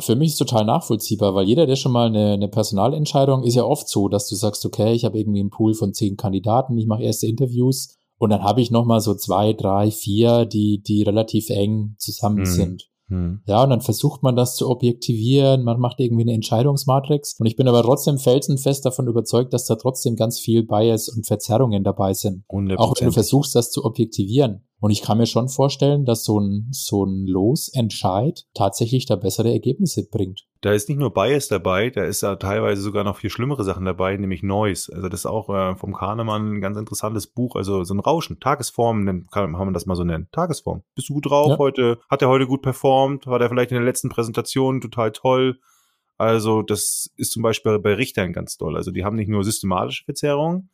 für 0.00 0.16
mich 0.16 0.30
ist 0.30 0.38
total 0.38 0.64
nachvollziehbar, 0.64 1.34
weil 1.34 1.46
jeder, 1.46 1.66
der 1.66 1.76
schon 1.76 1.92
mal 1.92 2.08
eine, 2.08 2.32
eine 2.32 2.48
Personalentscheidung, 2.48 3.44
ist 3.44 3.54
ja 3.54 3.64
oft 3.64 3.88
so, 3.88 4.08
dass 4.08 4.28
du 4.28 4.34
sagst, 4.34 4.66
okay, 4.66 4.92
ich 4.92 5.04
habe 5.04 5.18
irgendwie 5.18 5.40
einen 5.40 5.50
Pool 5.50 5.74
von 5.74 5.94
zehn 5.94 6.16
Kandidaten, 6.16 6.76
ich 6.76 6.86
mache 6.86 7.04
erste 7.04 7.26
Interviews 7.26 7.96
und 8.18 8.30
dann 8.30 8.42
habe 8.42 8.60
ich 8.60 8.70
noch 8.70 8.84
mal 8.84 9.00
so 9.00 9.14
zwei, 9.14 9.52
drei, 9.52 9.90
vier, 9.90 10.44
die 10.44 10.82
die 10.82 11.02
relativ 11.04 11.48
eng 11.50 11.94
zusammen 11.98 12.40
mhm. 12.40 12.46
sind. 12.46 12.90
Hm. 13.08 13.42
Ja, 13.46 13.62
und 13.62 13.70
dann 13.70 13.82
versucht 13.82 14.22
man 14.22 14.34
das 14.34 14.56
zu 14.56 14.68
objektivieren, 14.68 15.62
man 15.62 15.78
macht 15.78 16.00
irgendwie 16.00 16.22
eine 16.22 16.32
Entscheidungsmatrix. 16.32 17.36
Und 17.38 17.46
ich 17.46 17.56
bin 17.56 17.68
aber 17.68 17.82
trotzdem 17.82 18.18
felsenfest 18.18 18.84
davon 18.86 19.08
überzeugt, 19.08 19.52
dass 19.52 19.66
da 19.66 19.76
trotzdem 19.76 20.16
ganz 20.16 20.38
viel 20.38 20.64
Bias 20.64 21.08
und 21.08 21.26
Verzerrungen 21.26 21.84
dabei 21.84 22.14
sind. 22.14 22.44
Auch 22.48 22.94
wenn 22.98 23.08
du 23.08 23.12
versuchst, 23.12 23.54
das 23.54 23.70
zu 23.70 23.84
objektivieren. 23.84 24.66
Und 24.84 24.90
ich 24.90 25.00
kann 25.00 25.16
mir 25.16 25.24
schon 25.24 25.48
vorstellen, 25.48 26.04
dass 26.04 26.24
so 26.24 26.38
ein, 26.38 26.68
so 26.70 27.06
ein 27.06 27.26
Losentscheid 27.26 28.44
tatsächlich 28.52 29.06
da 29.06 29.16
bessere 29.16 29.50
Ergebnisse 29.50 30.06
bringt. 30.06 30.46
Da 30.60 30.74
ist 30.74 30.90
nicht 30.90 30.98
nur 30.98 31.14
Bias 31.14 31.48
dabei, 31.48 31.88
da 31.88 32.04
ist 32.04 32.22
da 32.22 32.36
teilweise 32.36 32.82
sogar 32.82 33.02
noch 33.02 33.16
viel 33.16 33.30
schlimmere 33.30 33.64
Sachen 33.64 33.86
dabei, 33.86 34.14
nämlich 34.18 34.42
Noise. 34.42 34.92
Also 34.94 35.08
das 35.08 35.20
ist 35.20 35.26
auch 35.26 35.48
äh, 35.48 35.74
vom 35.76 35.94
Kahnemann 35.94 36.56
ein 36.56 36.60
ganz 36.60 36.76
interessantes 36.76 37.26
Buch, 37.26 37.56
also 37.56 37.82
so 37.82 37.94
ein 37.94 37.98
Rauschen, 37.98 38.40
Tagesform, 38.40 39.06
kann, 39.30 39.52
kann 39.52 39.52
man 39.52 39.72
das 39.72 39.86
mal 39.86 39.96
so 39.96 40.04
nennen. 40.04 40.28
Tagesform. 40.32 40.82
Bist 40.94 41.08
du 41.08 41.14
gut 41.14 41.30
drauf 41.30 41.52
ja. 41.52 41.58
heute? 41.58 41.98
Hat 42.10 42.20
er 42.20 42.28
heute 42.28 42.46
gut 42.46 42.60
performt? 42.60 43.26
War 43.26 43.38
der 43.38 43.48
vielleicht 43.48 43.70
in 43.70 43.78
der 43.78 43.86
letzten 43.86 44.10
Präsentation 44.10 44.82
total 44.82 45.12
toll? 45.12 45.60
Also 46.18 46.60
das 46.60 47.10
ist 47.16 47.32
zum 47.32 47.42
Beispiel 47.42 47.78
bei 47.78 47.94
Richtern 47.94 48.34
ganz 48.34 48.58
toll. 48.58 48.76
Also 48.76 48.90
die 48.90 49.02
haben 49.02 49.16
nicht 49.16 49.30
nur 49.30 49.44
systematische 49.44 50.04
Verzerrungen, 50.04 50.68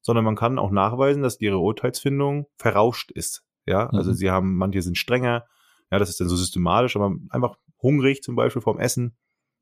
sondern 0.00 0.24
man 0.24 0.34
kann 0.34 0.58
auch 0.58 0.72
nachweisen, 0.72 1.22
dass 1.22 1.40
ihre 1.40 1.58
Urteilsfindung 1.58 2.46
verrauscht 2.56 3.12
ist. 3.12 3.44
Ja, 3.66 3.88
also 3.90 4.10
mhm. 4.10 4.14
sie 4.14 4.30
haben, 4.30 4.56
manche 4.56 4.82
sind 4.82 4.98
strenger, 4.98 5.46
ja, 5.90 5.98
das 5.98 6.08
ist 6.08 6.20
dann 6.20 6.28
so 6.28 6.36
systematisch, 6.36 6.96
aber 6.96 7.14
einfach 7.30 7.56
hungrig 7.80 8.22
zum 8.22 8.34
Beispiel 8.34 8.62
vom 8.62 8.78
Essen, 8.78 9.16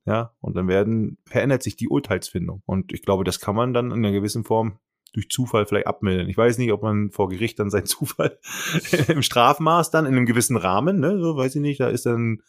ja, 0.06 0.34
und 0.40 0.56
dann 0.56 0.68
werden, 0.68 1.18
verändert 1.24 1.62
sich 1.62 1.76
die 1.76 1.88
Urteilsfindung. 1.88 2.62
Und 2.66 2.92
ich 2.92 3.02
glaube, 3.02 3.24
das 3.24 3.40
kann 3.40 3.54
man 3.54 3.74
dann 3.74 3.90
in 3.90 3.98
einer 3.98 4.12
gewissen 4.12 4.44
Form 4.44 4.78
durch 5.12 5.28
Zufall 5.28 5.66
vielleicht 5.66 5.86
abmildern. 5.86 6.28
Ich 6.28 6.36
weiß 6.36 6.58
nicht, 6.58 6.72
ob 6.72 6.82
man 6.82 7.10
vor 7.10 7.28
Gericht 7.28 7.58
dann 7.58 7.70
seinen 7.70 7.86
Zufall 7.86 8.38
im 9.08 9.22
Strafmaß 9.22 9.90
dann 9.90 10.06
in 10.06 10.16
einem 10.16 10.26
gewissen 10.26 10.56
Rahmen, 10.56 11.00
ne, 11.00 11.18
so 11.20 11.36
weiß 11.36 11.56
ich 11.56 11.60
nicht, 11.60 11.80
da 11.80 11.88
ist 11.88 12.06
dann, 12.06 12.42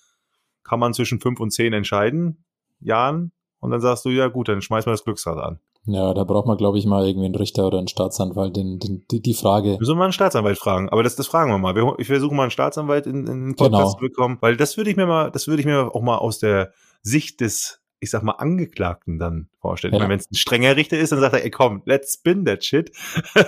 kann 0.64 0.80
man 0.80 0.94
zwischen 0.94 1.20
fünf 1.20 1.40
und 1.40 1.52
zehn 1.52 1.74
entscheiden, 1.74 2.46
Jahren, 2.80 3.32
und 3.60 3.72
dann 3.72 3.80
sagst 3.80 4.06
du, 4.06 4.10
ja 4.10 4.28
gut, 4.28 4.50
dann 4.50 4.62
schmeiß 4.62 4.86
mal 4.86 4.94
das 4.94 5.04
Glücksrad 5.04 5.38
an. 5.38 5.60
Ja, 5.86 6.14
da 6.14 6.24
braucht 6.24 6.46
man, 6.46 6.58
glaube 6.58 6.78
ich, 6.78 6.86
mal 6.86 7.08
irgendwie 7.08 7.26
einen 7.26 7.36
Richter 7.36 7.66
oder 7.66 7.80
einen 7.80 7.88
Staatsanwalt, 7.88 8.56
den, 8.56 8.78
den, 8.78 9.04
die, 9.10 9.22
die 9.22 9.34
Frage. 9.34 9.78
Müssen 9.80 9.94
wir 9.94 9.96
mal 9.96 10.04
einen 10.06 10.14
Staatsanwalt 10.14 10.60
fragen. 10.60 10.90
Aber 10.90 11.02
das, 11.02 11.16
das 11.16 11.28
fragen 11.28 11.52
wir 11.52 11.58
mal. 11.58 11.76
Wir, 11.76 11.96
ich 11.98 12.08
versuche 12.08 12.36
mal 12.36 12.44
einen 12.44 12.52
Staatsanwalt 12.52 13.08
in, 13.08 13.26
in 13.26 13.46
den 13.48 13.56
Podcast 13.56 13.72
genau. 13.72 13.92
zu 13.94 13.98
bekommen, 13.98 14.38
weil 14.42 14.58
das 14.58 14.78
würde 14.78 14.92
ich 14.92 14.96
mir 14.96 15.08
mal, 15.08 15.32
das 15.32 15.48
würde 15.48 15.62
ich 15.62 15.66
mir 15.66 15.96
auch 15.96 16.02
mal 16.02 16.18
aus 16.18 16.38
der 16.38 16.72
Sicht 17.02 17.42
des 17.42 17.82
ich 18.04 18.10
sag 18.10 18.24
mal, 18.24 18.32
Angeklagten 18.32 19.20
dann 19.20 19.48
vorstellen. 19.60 19.94
Ja. 19.94 20.10
Wenn 20.10 20.18
es 20.18 20.30
ein 20.30 20.34
strenger 20.34 20.76
Richter 20.76 20.98
ist, 20.98 21.12
dann 21.12 21.20
sagt 21.20 21.36
er, 21.36 21.46
ey 21.46 21.52
komm, 21.52 21.84
let's 21.86 22.16
spin 22.16 22.46
that 22.46 22.66
shit. 22.66 22.92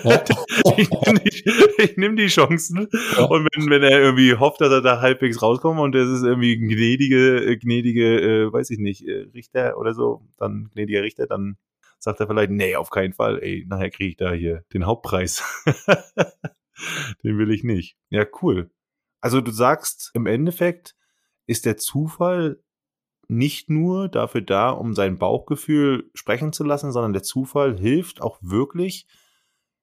Ja. 0.03 0.23
ich 0.77 0.89
nehme 0.91 1.19
die, 1.19 1.93
nehm 1.95 2.15
die, 2.15 2.27
Chancen. 2.27 2.87
Ja. 3.17 3.23
Und 3.23 3.49
wenn, 3.51 3.71
wenn 3.71 3.81
er 3.81 3.99
irgendwie 3.99 4.35
hofft, 4.35 4.61
dass 4.61 4.71
er 4.71 4.81
da 4.81 5.01
halbwegs 5.01 5.41
rauskommt 5.41 5.79
und 5.79 5.95
es 5.95 6.07
ist 6.07 6.21
irgendwie 6.21 6.55
gnädige, 6.57 7.57
gnädige, 7.57 8.21
äh, 8.21 8.53
weiß 8.53 8.69
ich 8.69 8.77
nicht, 8.77 9.07
äh, 9.07 9.25
Richter 9.33 9.75
oder 9.79 9.95
so, 9.95 10.21
dann 10.37 10.69
gnädiger 10.71 11.01
Richter, 11.01 11.25
dann 11.25 11.57
sagt 12.03 12.19
er 12.19 12.27
vielleicht, 12.27 12.51
nee, 12.51 12.75
auf 12.75 12.89
keinen 12.89 13.13
Fall, 13.13 13.39
ey, 13.41 13.65
nachher 13.67 13.89
kriege 13.89 14.09
ich 14.09 14.17
da 14.17 14.31
hier 14.31 14.63
den 14.73 14.85
Hauptpreis. 14.85 15.43
den 17.23 17.37
will 17.37 17.51
ich 17.51 17.63
nicht. 17.63 17.97
Ja, 18.09 18.25
cool. 18.41 18.71
Also 19.21 19.41
du 19.41 19.51
sagst, 19.51 20.11
im 20.13 20.25
Endeffekt 20.25 20.95
ist 21.47 21.65
der 21.65 21.77
Zufall 21.77 22.61
nicht 23.27 23.69
nur 23.69 24.09
dafür 24.09 24.41
da, 24.41 24.69
um 24.69 24.93
sein 24.93 25.17
Bauchgefühl 25.17 26.09
sprechen 26.13 26.51
zu 26.51 26.63
lassen, 26.63 26.91
sondern 26.91 27.13
der 27.13 27.23
Zufall 27.23 27.77
hilft 27.77 28.21
auch 28.21 28.37
wirklich, 28.41 29.07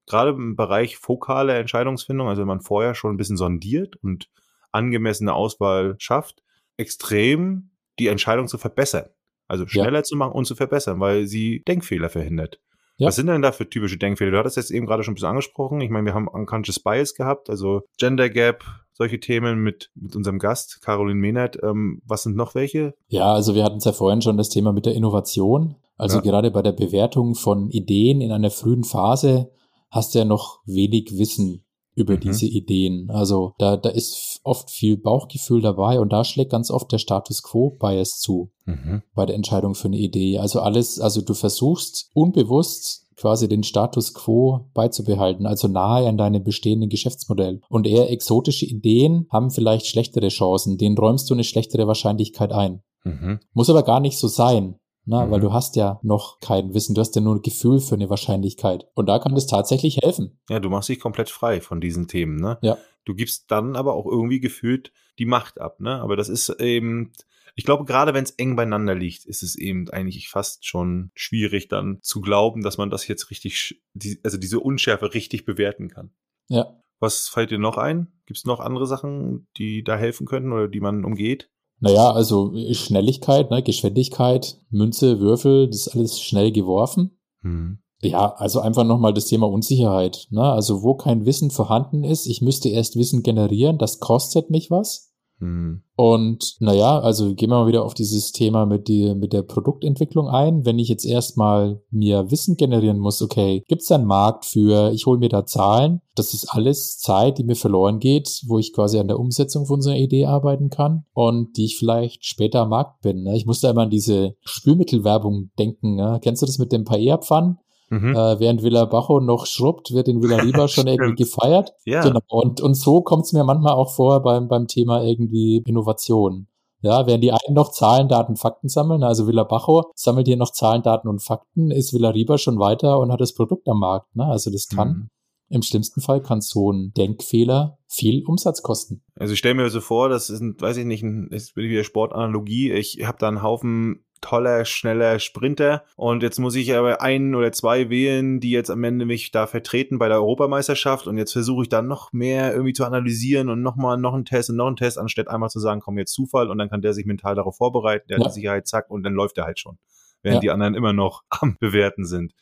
gerade 0.06 0.30
im 0.30 0.56
Bereich 0.56 0.98
fokale 0.98 1.56
Entscheidungsfindung, 1.56 2.28
also 2.28 2.40
wenn 2.40 2.48
man 2.48 2.60
vorher 2.60 2.94
schon 2.94 3.14
ein 3.14 3.16
bisschen 3.16 3.36
sondiert 3.36 3.96
und 3.96 4.28
angemessene 4.72 5.32
Auswahl 5.32 5.96
schafft, 5.98 6.42
extrem 6.76 7.70
die 7.98 8.08
Entscheidung 8.08 8.48
zu 8.48 8.58
verbessern. 8.58 9.08
Also 9.50 9.66
schneller 9.66 9.98
ja. 9.98 10.02
zu 10.04 10.16
machen 10.16 10.32
und 10.32 10.44
zu 10.44 10.54
verbessern, 10.54 11.00
weil 11.00 11.26
sie 11.26 11.64
Denkfehler 11.66 12.08
verhindert. 12.08 12.60
Ja. 12.98 13.08
Was 13.08 13.16
sind 13.16 13.26
denn 13.26 13.42
da 13.42 13.50
für 13.50 13.68
typische 13.68 13.96
Denkfehler? 13.96 14.30
Du 14.30 14.38
hattest 14.38 14.56
jetzt 14.56 14.70
eben 14.70 14.86
gerade 14.86 15.02
schon 15.02 15.12
ein 15.12 15.14
bisschen 15.16 15.30
angesprochen. 15.30 15.80
Ich 15.80 15.90
meine, 15.90 16.06
wir 16.06 16.14
haben 16.14 16.28
Unconscious 16.28 16.78
Bias 16.78 17.14
gehabt, 17.14 17.50
also 17.50 17.80
Gender 17.98 18.28
Gap, 18.28 18.62
solche 18.92 19.18
Themen 19.18 19.58
mit, 19.58 19.90
mit 19.96 20.14
unserem 20.14 20.38
Gast, 20.38 20.80
Caroline 20.82 21.18
Mehnert. 21.18 21.58
Ähm, 21.64 22.00
was 22.06 22.22
sind 22.22 22.36
noch 22.36 22.54
welche? 22.54 22.94
Ja, 23.08 23.32
also 23.32 23.56
wir 23.56 23.64
hatten 23.64 23.78
es 23.78 23.84
ja 23.84 23.92
vorhin 23.92 24.22
schon 24.22 24.36
das 24.36 24.50
Thema 24.50 24.72
mit 24.72 24.86
der 24.86 24.94
Innovation. 24.94 25.74
Also 25.96 26.18
ja. 26.18 26.22
gerade 26.22 26.52
bei 26.52 26.62
der 26.62 26.72
Bewertung 26.72 27.34
von 27.34 27.70
Ideen 27.70 28.20
in 28.20 28.30
einer 28.30 28.50
frühen 28.50 28.84
Phase 28.84 29.50
hast 29.90 30.14
du 30.14 30.20
ja 30.20 30.24
noch 30.24 30.60
wenig 30.64 31.18
Wissen 31.18 31.64
über 31.96 32.14
mhm. 32.14 32.20
diese 32.20 32.46
Ideen. 32.46 33.10
Also 33.10 33.54
da, 33.58 33.76
da 33.76 33.88
ist 33.88 34.29
oft 34.42 34.70
viel 34.70 34.96
Bauchgefühl 34.96 35.60
dabei 35.60 36.00
und 36.00 36.12
da 36.12 36.24
schlägt 36.24 36.52
ganz 36.52 36.70
oft 36.70 36.90
der 36.92 36.98
Status 36.98 37.42
Quo 37.42 37.70
Bias 37.70 38.18
zu 38.18 38.50
mhm. 38.64 39.02
bei 39.14 39.26
der 39.26 39.36
Entscheidung 39.36 39.74
für 39.74 39.88
eine 39.88 39.98
Idee. 39.98 40.38
Also 40.38 40.60
alles, 40.60 40.98
also 41.00 41.20
du 41.20 41.34
versuchst 41.34 42.10
unbewusst 42.14 43.06
quasi 43.20 43.48
den 43.48 43.62
Status 43.62 44.14
quo 44.14 44.70
beizubehalten, 44.72 45.46
also 45.46 45.68
nahe 45.68 46.08
an 46.08 46.16
deinem 46.16 46.42
bestehenden 46.42 46.88
Geschäftsmodell. 46.88 47.60
Und 47.68 47.86
eher 47.86 48.10
exotische 48.10 48.64
Ideen 48.64 49.26
haben 49.30 49.50
vielleicht 49.50 49.86
schlechtere 49.86 50.28
Chancen, 50.28 50.78
denen 50.78 50.96
räumst 50.96 51.28
du 51.28 51.34
eine 51.34 51.44
schlechtere 51.44 51.86
Wahrscheinlichkeit 51.86 52.52
ein. 52.52 52.82
Mhm. 53.04 53.40
Muss 53.52 53.68
aber 53.68 53.82
gar 53.82 54.00
nicht 54.00 54.18
so 54.18 54.26
sein. 54.26 54.76
Na, 55.04 55.26
mhm. 55.26 55.30
weil 55.30 55.40
du 55.40 55.52
hast 55.52 55.76
ja 55.76 55.98
noch 56.02 56.40
kein 56.40 56.74
Wissen, 56.74 56.94
du 56.94 57.00
hast 57.00 57.14
ja 57.16 57.22
nur 57.22 57.36
ein 57.36 57.42
Gefühl 57.42 57.80
für 57.80 57.94
eine 57.94 58.10
Wahrscheinlichkeit. 58.10 58.86
Und 58.94 59.06
da 59.06 59.18
kann 59.18 59.34
es 59.36 59.46
tatsächlich 59.46 59.98
helfen. 59.98 60.38
Ja, 60.48 60.60
du 60.60 60.68
machst 60.68 60.88
dich 60.88 61.00
komplett 61.00 61.30
frei 61.30 61.60
von 61.60 61.80
diesen 61.80 62.06
Themen, 62.06 62.36
ne? 62.36 62.58
Ja. 62.62 62.76
Du 63.04 63.14
gibst 63.14 63.50
dann 63.50 63.76
aber 63.76 63.94
auch 63.94 64.06
irgendwie 64.06 64.40
gefühlt 64.40 64.92
die 65.18 65.24
Macht 65.24 65.60
ab, 65.60 65.80
ne? 65.80 66.00
Aber 66.00 66.16
das 66.16 66.28
ist 66.28 66.48
eben, 66.60 67.12
ich 67.54 67.64
glaube, 67.64 67.84
gerade 67.84 68.14
wenn 68.14 68.24
es 68.24 68.32
eng 68.32 68.56
beieinander 68.56 68.94
liegt, 68.94 69.24
ist 69.24 69.42
es 69.42 69.56
eben 69.56 69.88
eigentlich 69.90 70.28
fast 70.28 70.66
schon 70.66 71.10
schwierig, 71.14 71.68
dann 71.68 71.98
zu 72.02 72.20
glauben, 72.20 72.62
dass 72.62 72.78
man 72.78 72.90
das 72.90 73.08
jetzt 73.08 73.30
richtig, 73.30 73.82
also 74.22 74.38
diese 74.38 74.60
Unschärfe 74.60 75.14
richtig 75.14 75.44
bewerten 75.44 75.88
kann. 75.88 76.10
Ja. 76.48 76.76
Was 76.98 77.28
fällt 77.28 77.50
dir 77.50 77.58
noch 77.58 77.78
ein? 77.78 78.12
Gibt 78.26 78.38
es 78.38 78.44
noch 78.44 78.60
andere 78.60 78.86
Sachen, 78.86 79.48
die 79.56 79.82
da 79.82 79.96
helfen 79.96 80.26
könnten 80.26 80.52
oder 80.52 80.68
die 80.68 80.80
man 80.80 81.04
umgeht? 81.04 81.50
Naja, 81.80 82.10
also 82.10 82.52
Schnelligkeit, 82.72 83.50
ne, 83.50 83.62
Geschwindigkeit, 83.62 84.58
Münze, 84.70 85.18
Würfel, 85.18 85.66
das 85.66 85.86
ist 85.86 85.94
alles 85.94 86.20
schnell 86.20 86.52
geworfen. 86.52 87.18
Mhm. 87.42 87.78
Ja, 88.02 88.34
also 88.36 88.60
einfach 88.60 88.84
nochmal 88.84 89.12
das 89.12 89.26
Thema 89.26 89.46
Unsicherheit. 89.48 90.26
Ne? 90.30 90.42
Also 90.42 90.82
wo 90.82 90.94
kein 90.94 91.26
Wissen 91.26 91.50
vorhanden 91.50 92.04
ist, 92.04 92.26
ich 92.26 92.40
müsste 92.40 92.68
erst 92.68 92.96
Wissen 92.96 93.22
generieren, 93.22 93.78
das 93.78 94.00
kostet 94.00 94.50
mich 94.50 94.70
was. 94.70 95.09
Mhm. 95.40 95.82
Und 95.96 96.56
naja, 96.60 96.98
also 97.00 97.34
gehen 97.34 97.50
wir 97.50 97.60
mal 97.60 97.66
wieder 97.66 97.84
auf 97.84 97.94
dieses 97.94 98.32
Thema 98.32 98.64
mit, 98.64 98.88
die, 98.88 99.14
mit 99.14 99.32
der 99.32 99.42
Produktentwicklung 99.42 100.28
ein. 100.28 100.64
Wenn 100.64 100.78
ich 100.78 100.88
jetzt 100.88 101.04
erstmal 101.04 101.82
mir 101.90 102.30
Wissen 102.30 102.56
generieren 102.56 102.98
muss, 102.98 103.20
okay, 103.20 103.64
gibt 103.68 103.82
es 103.82 103.88
da 103.88 103.96
einen 103.96 104.06
Markt 104.06 104.46
für, 104.46 104.92
ich 104.92 105.06
hole 105.06 105.18
mir 105.18 105.28
da 105.28 105.44
Zahlen, 105.44 106.00
das 106.14 106.32
ist 106.32 106.48
alles 106.50 106.98
Zeit, 106.98 107.38
die 107.38 107.44
mir 107.44 107.56
verloren 107.56 107.98
geht, 107.98 108.42
wo 108.46 108.58
ich 108.58 108.72
quasi 108.72 108.98
an 108.98 109.08
der 109.08 109.18
Umsetzung 109.18 109.66
von 109.66 109.80
so 109.80 109.90
einer 109.90 109.98
Idee 109.98 110.26
arbeiten 110.26 110.70
kann 110.70 111.04
und 111.12 111.56
die 111.56 111.66
ich 111.66 111.78
vielleicht 111.78 112.24
später 112.24 112.62
am 112.62 112.70
Markt 112.70 113.02
bin. 113.02 113.22
Ne? 113.22 113.36
Ich 113.36 113.46
muss 113.46 113.60
da 113.60 113.70
immer 113.70 113.82
an 113.82 113.90
diese 113.90 114.36
Spülmittelwerbung 114.42 115.50
denken. 115.58 115.96
Ne? 115.96 116.18
Kennst 116.22 116.42
du 116.42 116.46
das 116.46 116.58
mit 116.58 116.72
dem 116.72 116.84
Paella-Pfannen? 116.84 117.58
Mhm. 117.90 118.14
Äh, 118.14 118.40
während 118.40 118.62
Villa 118.62 118.84
Bajo 118.84 119.20
noch 119.20 119.46
schrubbt, 119.46 119.92
wird 119.92 120.08
in 120.08 120.22
Villa 120.22 120.36
Riba 120.36 120.68
schon 120.68 120.86
irgendwie 120.86 121.22
gefeiert. 121.22 121.72
Ja. 121.84 122.02
Genau. 122.02 122.20
Und, 122.28 122.60
und 122.60 122.74
so 122.74 123.02
kommt 123.02 123.24
es 123.24 123.32
mir 123.32 123.44
manchmal 123.44 123.74
auch 123.74 123.90
vor 123.90 124.22
beim, 124.22 124.48
beim 124.48 124.68
Thema 124.68 125.02
irgendwie 125.02 125.62
Innovation. 125.66 126.46
Ja, 126.82 127.06
während 127.06 127.22
die 127.22 127.32
einen 127.32 127.54
noch 127.54 127.72
Zahlen, 127.72 128.08
Daten, 128.08 128.36
Fakten 128.36 128.68
sammeln, 128.68 129.02
also 129.02 129.26
Villa 129.26 129.44
Bajo 129.44 129.90
sammelt 129.94 130.26
hier 130.28 130.38
noch 130.38 130.52
Zahlen, 130.52 130.82
Daten 130.82 131.08
und 131.08 131.22
Fakten, 131.22 131.70
ist 131.70 131.92
Villa 131.92 132.08
Riba 132.08 132.38
schon 132.38 132.58
weiter 132.58 132.98
und 133.00 133.12
hat 133.12 133.20
das 133.20 133.34
Produkt 133.34 133.68
am 133.68 133.80
Markt. 133.80 134.16
Ne? 134.16 134.24
Also 134.24 134.50
das 134.50 134.66
kann, 134.68 134.88
mhm. 134.88 135.10
Im 135.50 135.62
schlimmsten 135.62 136.00
Fall 136.00 136.22
kann 136.22 136.40
so 136.40 136.72
ein 136.72 136.94
Denkfehler 136.94 137.78
viel 137.88 138.24
Umsatz 138.24 138.62
kosten. 138.62 139.02
Also 139.16 139.32
ich 139.32 139.38
stelle 139.40 139.56
mir 139.56 139.68
so 139.68 139.80
vor, 139.80 140.08
das 140.08 140.30
ist, 140.30 140.40
ein, 140.40 140.54
weiß 140.58 140.76
ich 140.76 140.84
nicht, 140.84 141.02
ein, 141.02 141.28
ist 141.28 141.56
wieder 141.56 141.84
Sportanalogie. 141.84 142.72
Ich 142.72 143.04
habe 143.04 143.18
da 143.18 143.28
einen 143.28 143.42
Haufen 143.42 144.04
toller, 144.20 144.64
schneller 144.64 145.18
Sprinter. 145.18 145.82
Und 145.96 146.22
jetzt 146.22 146.38
muss 146.38 146.54
ich 146.54 146.74
aber 146.74 147.02
einen 147.02 147.34
oder 147.34 147.52
zwei 147.52 147.90
wählen, 147.90 148.38
die 148.38 148.50
jetzt 148.50 148.70
am 148.70 148.84
Ende 148.84 149.06
mich 149.06 149.32
da 149.32 149.46
vertreten 149.46 149.98
bei 149.98 150.08
der 150.08 150.18
Europameisterschaft. 150.18 151.06
Und 151.06 151.18
jetzt 151.18 151.32
versuche 151.32 151.62
ich 151.62 151.68
dann 151.68 151.88
noch 151.88 152.12
mehr 152.12 152.52
irgendwie 152.52 152.72
zu 152.72 152.84
analysieren 152.84 153.48
und 153.48 153.62
nochmal 153.62 153.96
noch 153.98 154.14
einen 154.14 154.24
Test 154.24 154.50
und 154.50 154.56
noch 154.56 154.68
einen 154.68 154.76
Test, 154.76 154.98
anstatt 154.98 155.28
einmal 155.28 155.50
zu 155.50 155.58
sagen, 155.58 155.80
komm 155.80 155.98
jetzt 155.98 156.12
Zufall 156.12 156.50
und 156.50 156.58
dann 156.58 156.70
kann 156.70 156.82
der 156.82 156.94
sich 156.94 157.06
mental 157.06 157.34
darauf 157.34 157.56
vorbereiten, 157.56 158.06
der 158.08 158.18
ja. 158.18 158.24
hat 158.24 158.30
die 158.30 158.34
Sicherheit, 158.34 158.68
zack, 158.68 158.90
und 158.90 159.02
dann 159.02 159.14
läuft 159.14 159.38
er 159.38 159.46
halt 159.46 159.58
schon. 159.58 159.78
Während 160.22 160.36
ja. 160.36 160.40
die 160.40 160.50
anderen 160.50 160.74
immer 160.74 160.92
noch 160.92 161.24
am 161.30 161.56
Bewerten 161.58 162.04
sind. 162.04 162.34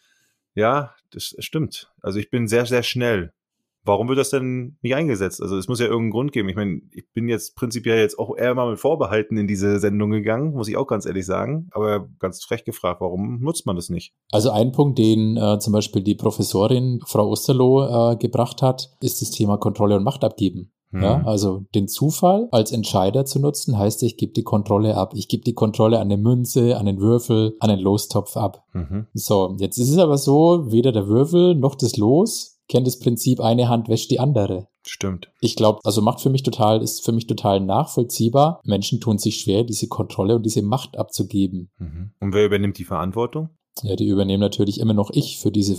Ja, 0.59 0.94
das 1.12 1.35
stimmt. 1.38 1.92
Also 2.03 2.18
ich 2.18 2.31
bin 2.31 2.49
sehr, 2.49 2.66
sehr 2.66 2.83
schnell 2.83 3.33
warum 3.88 4.09
wird 4.09 4.18
das 4.18 4.31
denn 4.31 4.77
nicht 4.83 4.94
eingesetzt? 4.94 5.42
Also 5.42 5.57
es 5.57 5.66
muss 5.66 5.81
ja 5.81 5.87
irgendeinen 5.87 6.11
Grund 6.12 6.33
geben. 6.33 6.49
Ich 6.49 6.55
meine, 6.55 6.83
ich 6.92 7.11
bin 7.12 7.27
jetzt 7.29 7.57
prinzipiell 7.57 7.99
jetzt 7.99 8.18
auch 8.18 8.37
eher 8.37 8.55
mal 8.55 8.71
mit 8.71 8.79
Vorbehalten 8.79 9.37
in 9.37 9.49
diese 9.49 9.81
Sendung 9.81 10.11
gegangen, 10.11 10.53
muss 10.53 10.68
ich 10.68 10.77
auch 10.77 10.87
ganz 10.87 11.07
ehrlich 11.07 11.27
sagen. 11.27 11.68
Aber 11.73 12.09
ganz 12.21 12.44
frech 12.44 12.64
gefragt, 12.64 13.01
warum 13.01 13.40
nutzt 13.40 13.66
man 13.66 13.75
das 13.75 13.88
nicht? 13.88 14.12
Also 14.31 14.51
ein 14.51 14.71
Punkt, 14.71 14.99
den 14.99 15.37
äh, 15.37 15.59
zum 15.59 15.73
Beispiel 15.73 16.03
die 16.03 16.14
Professorin 16.14 17.01
Frau 17.07 17.29
Osterloh 17.29 18.12
äh, 18.12 18.16
gebracht 18.16 18.62
hat, 18.62 18.90
ist 19.01 19.23
das 19.23 19.31
Thema 19.31 19.57
Kontrolle 19.57 19.97
und 19.97 20.05
Macht 20.05 20.23
abgeben. 20.23 20.71
Mhm. 20.90 21.03
Ja, 21.03 21.22
also 21.24 21.64
den 21.74 21.88
Zufall 21.88 22.48
als 22.51 22.72
Entscheider 22.72 23.24
zu 23.24 23.40
nutzen, 23.40 23.79
heißt, 23.79 24.03
ich 24.03 24.16
gebe 24.16 24.33
die 24.33 24.42
Kontrolle 24.42 24.96
ab. 24.96 25.12
Ich 25.14 25.29
gebe 25.29 25.44
die 25.44 25.55
Kontrolle 25.55 25.98
an 25.98 26.11
eine 26.11 26.16
Münze, 26.16 26.77
an 26.77 26.87
den 26.87 27.01
Würfel, 27.01 27.57
an 27.61 27.68
den 27.68 27.81
Lostopf 27.81 28.37
ab. 28.37 28.64
Mhm. 28.72 29.07
So, 29.14 29.57
jetzt 29.59 29.79
ist 29.79 29.90
es 29.90 29.98
aber 29.98 30.18
so, 30.18 30.70
weder 30.70 30.92
der 30.92 31.09
Würfel 31.09 31.55
noch 31.55 31.74
das 31.74 31.96
Los 31.96 32.59
kennt 32.68 32.87
das 32.87 32.98
Prinzip, 32.98 33.40
eine 33.40 33.68
Hand 33.68 33.88
wäscht 33.88 34.11
die 34.11 34.20
andere. 34.20 34.68
Stimmt. 34.87 35.31
Ich 35.40 35.57
glaube, 35.57 35.81
also 35.85 36.01
macht 36.01 36.20
für 36.20 36.31
mich 36.31 36.42
total, 36.42 36.83
ist 36.83 37.05
für 37.05 37.12
mich 37.12 37.27
total 37.27 37.61
nachvollziehbar. 37.61 38.61
Menschen 38.64 39.01
tun 39.01 39.18
sich 39.18 39.40
schwer, 39.40 39.64
diese 39.64 39.88
Kontrolle 39.88 40.37
und 40.37 40.44
diese 40.46 40.62
Macht 40.62 40.96
abzugeben. 40.96 41.70
Mhm. 41.79 42.12
Und 42.20 42.35
wer 42.35 42.46
übernimmt 42.46 42.79
die 42.79 42.85
Verantwortung? 42.85 43.51
Ja, 43.82 43.96
die 43.96 44.06
übernehmen 44.06 44.40
natürlich 44.40 44.80
immer 44.80 44.94
noch 44.94 45.10
ich 45.12 45.38
für 45.38 45.50
diese 45.50 45.74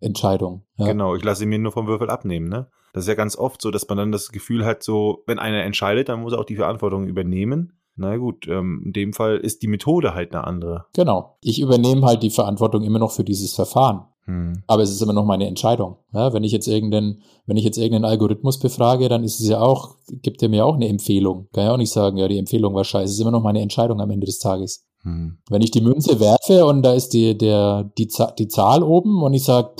Entscheidung. 0.00 0.62
Ja. 0.76 0.86
Genau, 0.86 1.14
ich 1.14 1.24
lasse 1.24 1.40
sie 1.40 1.46
mir 1.46 1.58
nur 1.58 1.72
vom 1.72 1.86
Würfel 1.86 2.10
abnehmen, 2.10 2.48
ne? 2.48 2.68
Das 2.92 3.04
ist 3.04 3.08
ja 3.08 3.14
ganz 3.14 3.36
oft 3.36 3.60
so, 3.60 3.72
dass 3.72 3.88
man 3.88 3.98
dann 3.98 4.12
das 4.12 4.30
Gefühl 4.30 4.64
hat, 4.64 4.84
so, 4.84 5.24
wenn 5.26 5.40
einer 5.40 5.64
entscheidet, 5.64 6.08
dann 6.08 6.20
muss 6.20 6.32
er 6.32 6.38
auch 6.38 6.44
die 6.44 6.56
Verantwortung 6.56 7.08
übernehmen. 7.08 7.72
Na 7.96 8.16
gut, 8.16 8.46
ähm, 8.48 8.82
in 8.84 8.92
dem 8.92 9.12
Fall 9.12 9.38
ist 9.38 9.62
die 9.62 9.68
Methode 9.68 10.14
halt 10.14 10.32
eine 10.34 10.44
andere. 10.44 10.86
Genau. 10.94 11.36
Ich 11.40 11.60
übernehme 11.60 12.06
halt 12.06 12.22
die 12.22 12.30
Verantwortung 12.30 12.82
immer 12.82 12.98
noch 12.98 13.12
für 13.12 13.24
dieses 13.24 13.52
Verfahren. 13.52 14.04
Hm. 14.26 14.62
Aber 14.66 14.82
es 14.82 14.90
ist 14.90 15.02
immer 15.02 15.12
noch 15.12 15.24
meine 15.24 15.46
Entscheidung. 15.46 15.96
Ja, 16.12 16.32
wenn 16.32 16.44
ich 16.44 16.52
jetzt 16.52 16.66
irgendeinen, 16.66 17.22
wenn 17.46 17.56
ich 17.56 17.64
jetzt 17.64 17.76
irgendeinen 17.76 18.06
Algorithmus 18.06 18.58
befrage, 18.58 19.08
dann 19.08 19.22
ist 19.22 19.40
es 19.40 19.48
ja 19.48 19.60
auch, 19.60 19.96
gibt 20.22 20.42
er 20.42 20.48
mir 20.48 20.64
auch 20.64 20.74
eine 20.74 20.88
Empfehlung. 20.88 21.48
Kann 21.52 21.64
ja 21.64 21.72
auch 21.72 21.78
nicht 21.78 21.92
sagen, 21.92 22.16
ja, 22.16 22.26
die 22.26 22.38
Empfehlung 22.38 22.74
war 22.74 22.84
scheiße. 22.84 23.04
Es 23.04 23.12
ist 23.12 23.20
immer 23.20 23.30
noch 23.30 23.42
meine 23.42 23.60
Entscheidung 23.60 24.00
am 24.00 24.10
Ende 24.10 24.26
des 24.26 24.38
Tages. 24.38 24.86
Hm. 25.04 25.38
Wenn 25.48 25.62
ich 25.62 25.70
die 25.70 25.80
Münze 25.80 26.18
werfe 26.18 26.66
und 26.66 26.82
da 26.82 26.94
ist 26.94 27.10
die, 27.10 27.36
der, 27.36 27.90
die, 27.98 28.08
die 28.38 28.48
Zahl 28.48 28.82
oben 28.82 29.22
und 29.22 29.34
ich 29.34 29.44
sage, 29.44 29.70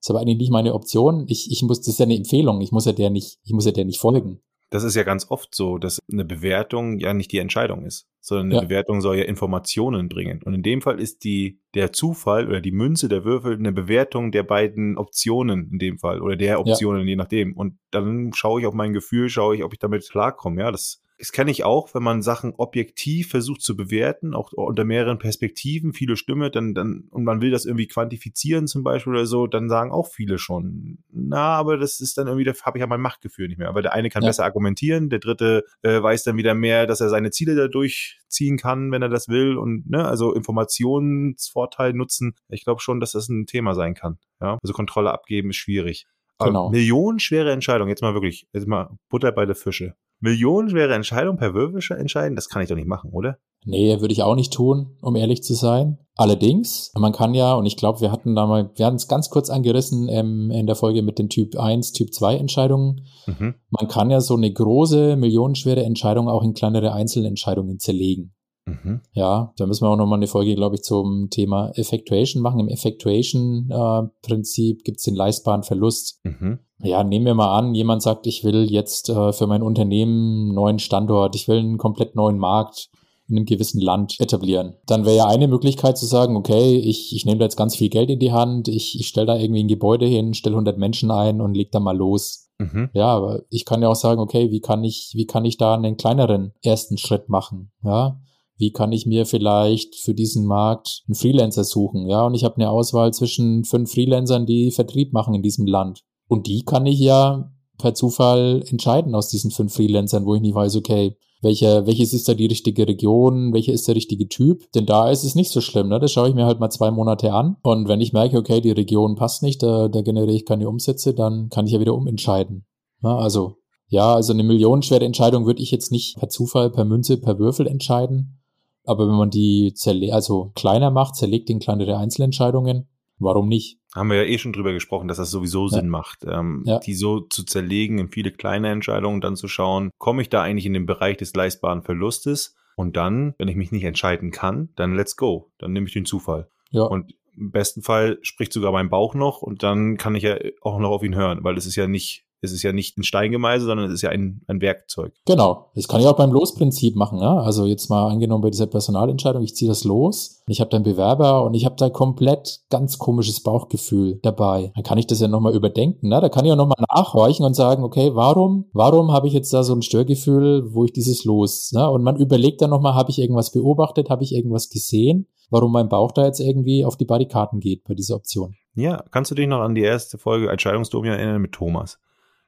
ist 0.00 0.10
aber 0.10 0.20
eigentlich 0.20 0.38
nicht 0.38 0.52
meine 0.52 0.74
Option. 0.74 1.26
Ich, 1.28 1.50
ich 1.50 1.62
muss, 1.62 1.80
das 1.80 1.88
ist 1.88 1.98
ja 1.98 2.06
eine 2.06 2.16
Empfehlung. 2.16 2.60
Ich 2.60 2.72
muss 2.72 2.86
ja 2.86 2.92
der 2.92 3.10
nicht, 3.10 3.38
ich 3.44 3.52
muss 3.52 3.66
ja 3.66 3.72
der 3.72 3.84
nicht 3.84 4.00
folgen. 4.00 4.40
Das 4.70 4.82
ist 4.82 4.96
ja 4.96 5.04
ganz 5.04 5.30
oft 5.30 5.54
so, 5.54 5.78
dass 5.78 6.00
eine 6.10 6.24
Bewertung 6.24 6.98
ja 6.98 7.14
nicht 7.14 7.30
die 7.30 7.38
Entscheidung 7.38 7.84
ist, 7.84 8.08
sondern 8.20 8.46
eine 8.46 8.54
Ja. 8.56 8.60
Bewertung 8.62 9.00
soll 9.00 9.16
ja 9.16 9.24
Informationen 9.24 10.08
bringen. 10.08 10.42
Und 10.44 10.54
in 10.54 10.62
dem 10.62 10.82
Fall 10.82 11.00
ist 11.00 11.22
die, 11.22 11.60
der 11.74 11.92
Zufall 11.92 12.48
oder 12.48 12.60
die 12.60 12.72
Münze 12.72 13.08
der 13.08 13.24
Würfel 13.24 13.54
eine 13.54 13.72
Bewertung 13.72 14.32
der 14.32 14.42
beiden 14.42 14.98
Optionen 14.98 15.70
in 15.70 15.78
dem 15.78 15.98
Fall 15.98 16.20
oder 16.20 16.34
der 16.34 16.58
Optionen, 16.60 17.06
je 17.06 17.14
nachdem. 17.14 17.56
Und 17.56 17.78
dann 17.92 18.32
schaue 18.34 18.60
ich 18.60 18.66
auf 18.66 18.74
mein 18.74 18.92
Gefühl, 18.92 19.28
schaue 19.28 19.54
ich, 19.54 19.62
ob 19.62 19.72
ich 19.72 19.78
damit 19.78 20.08
klarkomme. 20.10 20.60
Ja, 20.60 20.72
das, 20.72 21.00
das 21.18 21.32
kenne 21.32 21.50
ich 21.50 21.64
auch, 21.64 21.94
wenn 21.94 22.02
man 22.02 22.20
Sachen 22.22 22.52
objektiv 22.56 23.30
versucht 23.30 23.62
zu 23.62 23.76
bewerten, 23.76 24.34
auch 24.34 24.52
unter 24.52 24.84
mehreren 24.84 25.18
Perspektiven, 25.18 25.92
viele 25.94 26.16
Stimme, 26.16 26.50
dann, 26.50 26.74
dann, 26.74 27.08
und 27.10 27.24
man 27.24 27.40
will 27.40 27.50
das 27.50 27.64
irgendwie 27.64 27.86
quantifizieren 27.86 28.66
zum 28.66 28.82
Beispiel 28.82 29.14
oder 29.14 29.26
so, 29.26 29.46
dann 29.46 29.68
sagen 29.68 29.92
auch 29.92 30.08
viele 30.08 30.38
schon, 30.38 30.98
na, 31.10 31.54
aber 31.54 31.78
das 31.78 32.00
ist 32.00 32.18
dann 32.18 32.26
irgendwie, 32.26 32.44
da 32.44 32.52
habe 32.62 32.78
ich 32.78 32.80
ja 32.80 32.86
mein 32.86 33.00
Machtgefühl 33.00 33.48
nicht 33.48 33.58
mehr. 33.58 33.68
Aber 33.68 33.80
der 33.82 33.94
eine 33.94 34.10
kann 34.10 34.22
Ja. 34.22 34.28
besser 34.28 34.44
argumentieren, 34.44 35.08
der 35.08 35.18
dritte 35.20 35.64
äh, 35.82 36.02
weiß 36.02 36.24
dann 36.24 36.36
wieder 36.36 36.54
mehr, 36.54 36.86
dass 36.86 37.00
er 37.00 37.08
seine 37.08 37.30
Ziele 37.30 37.54
da 37.56 37.68
durchziehen 37.68 38.58
kann, 38.58 38.92
wenn 38.92 39.02
er 39.02 39.08
das 39.08 39.28
will 39.28 39.56
und, 39.56 39.88
ne, 39.88 40.04
also 40.06 40.34
Informationsvorteil 40.34 41.92
nutzen. 41.92 42.34
Ich 42.48 42.64
glaube 42.64 42.80
schon, 42.80 43.00
dass 43.00 43.12
das 43.12 43.28
ein 43.28 43.46
Thema 43.46 43.74
sein 43.74 43.94
kann. 43.94 44.18
Ja, 44.40 44.58
also 44.62 44.72
Kontrolle 44.74 45.12
abgeben 45.12 45.50
ist 45.50 45.56
schwierig. 45.56 46.06
Aber 46.38 46.50
Genau. 46.50 46.70
Millionenschwere 46.70 47.50
Entscheidung, 47.52 47.88
jetzt 47.88 48.02
mal 48.02 48.12
wirklich, 48.12 48.46
jetzt 48.52 48.66
mal 48.66 48.90
Butter 49.08 49.32
bei 49.32 49.46
der 49.46 49.54
Fische. 49.56 49.94
Millionenschwere 50.20 50.94
Entscheidung 50.94 51.36
per 51.36 51.54
Würfel 51.54 51.80
entscheiden, 51.98 52.36
das 52.36 52.48
kann 52.48 52.62
ich 52.62 52.68
doch 52.68 52.76
nicht 52.76 52.88
machen, 52.88 53.10
oder? 53.12 53.38
Nee, 53.64 54.00
würde 54.00 54.12
ich 54.12 54.22
auch 54.22 54.36
nicht 54.36 54.52
tun, 54.52 54.96
um 55.02 55.16
ehrlich 55.16 55.42
zu 55.42 55.54
sein. 55.54 55.98
Allerdings, 56.14 56.92
man 56.96 57.12
kann 57.12 57.34
ja, 57.34 57.54
und 57.54 57.66
ich 57.66 57.76
glaube, 57.76 58.00
wir 58.00 58.12
hatten 58.12 58.36
da 58.36 58.46
mal, 58.46 58.70
wir 58.74 58.86
hatten 58.86 58.96
es 58.96 59.08
ganz 59.08 59.28
kurz 59.28 59.50
angerissen 59.50 60.08
ähm, 60.08 60.50
in 60.50 60.66
der 60.66 60.76
Folge 60.76 61.02
mit 61.02 61.18
den 61.18 61.28
Typ 61.28 61.58
1, 61.58 61.92
Typ 61.92 62.14
2 62.14 62.36
Entscheidungen. 62.36 63.06
Mhm. 63.26 63.56
Man 63.70 63.88
kann 63.88 64.10
ja 64.10 64.20
so 64.20 64.36
eine 64.36 64.52
große, 64.52 65.16
millionenschwere 65.16 65.84
Entscheidung 65.84 66.28
auch 66.28 66.42
in 66.42 66.54
kleinere 66.54 66.92
Einzelentscheidungen 66.92 67.80
zerlegen. 67.80 68.36
Mhm. 68.66 69.00
Ja, 69.12 69.52
da 69.56 69.66
müssen 69.66 69.84
wir 69.84 69.90
auch 69.90 69.96
nochmal 69.96 70.18
eine 70.18 70.26
Folge, 70.26 70.54
glaube 70.54 70.76
ich, 70.76 70.82
zum 70.82 71.28
Thema 71.30 71.70
Effectuation 71.74 72.42
machen. 72.42 72.60
Im 72.60 72.68
Effectuation-Prinzip 72.68 74.84
gibt 74.84 74.98
es 74.98 75.04
den 75.04 75.14
leistbaren 75.14 75.62
Verlust. 75.64 76.20
Mhm. 76.24 76.60
Ja, 76.82 77.02
nehmen 77.04 77.26
wir 77.26 77.34
mal 77.34 77.56
an, 77.56 77.74
jemand 77.74 78.02
sagt, 78.02 78.26
ich 78.26 78.44
will 78.44 78.70
jetzt 78.70 79.08
äh, 79.08 79.32
für 79.32 79.46
mein 79.46 79.62
Unternehmen 79.62 80.46
einen 80.46 80.54
neuen 80.54 80.78
Standort, 80.78 81.34
ich 81.34 81.48
will 81.48 81.58
einen 81.58 81.78
komplett 81.78 82.14
neuen 82.14 82.38
Markt 82.38 82.90
in 83.28 83.36
einem 83.36 83.46
gewissen 83.46 83.80
Land 83.80 84.20
etablieren. 84.20 84.74
Dann 84.86 85.04
wäre 85.04 85.16
ja 85.16 85.26
eine 85.26 85.48
Möglichkeit 85.48 85.98
zu 85.98 86.06
sagen, 86.06 86.36
okay, 86.36 86.76
ich, 86.76 87.14
ich 87.14 87.24
nehme 87.24 87.38
da 87.38 87.44
jetzt 87.44 87.56
ganz 87.56 87.74
viel 87.74 87.88
Geld 87.88 88.10
in 88.10 88.18
die 88.18 88.32
Hand, 88.32 88.68
ich, 88.68 88.98
ich 89.00 89.08
stelle 89.08 89.26
da 89.26 89.36
irgendwie 89.36 89.64
ein 89.64 89.68
Gebäude 89.68 90.06
hin, 90.06 90.34
stelle 90.34 90.54
100 90.54 90.78
Menschen 90.78 91.10
ein 91.10 91.40
und 91.40 91.54
leg 91.54 91.72
da 91.72 91.80
mal 91.80 91.96
los. 91.96 92.50
Mhm. 92.58 92.90
Ja, 92.92 93.08
aber 93.08 93.42
ich 93.50 93.64
kann 93.64 93.82
ja 93.82 93.88
auch 93.88 93.96
sagen, 93.96 94.20
okay, 94.20 94.50
wie 94.50 94.60
kann 94.60 94.84
ich, 94.84 95.12
wie 95.14 95.26
kann 95.26 95.44
ich 95.44 95.56
da 95.56 95.74
einen 95.74 95.96
kleineren 95.96 96.52
ersten 96.62 96.98
Schritt 96.98 97.28
machen? 97.28 97.72
Ja, 97.82 98.20
wie 98.58 98.72
kann 98.72 98.92
ich 98.92 99.06
mir 99.06 99.26
vielleicht 99.26 99.96
für 99.96 100.14
diesen 100.14 100.46
Markt 100.46 101.02
einen 101.06 101.14
Freelancer 101.14 101.64
suchen? 101.64 102.06
Ja, 102.06 102.26
und 102.26 102.34
ich 102.34 102.44
habe 102.44 102.56
eine 102.56 102.70
Auswahl 102.70 103.12
zwischen 103.12 103.64
fünf 103.64 103.92
Freelancern, 103.92 104.46
die 104.46 104.70
Vertrieb 104.70 105.12
machen 105.12 105.34
in 105.34 105.42
diesem 105.42 105.66
Land. 105.66 106.04
Und 106.28 106.46
die 106.46 106.64
kann 106.64 106.86
ich 106.86 106.98
ja 106.98 107.52
per 107.78 107.94
Zufall 107.94 108.64
entscheiden 108.68 109.14
aus 109.14 109.28
diesen 109.28 109.50
fünf 109.50 109.74
Freelancern, 109.74 110.26
wo 110.26 110.34
ich 110.34 110.40
nicht 110.40 110.54
weiß, 110.54 110.76
okay, 110.76 111.16
welcher, 111.42 111.86
welches 111.86 112.12
ist 112.12 112.28
da 112.28 112.34
die 112.34 112.46
richtige 112.46 112.88
Region, 112.88 113.52
welcher 113.52 113.72
ist 113.72 113.86
der 113.86 113.94
richtige 113.94 114.28
Typ? 114.28 114.70
Denn 114.72 114.86
da 114.86 115.10
ist 115.10 115.22
es 115.22 115.34
nicht 115.34 115.50
so 115.50 115.60
schlimm, 115.60 115.88
ne? 115.88 116.00
Das 116.00 116.10
schaue 116.10 116.28
ich 116.28 116.34
mir 116.34 116.46
halt 116.46 116.60
mal 116.60 116.70
zwei 116.70 116.90
Monate 116.90 117.32
an. 117.32 117.56
Und 117.62 117.88
wenn 117.88 118.00
ich 118.00 118.12
merke, 118.12 118.38
okay, 118.38 118.60
die 118.60 118.70
Region 118.70 119.16
passt 119.16 119.42
nicht, 119.42 119.62
da, 119.62 119.88
da 119.88 120.00
generiere 120.00 120.34
ich 120.34 120.46
keine 120.46 120.68
Umsätze, 120.68 121.14
dann 121.14 121.48
kann 121.50 121.66
ich 121.66 121.72
ja 121.72 121.80
wieder 121.80 121.94
umentscheiden. 121.94 122.64
Ja, 123.02 123.16
also, 123.16 123.58
ja, 123.88 124.14
also 124.14 124.32
eine 124.32 124.42
millionenschwere 124.42 125.04
Entscheidung 125.04 125.46
würde 125.46 125.62
ich 125.62 125.70
jetzt 125.70 125.92
nicht 125.92 126.16
per 126.16 126.28
Zufall, 126.28 126.70
per 126.70 126.84
Münze, 126.84 127.18
per 127.18 127.38
Würfel 127.38 127.66
entscheiden. 127.66 128.40
Aber 128.84 129.06
wenn 129.06 129.16
man 129.16 129.30
die 129.30 129.74
also 130.10 130.52
kleiner 130.54 130.90
macht, 130.90 131.16
zerlegt 131.16 131.50
in 131.50 131.58
kleinere 131.58 131.96
Einzelentscheidungen, 131.98 132.88
warum 133.18 133.48
nicht? 133.48 133.78
Haben 133.94 134.10
wir 134.10 134.16
ja 134.16 134.24
eh 134.24 134.38
schon 134.38 134.52
drüber 134.52 134.72
gesprochen, 134.72 135.08
dass 135.08 135.16
das 135.16 135.30
sowieso 135.30 135.68
Sinn 135.68 135.88
macht, 135.88 136.24
ähm, 136.28 136.62
Ja. 136.66 136.78
die 136.80 136.94
so 136.94 137.20
zu 137.20 137.44
zerlegen 137.44 137.98
in 137.98 138.08
viele 138.08 138.30
kleine 138.30 138.70
Entscheidungen, 138.70 139.20
dann 139.20 139.36
zu 139.36 139.48
schauen, 139.48 139.90
komme 139.98 140.20
ich 140.22 140.28
da 140.28 140.42
eigentlich 140.42 140.66
in 140.66 140.74
den 140.74 140.86
Bereich 140.86 141.16
des 141.16 141.34
leistbaren 141.34 141.82
Verlustes? 141.82 142.54
Und 142.76 142.96
dann, 142.96 143.34
wenn 143.38 143.48
ich 143.48 143.56
mich 143.56 143.72
nicht 143.72 143.84
entscheiden 143.84 144.30
kann, 144.32 144.68
dann 144.76 144.94
let's 144.94 145.16
go. 145.16 145.50
Dann 145.56 145.72
nehme 145.72 145.86
ich 145.86 145.94
den 145.94 146.04
Zufall. 146.04 146.50
Ja, 146.70 146.82
Und 146.82 147.14
im 147.34 147.50
besten 147.50 147.80
Fall 147.82 148.18
spricht 148.20 148.52
sogar 148.52 148.70
mein 148.72 148.90
Bauch 148.90 149.14
noch 149.14 149.40
und 149.40 149.62
dann 149.62 149.96
kann 149.96 150.14
ich 150.14 150.24
ja 150.24 150.36
auch 150.60 150.78
noch 150.78 150.90
auf 150.90 151.02
ihn 151.02 151.14
hören, 151.14 151.42
weil 151.42 151.56
es 151.56 151.64
ist 151.64 151.76
ja 151.76 151.86
nicht, 151.86 152.25
es 152.40 152.52
ist 152.52 152.62
ja 152.62 152.72
nicht 152.72 152.98
ein 152.98 153.02
Steingemeißel, 153.02 153.66
sondern 153.66 153.86
es 153.86 153.94
ist 153.94 154.02
ja 154.02 154.10
ein, 154.10 154.42
ein 154.46 154.60
Werkzeug. 154.60 155.12
genau. 155.24 155.70
Das 155.74 155.88
kann 155.88 156.00
ich 156.00 156.06
auch 156.06 156.16
beim 156.16 156.32
Losprinzip 156.32 156.96
machen. 156.96 157.20
Ja? 157.20 157.38
Also 157.38 157.66
jetzt 157.66 157.88
mal 157.88 158.08
angenommen 158.10 158.42
bei 158.42 158.50
dieser 158.50 158.66
Personalentscheidung, 158.66 159.42
ich 159.42 159.54
ziehe 159.54 159.68
das 159.68 159.84
los, 159.84 160.42
ich 160.46 160.60
habe 160.60 160.70
da 160.70 160.76
einen 160.76 160.84
Bewerber 160.84 161.44
und 161.44 161.54
ich 161.54 161.64
habe 161.64 161.76
da 161.76 161.90
komplett 161.90 162.60
ganz 162.70 162.98
komisches 162.98 163.42
Bauchgefühl 163.42 164.20
dabei. 164.22 164.72
Dann 164.74 164.84
kann 164.84 164.98
ich 164.98 165.06
das 165.06 165.20
ja 165.20 165.28
nochmal 165.28 165.54
überdenken. 165.54 166.08
Ne? 166.08 166.20
Da 166.20 166.28
kann 166.28 166.44
ich 166.44 166.52
auch 166.52 166.56
nochmal 166.56 166.84
nachhorchen 166.94 167.44
und 167.44 167.54
sagen, 167.54 167.82
okay, 167.82 168.10
warum, 168.14 168.66
warum 168.72 169.12
habe 169.12 169.26
ich 169.26 169.32
jetzt 169.32 169.52
da 169.52 169.62
so 169.62 169.74
ein 169.74 169.82
Störgefühl, 169.82 170.74
wo 170.74 170.84
ich 170.84 170.92
dieses 170.92 171.24
Los? 171.24 171.72
Ne? 171.72 171.88
Und 171.90 172.02
man 172.02 172.16
überlegt 172.16 172.62
dann 172.62 172.70
nochmal, 172.70 172.94
habe 172.94 173.10
ich 173.10 173.18
irgendwas 173.18 173.52
beobachtet, 173.52 174.10
habe 174.10 174.24
ich 174.24 174.34
irgendwas 174.34 174.68
gesehen? 174.68 175.26
Warum 175.50 175.72
mein 175.72 175.88
Bauch 175.88 176.12
da 176.12 176.26
jetzt 176.26 176.40
irgendwie 176.40 176.84
auf 176.84 176.96
die 176.96 177.04
Barrikaden 177.04 177.60
geht 177.60 177.84
bei 177.84 177.94
dieser 177.94 178.16
Option. 178.16 178.56
Ja, 178.74 179.02
kannst 179.10 179.30
du 179.30 179.34
dich 179.34 179.46
noch 179.46 179.60
an 179.60 179.74
die 179.74 179.82
erste 179.82 180.18
Folge 180.18 180.50
Entscheidungsdomia 180.50 181.14
erinnern 181.14 181.40
mit 181.40 181.52
Thomas? 181.52 181.98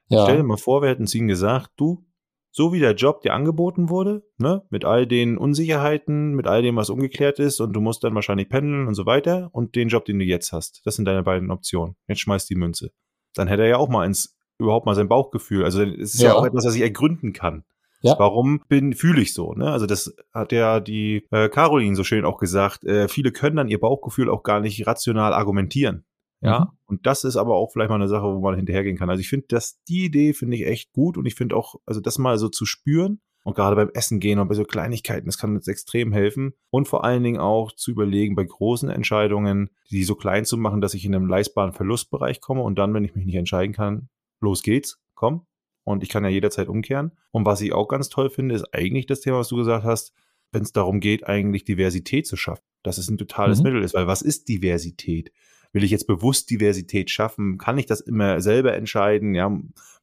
Ja. 0.09 0.23
Stell 0.23 0.37
dir 0.37 0.43
mal 0.43 0.57
vor, 0.57 0.81
wir 0.81 0.89
hätten 0.89 1.07
zu 1.07 1.17
ihm 1.17 1.27
gesagt, 1.27 1.71
du, 1.77 2.05
so 2.51 2.73
wie 2.73 2.79
der 2.79 2.95
Job 2.95 3.21
dir 3.21 3.33
angeboten 3.33 3.89
wurde, 3.89 4.23
ne, 4.37 4.63
mit 4.69 4.83
all 4.83 5.05
den 5.05 5.37
Unsicherheiten, 5.37 6.33
mit 6.33 6.47
all 6.47 6.61
dem, 6.63 6.75
was 6.77 6.89
ungeklärt 6.89 7.37
ist 7.39 7.59
und 7.61 7.73
du 7.73 7.79
musst 7.81 8.03
dann 8.03 8.15
wahrscheinlich 8.15 8.49
pendeln 8.49 8.87
und 8.87 8.95
so 8.95 9.05
weiter 9.05 9.49
und 9.53 9.75
den 9.75 9.87
Job, 9.89 10.05
den 10.05 10.17
du 10.19 10.25
jetzt 10.25 10.51
hast, 10.51 10.81
das 10.85 10.95
sind 10.95 11.05
deine 11.05 11.23
beiden 11.23 11.51
Optionen. 11.51 11.95
Jetzt 12.07 12.21
schmeiß 12.21 12.47
die 12.47 12.55
Münze. 12.55 12.89
Dann 13.35 13.47
hätte 13.47 13.61
er 13.63 13.69
ja 13.69 13.77
auch 13.77 13.87
mal 13.89 14.05
ins, 14.05 14.35
überhaupt 14.57 14.87
mal 14.87 14.95
sein 14.95 15.07
Bauchgefühl. 15.07 15.63
Also 15.63 15.83
es 15.83 16.15
ist 16.15 16.21
ja, 16.21 16.29
Ja. 16.29 16.35
auch 16.35 16.45
etwas, 16.45 16.65
was 16.65 16.75
ich 16.75 16.81
ergründen 16.81 17.33
kann. 17.33 17.63
Ja. 18.01 18.15
Warum 18.17 18.61
bin, 18.69 18.93
fühle 18.93 19.21
ich 19.21 19.33
so? 19.33 19.53
Ne? 19.53 19.69
Also 19.71 19.85
das 19.85 20.15
hat 20.33 20.51
ja 20.51 20.79
die 20.79 21.27
äh, 21.31 21.49
Caroline 21.49 21.95
so 21.95 22.03
schön 22.03 22.25
auch 22.25 22.37
gesagt. 22.39 22.83
Äh, 22.85 23.09
viele 23.09 23.31
können 23.31 23.57
dann 23.57 23.67
ihr 23.67 23.79
Bauchgefühl 23.79 24.29
auch 24.29 24.41
gar 24.43 24.59
nicht 24.61 24.87
rational 24.87 25.33
argumentieren. 25.33 26.05
Ja, 26.41 26.59
Mhm. 26.59 26.77
und 26.85 27.05
das 27.05 27.23
ist 27.25 27.35
aber 27.35 27.55
auch 27.55 27.71
vielleicht 27.73 27.89
mal 27.89 27.95
eine 27.95 28.07
Sache, 28.07 28.23
wo 28.33 28.39
man 28.39 28.55
hinterhergehen 28.55 28.97
kann. 28.97 29.09
Also 29.09 29.19
ich 29.21 29.29
finde, 29.29 29.47
dass 29.49 29.81
die 29.89 30.05
Idee 30.05 30.33
finde 30.33 30.55
ich 30.57 30.65
echt 30.65 30.93
gut 30.93 31.17
und 31.17 31.25
ich 31.25 31.35
finde 31.35 31.55
auch, 31.55 31.75
also 31.85 31.99
das 31.99 32.17
mal 32.17 32.37
so 32.37 32.47
zu 32.47 32.65
spüren 32.65 33.19
und 33.43 33.55
gerade 33.55 33.75
beim 33.75 33.89
Essen 33.93 34.19
gehen 34.21 34.39
und 34.39 34.47
bei 34.47 34.55
so 34.55 34.63
Kleinigkeiten, 34.63 35.25
das 35.25 35.37
kann 35.37 35.55
uns 35.55 35.67
extrem 35.67 36.13
helfen 36.13 36.53
und 36.69 36.87
vor 36.87 37.03
allen 37.03 37.23
Dingen 37.23 37.39
auch 37.39 37.71
zu 37.73 37.91
überlegen, 37.91 38.35
bei 38.35 38.45
großen 38.45 38.89
Entscheidungen, 38.89 39.69
die 39.91 40.03
so 40.03 40.15
klein 40.15 40.45
zu 40.45 40.55
machen, 40.57 40.79
dass 40.81 40.93
ich 40.93 41.03
in 41.05 41.13
einem 41.13 41.27
leistbaren 41.27 41.73
Verlustbereich 41.73 42.39
komme 42.39 42.61
und 42.63 42.79
dann, 42.79 42.93
wenn 42.93 43.03
ich 43.03 43.15
mich 43.15 43.25
nicht 43.25 43.35
entscheiden 43.35 43.73
kann, 43.73 44.07
los 44.39 44.61
geht's, 44.63 45.01
komm. 45.15 45.45
Und 45.83 46.03
ich 46.03 46.09
kann 46.09 46.23
ja 46.23 46.29
jederzeit 46.29 46.67
umkehren. 46.69 47.11
Und 47.31 47.45
was 47.45 47.61
ich 47.61 47.73
auch 47.73 47.87
ganz 47.87 48.09
toll 48.09 48.29
finde, 48.29 48.53
ist 48.55 48.73
eigentlich 48.75 49.07
das 49.07 49.21
Thema, 49.21 49.39
was 49.39 49.47
du 49.49 49.55
gesagt 49.57 49.83
hast, 49.85 50.13
wenn 50.51 50.61
es 50.61 50.71
darum 50.71 50.99
geht, 50.99 51.25
eigentlich 51.27 51.63
Diversität 51.63 52.27
zu 52.27 52.37
schaffen. 52.37 52.63
Dass 52.83 52.97
es 52.99 53.09
ein 53.09 53.17
totales 53.17 53.59
Mhm. 53.59 53.63
Mittel 53.63 53.83
ist, 53.83 53.93
weil 53.95 54.05
was 54.07 54.21
ist 54.21 54.47
Diversität? 54.49 55.31
Will 55.71 55.83
ich 55.83 55.91
jetzt 55.91 56.07
bewusst 56.07 56.49
Diversität 56.49 57.09
schaffen? 57.11 57.57
Kann 57.57 57.77
ich 57.77 57.85
das 57.85 58.01
immer 58.01 58.41
selber 58.41 58.73
entscheiden? 58.73 59.35
Ja, 59.35 59.49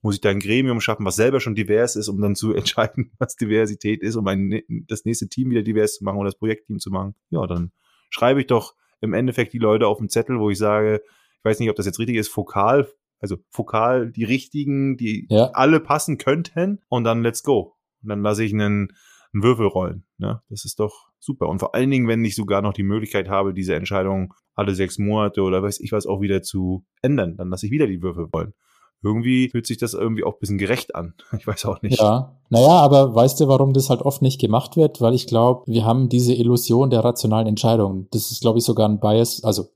muss 0.02 0.14
ich 0.14 0.20
da 0.20 0.31
ein 0.31 0.38
Gremium 0.40 0.81
schaffen, 0.81 1.05
was 1.05 1.16
selber 1.16 1.40
schon 1.40 1.55
divers 1.57 1.96
ist, 1.96 2.09
um 2.09 2.20
dann 2.20 2.37
zu 2.37 2.52
entscheiden, 2.55 3.11
was 3.18 3.37
Diversität 3.37 4.02
ist, 4.02 4.16
um 4.16 4.26
ein, 4.29 4.62
das 4.87 5.05
nächste 5.05 5.29
Team 5.29 5.50
wieder 5.50 5.62
divers 5.62 5.96
zu 5.96 6.05
machen 6.05 6.18
oder 6.18 6.29
das 6.29 6.38
Projektteam 6.38 6.79
zu 6.79 6.90
machen? 6.90 7.14
Ja, 7.31 7.46
dann 7.46 7.72
schreibe 8.11 8.40
ich 8.40 8.46
doch 8.46 8.74
im 9.00 9.12
Endeffekt 9.12 9.52
die 9.52 9.59
Leute 9.59 9.87
auf 9.88 9.98
den 9.98 10.09
Zettel, 10.09 10.38
wo 10.38 10.50
ich 10.50 10.59
sage, 10.59 11.02
ich 11.38 11.44
weiß 11.44 11.59
nicht, 11.59 11.70
ob 11.70 11.76
das 11.76 11.87
jetzt 11.87 11.98
richtig 11.98 12.16
ist, 12.16 12.29
fokal, 12.29 12.88
also 13.18 13.37
fokal 13.50 14.11
die 14.11 14.24
richtigen, 14.24 14.96
die 14.96 15.26
Ja. 15.31 15.50
alle 15.52 15.81
passen 15.81 16.18
könnten 16.18 16.81
und 16.88 17.05
dann 17.05 17.22
let's 17.22 17.42
go. 17.42 17.74
Und 18.02 18.09
dann 18.11 18.22
lasse 18.22 18.44
ich 18.44 18.52
einen, 18.52 18.93
einen 19.33 19.43
Würfel 19.43 19.66
rollen. 19.66 20.05
Ne? 20.18 20.41
Das 20.49 20.64
ist 20.64 20.81
doch 20.81 21.09
super. 21.18 21.49
Und 21.49 21.59
vor 21.59 21.74
allen 21.74 21.91
Dingen, 21.91 22.09
wenn 22.09 22.24
ich 22.24 22.37
sogar 22.37 22.62
noch 22.62 22.72
die 22.72 22.83
Möglichkeit 22.83 23.29
habe, 23.29 23.55
diese 23.55 23.74
Entscheidung 23.74 24.35
alle 24.55 24.74
sechs 24.74 24.99
Monate 24.99 25.43
oder 25.43 25.62
weiß 25.62 25.81
ich 25.81 25.93
was 25.93 26.07
auch 26.07 26.20
wieder 26.20 26.43
zu 26.43 26.85
ändern, 27.03 27.37
dann 27.37 27.51
lasse 27.51 27.66
ich 27.66 27.72
wieder 27.72 27.87
die 27.87 28.03
Würfel 28.03 28.29
rollen. 28.33 28.55
Irgendwie 29.03 29.51
fühlt 29.51 29.66
sich 29.66 29.77
das 29.77 29.95
irgendwie 29.95 30.24
auch 30.24 30.35
ein 30.35 30.41
bisschen 30.41 30.59
gerecht 30.59 30.95
an. 30.95 31.14
Ich 31.39 31.47
weiß 31.47 31.66
auch 31.66 31.83
nicht. 31.83 32.01
Ja, 32.01 32.37
naja, 32.49 32.68
aber 32.68 33.14
weißt 33.14 33.41
du, 33.41 33.49
warum 33.49 33.72
das 33.72 33.91
halt 33.91 34.03
oft 34.03 34.22
nicht 34.22 34.41
gemacht 34.41 34.77
wird? 34.77 35.01
Weil 35.01 35.14
ich 35.14 35.27
glaube, 35.27 35.64
wir 35.66 35.85
haben 35.85 36.09
diese 36.09 36.35
Illusion 36.35 36.91
der 36.91 37.05
rationalen 37.05 37.47
Entscheidung. 37.47 38.09
Das 38.11 38.31
ist, 38.31 38.41
glaube 38.41 38.59
ich, 38.59 38.64
sogar 38.64 38.89
ein 38.89 39.01
Bias, 39.01 39.45
also 39.45 39.68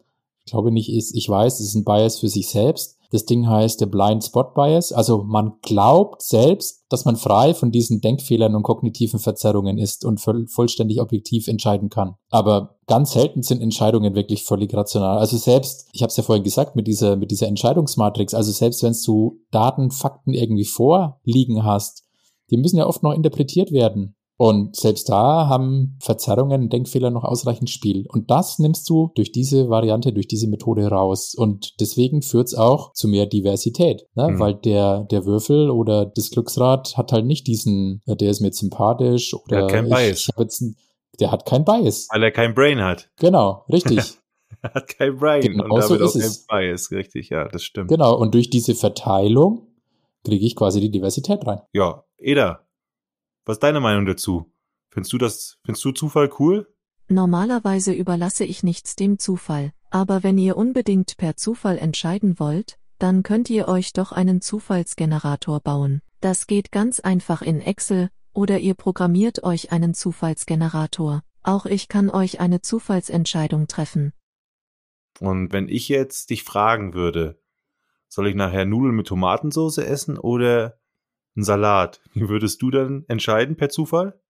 ich 0.45 0.53
glaube 0.53 0.73
nicht, 0.73 0.91
ist, 0.91 1.15
ich 1.15 1.29
weiß, 1.29 1.61
es 1.61 1.67
ist 1.67 1.75
ein 1.75 1.85
Bias 1.85 2.19
für 2.19 2.29
sich 2.29 2.49
selbst, 2.49 2.99
Das 3.11 3.25
Ding 3.25 3.49
heißt 3.49 3.81
der 3.81 3.87
Blind 3.87 4.25
Spot 4.25 4.53
Bias. 4.55 4.93
Also 4.93 5.25
man 5.25 5.55
glaubt 5.63 6.23
selbst, 6.23 6.85
dass 6.89 7.05
man 7.05 7.17
frei 7.17 7.55
von 7.55 7.73
diesen 7.73 8.01
Denkfehlern 8.01 8.55
und 8.55 8.63
kognitiven 8.63 9.19
Verzerrungen 9.19 9.79
ist 9.79 10.05
und 10.05 10.21
voll, 10.21 10.47
vollständig 10.47 11.01
objektiv 11.01 11.49
entscheiden 11.49 11.89
kann. 11.91 12.15
Aber 12.31 12.77
ganz 12.87 13.13
selten 13.13 13.43
sind 13.43 13.61
Entscheidungen 13.61 14.15
wirklich 14.15 14.45
völlig 14.45 14.73
rational. 14.75 15.19
Also 15.19 15.37
selbst, 15.37 15.89
ich 15.93 16.03
habe 16.03 16.11
es 16.11 16.17
ja 16.17 16.23
vorhin 16.23 16.45
gesagt, 16.45 16.77
mit 16.77 16.87
dieser, 16.87 17.17
mit 17.17 17.33
dieser 17.33 17.49
Entscheidungsmatrix, 17.49 18.33
also 18.33 18.53
selbst 18.53 18.83
wenn 18.85 18.97
du 19.05 19.41
Daten, 19.51 19.91
Fakten 19.91 20.33
irgendwie 20.33 20.65
vorliegen 20.65 21.65
hast, 21.65 22.05
die 22.51 22.57
müssen 22.57 22.79
ja 22.79 22.87
oft 22.87 23.03
noch 23.03 23.13
interpretiert 23.13 23.73
werden. 23.73 24.15
Und 24.41 24.75
selbst 24.75 25.11
da 25.11 25.49
haben 25.49 25.99
Verzerrungen, 26.01 26.71
Denkfehler 26.71 27.11
noch 27.11 27.25
ausreichend 27.25 27.69
Spiel. 27.69 28.07
Und 28.09 28.31
das 28.31 28.59
nimmst 28.59 28.89
du 28.89 29.13
durch 29.15 29.33
diese 29.33 29.69
Variante, 29.69 30.15
durch 30.15 30.29
diese 30.29 30.49
Methode 30.49 30.87
raus. 30.89 31.35
Und 31.35 31.79
deswegen 31.79 32.23
führt 32.23 32.47
es 32.47 32.55
auch 32.55 32.95
zu 32.95 33.07
mehr 33.07 33.27
Diversität. 33.27 34.07
Ne? 34.15 34.29
Mhm. 34.29 34.39
Weil 34.39 34.55
der, 34.55 35.05
der 35.11 35.27
Würfel 35.27 35.69
oder 35.69 36.07
das 36.07 36.31
Glücksrad 36.31 36.97
hat 36.97 37.13
halt 37.13 37.27
nicht 37.27 37.49
diesen, 37.49 38.01
der 38.07 38.31
ist 38.31 38.41
mir 38.41 38.51
sympathisch 38.51 39.35
oder 39.35 39.57
der 39.57 39.63
hat 39.65 39.71
kein 39.73 39.89
Bias. 39.91 40.21
Ich, 40.21 40.29
ich 40.31 40.39
jetzt 40.39 40.65
der 41.21 41.33
hat 41.33 41.45
kein 41.45 41.67
Bias. 41.67 42.09
Weil 42.11 42.23
er 42.23 42.31
kein 42.31 42.55
Brain 42.55 42.81
hat. 42.81 43.11
Genau, 43.19 43.67
richtig. 43.71 43.99
er 44.63 44.73
hat 44.73 44.89
kein 44.89 45.19
Brain 45.19 45.43
genau 45.43 45.75
und 45.75 45.83
so 45.83 45.97
damit 45.97 46.15
ist 46.15 46.17
auch 46.17 46.21
es. 46.21 46.47
kein 46.47 46.61
Bias, 46.61 46.91
richtig, 46.93 47.29
ja, 47.29 47.47
das 47.47 47.63
stimmt. 47.63 47.89
Genau, 47.89 48.17
und 48.17 48.33
durch 48.33 48.49
diese 48.49 48.75
Verteilung 48.75 49.67
kriege 50.25 50.47
ich 50.47 50.57
quasi 50.57 50.81
die 50.81 50.91
Diversität 50.91 51.47
rein. 51.47 51.61
Ja, 51.75 52.05
Eda, 52.17 52.61
was 53.45 53.57
ist 53.57 53.63
deine 53.63 53.81
Meinung 53.81 54.07
dazu? 54.07 54.53
Findest 54.91 55.13
du 55.13 55.19
das, 55.19 55.59
findest 55.65 55.85
du 55.85 55.93
Zufall 55.93 56.31
cool? 56.39 56.73
Normalerweise 57.09 57.93
überlasse 57.93 58.45
ich 58.45 58.63
nichts 58.63 58.97
dem 58.97 59.19
Zufall, 59.19 59.73
aber 59.91 60.23
wenn 60.23 60.39
ihr 60.39 60.57
unbedingt 60.57 61.17
per 61.17 61.37
Zufall 61.37 61.79
entscheiden 61.79 62.39
wollt, 62.39 62.79
dann 62.99 63.23
könnt 63.23 63.51
ihr 63.51 63.67
euch 63.67 63.93
doch 63.93 64.13
einen 64.13 64.41
Zufallsgenerator 64.41 65.61
bauen. 65.61 66.03
Das 66.21 66.47
geht 66.47 66.71
ganz 66.71 67.01
einfach 67.01 67.43
in 67.43 67.61
Excel, 67.61 68.11
oder 68.33 68.59
ihr 68.59 68.75
programmiert 68.75 69.43
euch 69.43 69.73
einen 69.73 69.95
Zufallsgenerator. 69.95 71.23
Auch 71.43 71.67
ich 71.67 71.89
kann 71.89 72.11
euch 72.11 72.41
eine 72.41 72.61
Zufallsentscheidung 72.61 73.67
treffen. 73.67 74.13
Und 75.19 75.53
wenn 75.53 75.69
ich 75.69 75.89
jetzt 75.89 76.31
dich 76.31 76.45
fragen 76.45 76.95
würde, 76.95 77.41
soll 78.09 78.29
ich 78.29 78.35
nachher 78.35 78.67
Nudeln 78.67 78.95
mit 78.95 79.07
Tomatensauce 79.07 79.79
essen 79.79 80.19
oder 80.19 80.80
einen 81.37 81.45
Salat? 81.45 82.01
Wie 82.13 82.29
würdest 82.29 82.63
du 82.63 82.71
dann 82.71 83.05
entscheiden 83.09 83.57
per 83.57 83.69
Zufall? 83.69 84.21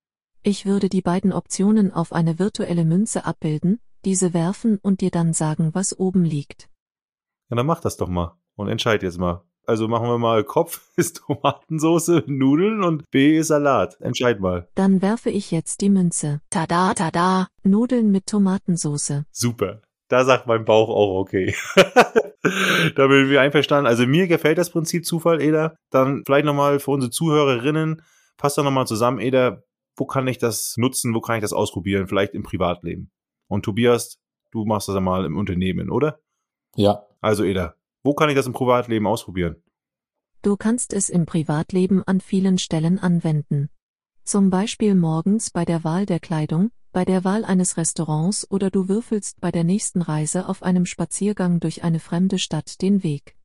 Ich 0.42 0.64
würde 0.64 0.88
die 0.88 1.03
beiden 1.03 1.32
Optionen 1.32 1.92
auf 1.92 2.12
eine 2.12 2.38
virtuelle 2.38 2.84
Münze 2.84 3.26
abbilden, 3.26 3.80
diese 4.05 4.32
werfen 4.32 4.78
und 4.80 5.01
dir 5.01 5.11
dann 5.11 5.32
sagen, 5.32 5.70
was 5.74 5.98
oben 5.98 6.24
liegt. 6.24 6.70
Ja, 7.51 7.57
dann 7.57 7.66
mach 7.66 7.80
das 7.80 7.96
doch 7.96 8.09
mal 8.09 8.38
und 8.57 8.68
entscheid 8.68 9.03
jetzt 9.03 9.18
mal. 9.18 9.44
Also 9.66 9.86
machen 9.86 10.09
wir 10.09 10.18
mal 10.18 10.42
Kopf 10.44 10.90
ist 10.96 11.18
Tomatensauce, 11.18 12.22
Nudeln 12.26 12.82
und 12.82 13.11
B 13.11 13.36
ist 13.36 13.48
Salat. 13.48 14.01
Entscheid 14.01 14.40
mal. 14.40 14.68
Dann 14.74 15.03
werfe 15.03 15.30
ich 15.30 15.51
jetzt 15.51 15.80
die 15.80 15.90
Münze. 15.90 16.40
Tada, 16.51 16.94
tada, 16.94 17.48
Nudeln 17.62 18.11
mit 18.11 18.26
Tomatensauce. 18.26 19.24
Super. 19.30 19.82
Da 20.11 20.25
sagt 20.25 20.49
mein 20.49 20.65
Bauch 20.65 20.89
auch 20.89 21.21
okay. 21.21 21.55
da 22.97 23.07
bin 23.07 23.31
ich 23.31 23.39
einverstanden. 23.39 23.87
Also 23.87 24.07
mir 24.09 24.27
gefällt 24.27 24.59
das 24.59 24.71
Prinzip 24.71 25.07
Zufall, 25.07 25.41
Eda. 25.41 25.77
Dann 25.91 26.25
vielleicht 26.27 26.45
nochmal 26.45 26.81
für 26.81 26.91
unsere 26.91 27.11
Zuhörerinnen, 27.11 28.03
passt 28.37 28.59
doch 28.59 28.65
nochmal 28.65 28.89
zusammen, 28.89 29.21
Eda, 29.21 29.63
wo 29.97 30.07
kann 30.07 30.27
ich 30.27 30.39
das 30.39 30.75
nutzen, 30.77 31.15
wo 31.15 31.21
kann 31.21 31.37
ich 31.37 31.43
das 31.43 31.53
ausprobieren, 31.53 32.09
vielleicht 32.09 32.35
im 32.35 32.43
Privatleben. 32.43 33.13
Und 33.47 33.65
Tobias, 33.65 34.19
du 34.51 34.65
machst 34.65 34.89
das 34.89 34.97
einmal 34.97 35.25
im 35.25 35.37
Unternehmen, 35.37 35.91
oder? 35.91 36.19
Ja. 36.75 37.07
Also 37.21 37.45
Eda, 37.45 37.77
wo 38.03 38.13
kann 38.13 38.31
ich 38.31 38.35
das 38.35 38.49
im 38.49 38.53
Privatleben 38.53 39.07
ausprobieren? 39.07 39.63
Du 40.43 40.57
kannst 40.57 40.93
es 40.93 41.09
im 41.09 41.25
Privatleben 41.25 42.03
an 42.03 42.21
vielen 42.21 42.59
Stellen 42.59 42.99
anwenden. 42.99 43.69
Zum 44.25 44.51
Beispiel 44.51 44.97
morgens 44.97 45.51
bei 45.51 45.65
der 45.65 45.85
Wahl 45.85 46.05
der 46.05 46.19
Kleidung, 46.19 46.73
bei 46.93 47.05
der 47.05 47.24
Wahl 47.24 47.45
eines 47.45 47.76
Restaurants 47.76 48.51
oder 48.51 48.70
du 48.70 48.88
würfelst 48.88 49.41
bei 49.41 49.51
der 49.51 49.64
nächsten 49.64 50.03
Reise 50.03 50.49
auf 50.49 50.62
einem 50.62 50.86
Spaziergang 50.86 51.61
durch 51.61 51.84
eine 51.84 52.01
fremde 52.01 52.38
Stadt 52.38 52.82
den 52.82 53.03
Weg. 53.03 53.36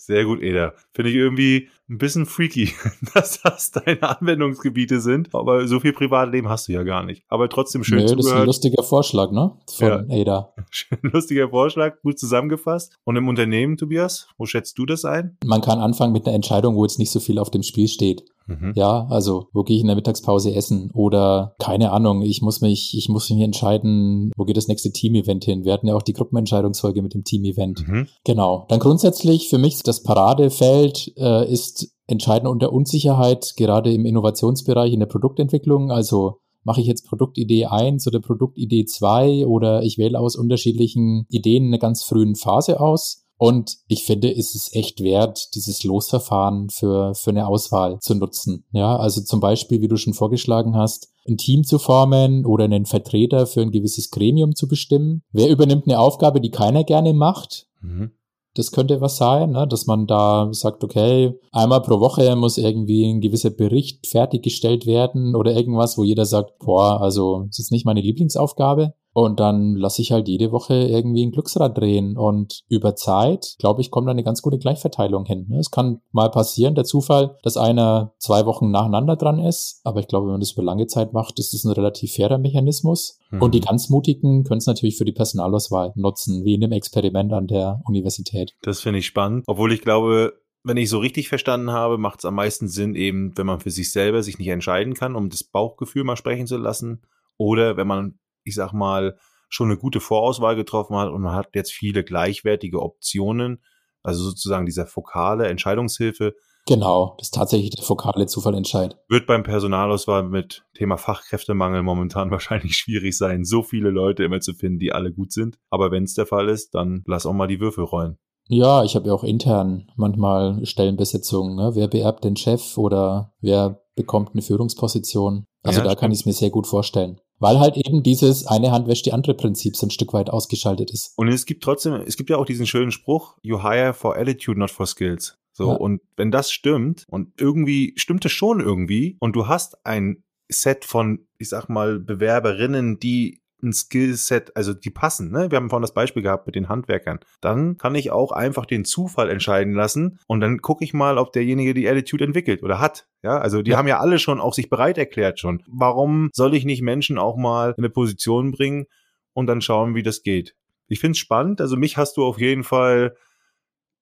Sehr 0.00 0.24
gut, 0.24 0.40
Eda. 0.40 0.74
Finde 0.94 1.10
ich 1.10 1.16
irgendwie 1.16 1.68
ein 1.90 1.98
bisschen 1.98 2.24
freaky, 2.24 2.70
dass 3.14 3.42
das 3.42 3.72
deine 3.72 4.00
Anwendungsgebiete 4.02 5.00
sind. 5.00 5.34
Aber 5.34 5.66
so 5.66 5.80
viel 5.80 5.92
Privatleben 5.92 6.48
hast 6.48 6.68
du 6.68 6.72
ja 6.72 6.84
gar 6.84 7.04
nicht. 7.04 7.24
Aber 7.28 7.48
trotzdem 7.48 7.82
schön 7.82 7.98
Nö, 7.98 8.02
das 8.04 8.12
ist 8.12 8.18
ein 8.18 8.22
zugehört. 8.22 8.46
lustiger 8.46 8.82
Vorschlag, 8.84 9.32
ne? 9.32 9.56
Von 9.76 10.08
Ada. 10.08 10.54
Schön 10.70 10.98
lustiger 11.02 11.48
Vorschlag, 11.48 12.00
gut 12.02 12.18
zusammengefasst. 12.18 12.96
Und 13.04 13.16
im 13.16 13.26
Unternehmen, 13.26 13.76
Tobias, 13.76 14.28
wo 14.38 14.46
schätzt 14.46 14.78
du 14.78 14.86
das 14.86 15.04
ein? 15.04 15.36
Man 15.44 15.62
kann 15.62 15.80
anfangen 15.80 16.12
mit 16.12 16.26
einer 16.26 16.36
Entscheidung, 16.36 16.76
wo 16.76 16.84
jetzt 16.84 17.00
nicht 17.00 17.10
so 17.10 17.18
viel 17.18 17.38
auf 17.38 17.50
dem 17.50 17.64
Spiel 17.64 17.88
steht. 17.88 18.22
Mhm. 18.48 18.72
Ja, 18.74 19.06
also, 19.10 19.48
wo 19.52 19.62
gehe 19.62 19.76
ich 19.76 19.82
in 19.82 19.86
der 19.86 19.96
Mittagspause 19.96 20.54
essen? 20.54 20.90
Oder, 20.94 21.54
keine 21.58 21.92
Ahnung, 21.92 22.22
ich 22.22 22.42
muss 22.42 22.60
mich, 22.60 22.96
ich 22.96 23.08
muss 23.08 23.30
mich 23.30 23.40
entscheiden, 23.40 24.32
wo 24.36 24.44
geht 24.44 24.56
das 24.56 24.68
nächste 24.68 24.90
Team-Event 24.90 25.44
hin? 25.44 25.64
Wir 25.64 25.72
hatten 25.72 25.86
ja 25.86 25.94
auch 25.94 26.02
die 26.02 26.14
Gruppenentscheidungsfolge 26.14 27.02
mit 27.02 27.14
dem 27.14 27.24
Team-Event. 27.24 27.86
Mhm. 27.86 28.08
Genau. 28.24 28.66
Dann 28.68 28.80
grundsätzlich 28.80 29.48
für 29.48 29.58
mich 29.58 29.82
das 29.82 30.02
Paradefeld 30.02 31.12
äh, 31.16 31.50
ist 31.50 31.94
entscheidend 32.06 32.48
unter 32.48 32.72
Unsicherheit, 32.72 33.52
gerade 33.56 33.92
im 33.92 34.06
Innovationsbereich, 34.06 34.92
in 34.92 35.00
der 35.00 35.06
Produktentwicklung. 35.06 35.92
Also 35.92 36.40
mache 36.64 36.80
ich 36.80 36.86
jetzt 36.86 37.06
Produktidee 37.06 37.66
1 37.66 38.06
oder 38.06 38.20
Produktidee 38.20 38.84
2 38.84 39.46
oder 39.46 39.82
ich 39.82 39.98
wähle 39.98 40.18
aus 40.18 40.36
unterschiedlichen 40.36 41.26
Ideen 41.30 41.64
in 41.64 41.68
einer 41.68 41.78
ganz 41.78 42.02
frühen 42.02 42.34
Phase 42.34 42.80
aus. 42.80 43.27
Und 43.38 43.78
ich 43.86 44.04
finde, 44.04 44.34
es 44.34 44.56
ist 44.56 44.74
echt 44.74 45.02
wert, 45.02 45.54
dieses 45.54 45.84
Losverfahren 45.84 46.70
für, 46.70 47.14
für 47.14 47.30
eine 47.30 47.46
Auswahl 47.46 48.00
zu 48.00 48.16
nutzen. 48.16 48.64
Ja, 48.72 48.96
also 48.96 49.20
zum 49.22 49.38
Beispiel, 49.38 49.80
wie 49.80 49.88
du 49.88 49.96
schon 49.96 50.12
vorgeschlagen 50.12 50.76
hast, 50.76 51.08
ein 51.28 51.36
Team 51.36 51.62
zu 51.62 51.78
formen 51.78 52.44
oder 52.44 52.64
einen 52.64 52.84
Vertreter 52.84 53.46
für 53.46 53.62
ein 53.62 53.70
gewisses 53.70 54.10
Gremium 54.10 54.56
zu 54.56 54.66
bestimmen. 54.66 55.22
Wer 55.30 55.50
übernimmt 55.50 55.86
eine 55.86 56.00
Aufgabe, 56.00 56.40
die 56.40 56.50
keiner 56.50 56.82
gerne 56.82 57.12
macht? 57.12 57.68
Mhm. 57.80 58.10
Das 58.54 58.72
könnte 58.72 59.00
was 59.00 59.18
sein, 59.18 59.52
ne? 59.52 59.68
dass 59.68 59.86
man 59.86 60.08
da 60.08 60.48
sagt, 60.50 60.82
okay, 60.82 61.38
einmal 61.52 61.80
pro 61.80 62.00
Woche 62.00 62.34
muss 62.34 62.58
irgendwie 62.58 63.08
ein 63.08 63.20
gewisser 63.20 63.50
Bericht 63.50 64.08
fertiggestellt 64.08 64.84
werden 64.84 65.36
oder 65.36 65.54
irgendwas, 65.54 65.96
wo 65.96 66.02
jeder 66.02 66.26
sagt, 66.26 66.58
boah, 66.58 67.00
also 67.00 67.44
das 67.46 67.60
ist 67.60 67.70
nicht 67.70 67.86
meine 67.86 68.00
Lieblingsaufgabe. 68.00 68.94
Und 69.18 69.40
dann 69.40 69.74
lasse 69.74 70.00
ich 70.00 70.12
halt 70.12 70.28
jede 70.28 70.52
Woche 70.52 70.74
irgendwie 70.74 71.26
ein 71.26 71.32
Glücksrad 71.32 71.76
drehen. 71.76 72.16
Und 72.16 72.62
über 72.68 72.94
Zeit, 72.94 73.56
glaube 73.58 73.80
ich, 73.80 73.90
kommt 73.90 74.06
da 74.06 74.12
eine 74.12 74.22
ganz 74.22 74.42
gute 74.42 74.58
Gleichverteilung 74.58 75.24
hin. 75.24 75.46
ne? 75.48 75.58
Es 75.58 75.72
kann 75.72 76.02
mal 76.12 76.30
passieren, 76.30 76.76
der 76.76 76.84
Zufall, 76.84 77.36
dass 77.42 77.56
einer 77.56 78.14
zwei 78.20 78.46
Wochen 78.46 78.70
nacheinander 78.70 79.16
dran 79.16 79.40
ist. 79.40 79.80
Aber 79.82 79.98
ich 79.98 80.06
glaube, 80.06 80.26
wenn 80.26 80.34
man 80.34 80.40
das 80.40 80.52
über 80.52 80.62
lange 80.62 80.86
Zeit 80.86 81.14
macht, 81.14 81.40
ist 81.40 81.52
das 81.52 81.64
ein 81.64 81.72
relativ 81.72 82.12
fairer 82.12 82.38
Mechanismus. 82.38 83.18
Mhm. 83.32 83.42
Und 83.42 83.56
die 83.56 83.60
ganz 83.60 83.88
Mutigen 83.88 84.44
können 84.44 84.58
es 84.58 84.68
natürlich 84.68 84.96
für 84.96 85.04
die 85.04 85.10
Personalauswahl 85.10 85.92
nutzen, 85.96 86.44
wie 86.44 86.54
in 86.54 86.60
dem 86.60 86.70
Experiment 86.70 87.32
an 87.32 87.48
der 87.48 87.82
Universität. 87.86 88.54
Das 88.62 88.78
finde 88.78 89.00
ich 89.00 89.06
spannend. 89.06 89.42
Obwohl 89.48 89.72
ich 89.72 89.80
glaube, 89.80 90.34
wenn 90.62 90.76
ich 90.76 90.88
so 90.90 91.00
richtig 91.00 91.28
verstanden 91.28 91.72
habe, 91.72 91.98
macht 91.98 92.20
es 92.20 92.24
am 92.24 92.36
meisten 92.36 92.68
Sinn, 92.68 92.94
eben, 92.94 93.36
wenn 93.36 93.46
man 93.46 93.58
für 93.58 93.72
sich 93.72 93.90
selber 93.90 94.22
sich 94.22 94.38
nicht 94.38 94.46
entscheiden 94.46 94.94
kann, 94.94 95.16
um 95.16 95.28
das 95.28 95.42
Bauchgefühl 95.42 96.04
mal 96.04 96.14
sprechen 96.14 96.46
zu 96.46 96.56
lassen. 96.56 97.02
Oder 97.36 97.76
wenn 97.76 97.88
man, 97.88 98.20
ich 98.48 98.54
sag 98.54 98.72
mal, 98.72 99.16
schon 99.48 99.68
eine 99.68 99.78
gute 99.78 100.00
Vorauswahl 100.00 100.56
getroffen 100.56 100.96
hat 100.96 101.08
und 101.10 101.22
man 101.22 101.34
hat 101.34 101.48
jetzt 101.54 101.72
viele 101.72 102.04
gleichwertige 102.04 102.82
Optionen, 102.82 103.62
also 104.02 104.24
sozusagen 104.24 104.66
dieser 104.66 104.86
fokale 104.86 105.48
Entscheidungshilfe, 105.48 106.34
Genau, 106.68 107.14
das 107.16 107.28
ist 107.28 107.34
tatsächlich 107.34 107.70
der 107.70 107.82
fokale 107.82 108.26
Zufallentscheid. 108.26 108.98
wird 109.08 109.26
beim 109.26 109.42
Personalauswahl 109.42 110.22
mit 110.22 110.66
Thema 110.74 110.98
Fachkräftemangel 110.98 111.82
momentan 111.82 112.30
wahrscheinlich 112.30 112.76
schwierig 112.76 113.16
sein, 113.16 113.46
so 113.46 113.62
viele 113.62 113.88
Leute 113.88 114.22
immer 114.22 114.40
zu 114.40 114.52
finden, 114.52 114.78
die 114.78 114.92
alle 114.92 115.10
gut 115.10 115.32
sind. 115.32 115.56
Aber 115.70 115.90
wenn 115.90 116.04
es 116.04 116.12
der 116.12 116.26
Fall 116.26 116.50
ist, 116.50 116.74
dann 116.74 117.04
lass 117.06 117.24
auch 117.24 117.32
mal 117.32 117.46
die 117.48 117.60
Würfel 117.60 117.84
rollen. 117.84 118.18
Ja, 118.48 118.84
ich 118.84 118.96
habe 118.96 119.06
ja 119.08 119.14
auch 119.14 119.24
intern 119.24 119.90
manchmal 119.96 120.64
Stellenbesetzungen. 120.66 121.56
Ne? 121.56 121.70
Wer 121.74 121.88
beerbt 121.88 122.24
den 122.24 122.36
Chef 122.36 122.76
oder 122.76 123.32
wer 123.40 123.80
bekommt 123.96 124.32
eine 124.34 124.42
Führungsposition? 124.42 125.46
Also 125.62 125.80
Ja, 125.80 125.84
da 125.84 125.90
kann 125.94 126.10
stimmt. 126.10 126.14
ich 126.14 126.20
es 126.20 126.26
mir 126.26 126.32
sehr 126.34 126.50
gut 126.50 126.66
vorstellen. 126.66 127.18
Weil 127.40 127.60
halt 127.60 127.76
eben 127.76 128.02
dieses 128.02 128.46
eine 128.46 128.70
Hand 128.72 128.88
wäscht 128.88 129.06
die 129.06 129.12
andere 129.12 129.34
Prinzip 129.34 129.76
so 129.76 129.86
ein 129.86 129.90
Stück 129.90 130.12
weit 130.12 130.30
ausgeschaltet 130.30 130.90
ist. 130.90 131.12
Und 131.16 131.28
es 131.28 131.46
gibt 131.46 131.62
trotzdem, 131.62 131.94
es 131.94 132.16
gibt 132.16 132.30
ja 132.30 132.36
auch 132.36 132.44
diesen 132.46 132.66
schönen 132.66 132.90
Spruch, 132.90 133.36
you 133.42 133.62
hire 133.62 133.94
for 133.94 134.16
attitude, 134.16 134.58
not 134.58 134.70
for 134.70 134.86
skills. 134.86 135.38
So, 135.52 135.70
Ja. 135.70 135.76
und 135.76 136.00
wenn 136.16 136.30
das 136.30 136.50
stimmt, 136.52 137.04
und 137.08 137.32
irgendwie 137.40 137.92
stimmt 137.96 138.24
es 138.24 138.32
schon 138.32 138.60
irgendwie, 138.60 139.16
und 139.20 139.34
du 139.34 139.46
hast 139.48 139.84
ein 139.86 140.22
Set 140.50 140.84
von, 140.84 141.26
ich 141.38 141.48
sag 141.48 141.68
mal, 141.68 141.98
Bewerberinnen, 142.00 142.98
die 142.98 143.40
ein 143.62 143.72
Skillset, 143.72 144.54
also 144.56 144.72
die 144.72 144.90
passen, 144.90 145.30
ne? 145.30 145.50
Wir 145.50 145.56
haben 145.56 145.68
vorhin 145.68 145.82
das 145.82 145.94
Beispiel 145.94 146.22
gehabt 146.22 146.46
mit 146.46 146.54
den 146.54 146.68
Handwerkern. 146.68 147.18
Dann 147.40 147.76
kann 147.76 147.94
ich 147.94 148.10
auch 148.10 148.30
einfach 148.32 148.66
den 148.66 148.84
Zufall 148.84 149.30
entscheiden 149.30 149.74
lassen 149.74 150.18
und 150.26 150.40
dann 150.40 150.58
gucke 150.62 150.84
ich 150.84 150.94
mal, 150.94 151.18
ob 151.18 151.32
derjenige 151.32 151.74
die 151.74 151.88
Attitude 151.88 152.24
entwickelt 152.24 152.62
oder 152.62 152.80
hat. 152.80 153.06
Ja, 153.22 153.38
also 153.38 153.62
die 153.62 153.72
Ja. 153.72 153.78
haben 153.78 153.88
ja 153.88 153.98
alle 153.98 154.18
schon 154.18 154.40
auch 154.40 154.54
sich 154.54 154.70
bereit 154.70 154.96
erklärt 154.98 155.40
schon. 155.40 155.62
Warum 155.66 156.30
soll 156.32 156.54
ich 156.54 156.64
nicht 156.64 156.82
Menschen 156.82 157.18
auch 157.18 157.36
mal 157.36 157.70
in 157.76 157.78
eine 157.84 157.90
Position 157.90 158.52
bringen 158.52 158.86
und 159.32 159.46
dann 159.48 159.60
schauen, 159.60 159.94
wie 159.94 160.02
das 160.02 160.22
geht? 160.22 160.54
Ich 160.86 161.00
finde 161.00 161.12
es 161.12 161.18
spannend. 161.18 161.60
Also 161.60 161.76
mich 161.76 161.96
hast 161.96 162.16
du 162.16 162.24
auf 162.24 162.38
jeden 162.40 162.64
Fall 162.64 163.14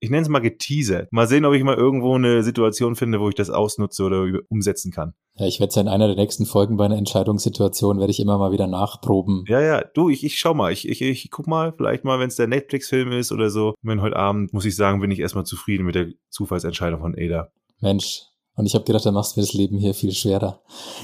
ich 0.00 0.10
nenne 0.10 0.22
es 0.22 0.28
mal 0.28 0.40
geteasert. 0.40 1.12
Mal 1.12 1.26
sehen, 1.26 1.44
ob 1.44 1.54
ich 1.54 1.62
mal 1.62 1.76
irgendwo 1.76 2.14
eine 2.14 2.42
Situation 2.42 2.96
finde, 2.96 3.20
wo 3.20 3.28
ich 3.28 3.34
das 3.34 3.50
ausnutze 3.50 4.04
oder 4.04 4.26
umsetzen 4.48 4.92
kann. 4.92 5.14
Ja, 5.36 5.46
ich 5.46 5.60
werde 5.60 5.70
es 5.70 5.74
ja 5.74 5.82
in 5.82 5.88
einer 5.88 6.06
der 6.06 6.16
nächsten 6.16 6.46
Folgen 6.46 6.76
bei 6.76 6.84
einer 6.84 6.96
Entscheidungssituation, 6.96 7.98
werde 7.98 8.10
ich 8.10 8.20
immer 8.20 8.38
mal 8.38 8.52
wieder 8.52 8.66
nachproben. 8.66 9.44
Ja, 9.48 9.60
ja, 9.60 9.82
du, 9.82 10.08
ich, 10.08 10.24
ich 10.24 10.38
schau 10.38 10.54
mal, 10.54 10.72
ich, 10.72 10.88
ich, 10.88 11.02
ich 11.02 11.30
guck 11.30 11.46
mal, 11.46 11.72
vielleicht 11.76 12.04
mal, 12.04 12.18
wenn 12.18 12.28
es 12.28 12.36
der 12.36 12.46
Netflix-Film 12.46 13.12
ist 13.12 13.32
oder 13.32 13.50
so. 13.50 13.74
Wenn 13.82 14.00
heute 14.00 14.16
Abend, 14.16 14.52
muss 14.52 14.64
ich 14.64 14.76
sagen, 14.76 15.00
bin 15.00 15.10
ich 15.10 15.20
erstmal 15.20 15.44
zufrieden 15.44 15.84
mit 15.84 15.94
der 15.94 16.08
Zufallsentscheidung 16.30 17.00
von 17.00 17.14
Ada. 17.18 17.48
Mensch, 17.80 18.22
und 18.54 18.66
ich 18.66 18.74
habe 18.74 18.84
gedacht, 18.84 19.04
da 19.04 19.12
machst 19.12 19.36
du 19.36 19.40
mir 19.40 19.46
das 19.46 19.54
Leben 19.54 19.78
hier 19.78 19.94
viel 19.94 20.12
schwerer. 20.12 20.60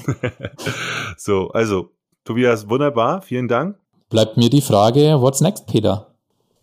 so, 1.17 1.49
also, 1.49 1.89
Tobias, 2.25 2.69
wunderbar, 2.69 3.21
vielen 3.21 3.47
Dank. 3.47 3.77
Bleibt 4.09 4.37
mir 4.37 4.49
die 4.49 4.61
Frage, 4.61 5.21
what's 5.21 5.41
next, 5.41 5.67
Peter? 5.67 6.12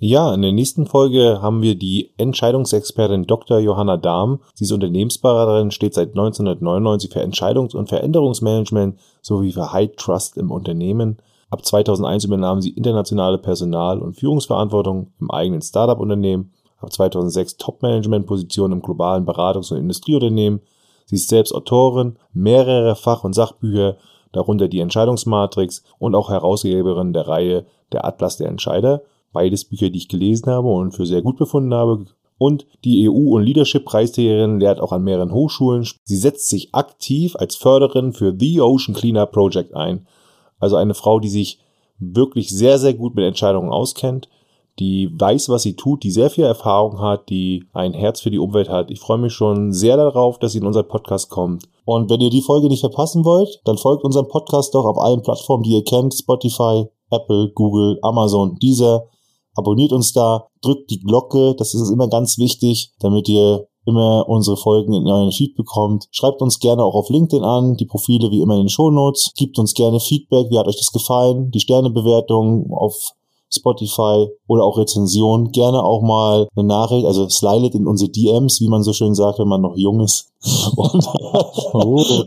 Ja, 0.02 0.32
in 0.32 0.40
der 0.40 0.52
nächsten 0.52 0.86
Folge 0.86 1.42
haben 1.42 1.60
wir 1.60 1.74
die 1.74 2.14
Entscheidungsexpertin 2.16 3.26
Dr. 3.26 3.58
Johanna 3.58 3.98
Dahm. 3.98 4.40
Sie 4.54 4.64
ist 4.64 4.72
Unternehmensberaterin, 4.72 5.70
steht 5.72 5.92
seit 5.92 6.12
1999 6.12 7.12
für 7.12 7.22
Entscheidungs- 7.22 7.76
und 7.76 7.90
Veränderungsmanagement 7.90 8.98
sowie 9.20 9.52
für 9.52 9.74
High 9.74 9.90
Trust 9.96 10.38
im 10.38 10.52
Unternehmen. 10.52 11.18
Ab 11.50 11.66
2001 11.66 12.24
übernahm 12.24 12.62
sie 12.62 12.70
internationale 12.70 13.36
Personal- 13.36 13.98
und 13.98 14.14
Führungsverantwortung 14.14 15.12
im 15.20 15.30
eigenen 15.30 15.60
Startup-Unternehmen. 15.60 16.50
Ab 16.78 16.90
2006 16.90 17.58
Top-Management-Position 17.58 18.72
im 18.72 18.80
globalen 18.80 19.26
Beratungs- 19.26 19.70
und 19.70 19.80
Industrieunternehmen. 19.80 20.62
Sie 21.04 21.16
ist 21.16 21.28
selbst 21.28 21.52
Autorin 21.52 22.16
mehrerer 22.32 22.96
Fach- 22.96 23.24
und 23.24 23.34
Sachbücher, 23.34 23.98
darunter 24.32 24.66
die 24.66 24.80
Entscheidungsmatrix 24.80 25.84
und 25.98 26.14
auch 26.14 26.30
Herausgeberin 26.30 27.12
der 27.12 27.28
Reihe 27.28 27.66
Der 27.92 28.06
Atlas 28.06 28.38
der 28.38 28.48
Entscheider 28.48 29.02
Beides 29.32 29.64
Bücher, 29.64 29.90
die 29.90 29.98
ich 29.98 30.08
gelesen 30.08 30.50
habe 30.50 30.68
und 30.68 30.92
für 30.92 31.06
sehr 31.06 31.22
gut 31.22 31.38
befunden 31.38 31.74
habe. 31.74 32.06
Und 32.38 32.66
die 32.84 33.08
EU- 33.08 33.34
und 33.34 33.42
Leadership-Preisträgerin 33.42 34.60
lehrt 34.60 34.80
auch 34.80 34.92
an 34.92 35.04
mehreren 35.04 35.32
Hochschulen. 35.32 35.86
Sie 36.04 36.16
setzt 36.16 36.48
sich 36.48 36.74
aktiv 36.74 37.36
als 37.36 37.54
Förderin 37.54 38.12
für 38.12 38.34
The 38.38 38.62
Ocean 38.62 38.94
Cleanup 38.94 39.30
Project 39.32 39.74
ein. 39.74 40.06
Also 40.58 40.76
eine 40.76 40.94
Frau, 40.94 41.20
die 41.20 41.28
sich 41.28 41.60
wirklich 41.98 42.48
sehr, 42.50 42.78
sehr 42.78 42.94
gut 42.94 43.14
mit 43.14 43.26
Entscheidungen 43.26 43.70
auskennt, 43.70 44.28
die 44.78 45.10
weiß, 45.12 45.50
was 45.50 45.62
sie 45.62 45.76
tut, 45.76 46.02
die 46.02 46.10
sehr 46.10 46.30
viel 46.30 46.44
Erfahrung 46.44 47.00
hat, 47.00 47.28
die 47.28 47.66
ein 47.74 47.92
Herz 47.92 48.20
für 48.20 48.30
die 48.30 48.38
Umwelt 48.38 48.70
hat. 48.70 48.90
Ich 48.90 49.00
freue 49.00 49.18
mich 49.18 49.34
schon 49.34 49.72
sehr 49.72 49.98
darauf, 49.98 50.38
dass 50.38 50.52
sie 50.52 50.58
in 50.58 50.66
unseren 50.66 50.88
Podcast 50.88 51.28
kommt. 51.28 51.64
Und 51.84 52.08
wenn 52.08 52.20
ihr 52.20 52.30
die 52.30 52.40
Folge 52.40 52.68
nicht 52.68 52.80
verpassen 52.80 53.24
wollt, 53.24 53.60
dann 53.64 53.76
folgt 53.76 54.04
unserem 54.04 54.28
Podcast 54.28 54.74
doch 54.74 54.86
auf 54.86 54.98
allen 54.98 55.22
Plattformen, 55.22 55.62
die 55.62 55.72
ihr 55.72 55.84
kennt. 55.84 56.14
Spotify, 56.14 56.86
Apple, 57.10 57.50
Google, 57.54 57.98
Amazon, 58.02 58.56
dieser. 58.60 59.08
Abonniert 59.54 59.92
uns 59.92 60.12
da, 60.12 60.48
drückt 60.62 60.90
die 60.90 61.00
Glocke, 61.00 61.54
das 61.56 61.74
ist 61.74 61.90
immer 61.90 62.08
ganz 62.08 62.38
wichtig, 62.38 62.92
damit 63.00 63.28
ihr 63.28 63.66
immer 63.86 64.28
unsere 64.28 64.56
Folgen 64.56 64.92
in 64.92 65.06
euren 65.06 65.32
Feed 65.32 65.56
bekommt. 65.56 66.06
Schreibt 66.10 66.42
uns 66.42 66.58
gerne 66.58 66.84
auch 66.84 66.94
auf 66.94 67.08
LinkedIn 67.08 67.44
an, 67.44 67.76
die 67.76 67.86
Profile 67.86 68.30
wie 68.30 68.40
immer 68.40 68.54
in 68.54 68.62
den 68.62 68.68
Shownotes. 68.68 69.32
Gebt 69.36 69.58
uns 69.58 69.74
gerne 69.74 70.00
Feedback, 70.00 70.50
wie 70.50 70.58
hat 70.58 70.66
euch 70.66 70.76
das 70.76 70.92
gefallen, 70.92 71.50
die 71.50 71.60
Sternebewertung 71.60 72.70
auf 72.72 73.12
Spotify 73.52 74.28
oder 74.46 74.64
auch 74.64 74.78
Rezension. 74.78 75.50
Gerne 75.52 75.82
auch 75.82 76.02
mal 76.02 76.48
eine 76.54 76.66
Nachricht, 76.66 77.06
also 77.06 77.28
slide 77.28 77.76
in 77.76 77.86
unsere 77.86 78.10
DMs, 78.10 78.60
wie 78.60 78.68
man 78.68 78.82
so 78.82 78.92
schön 78.92 79.14
sagt, 79.14 79.38
wenn 79.38 79.48
man 79.48 79.60
noch 79.60 79.76
jung 79.76 80.00
ist. 80.00 80.28
Und, 80.76 82.26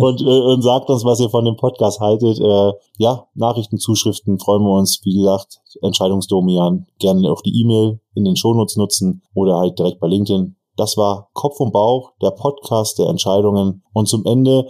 und, 0.00 0.20
äh, 0.22 0.40
und 0.40 0.62
sagt 0.62 0.88
uns, 0.88 1.04
was 1.04 1.20
ihr 1.20 1.28
von 1.28 1.44
dem 1.44 1.56
Podcast 1.56 2.00
haltet. 2.00 2.40
Äh, 2.40 2.72
ja, 2.96 3.26
Nachrichtenzuschriften 3.34 4.38
freuen 4.38 4.62
wir 4.62 4.72
uns. 4.72 5.00
Wie 5.04 5.14
gesagt, 5.14 5.60
Entscheidungsdomian. 5.82 6.86
Gerne 6.98 7.30
auch 7.30 7.42
die 7.42 7.60
E-Mail 7.60 8.00
in 8.14 8.24
den 8.24 8.36
Shownotes 8.36 8.76
nutzen 8.76 9.22
oder 9.34 9.58
halt 9.58 9.78
direkt 9.78 10.00
bei 10.00 10.08
LinkedIn. 10.08 10.56
Das 10.76 10.96
war 10.96 11.28
Kopf 11.34 11.60
und 11.60 11.72
Bauch, 11.72 12.12
der 12.22 12.30
Podcast 12.30 12.98
der 12.98 13.08
Entscheidungen. 13.08 13.82
Und 13.92 14.08
zum 14.08 14.24
Ende, 14.24 14.66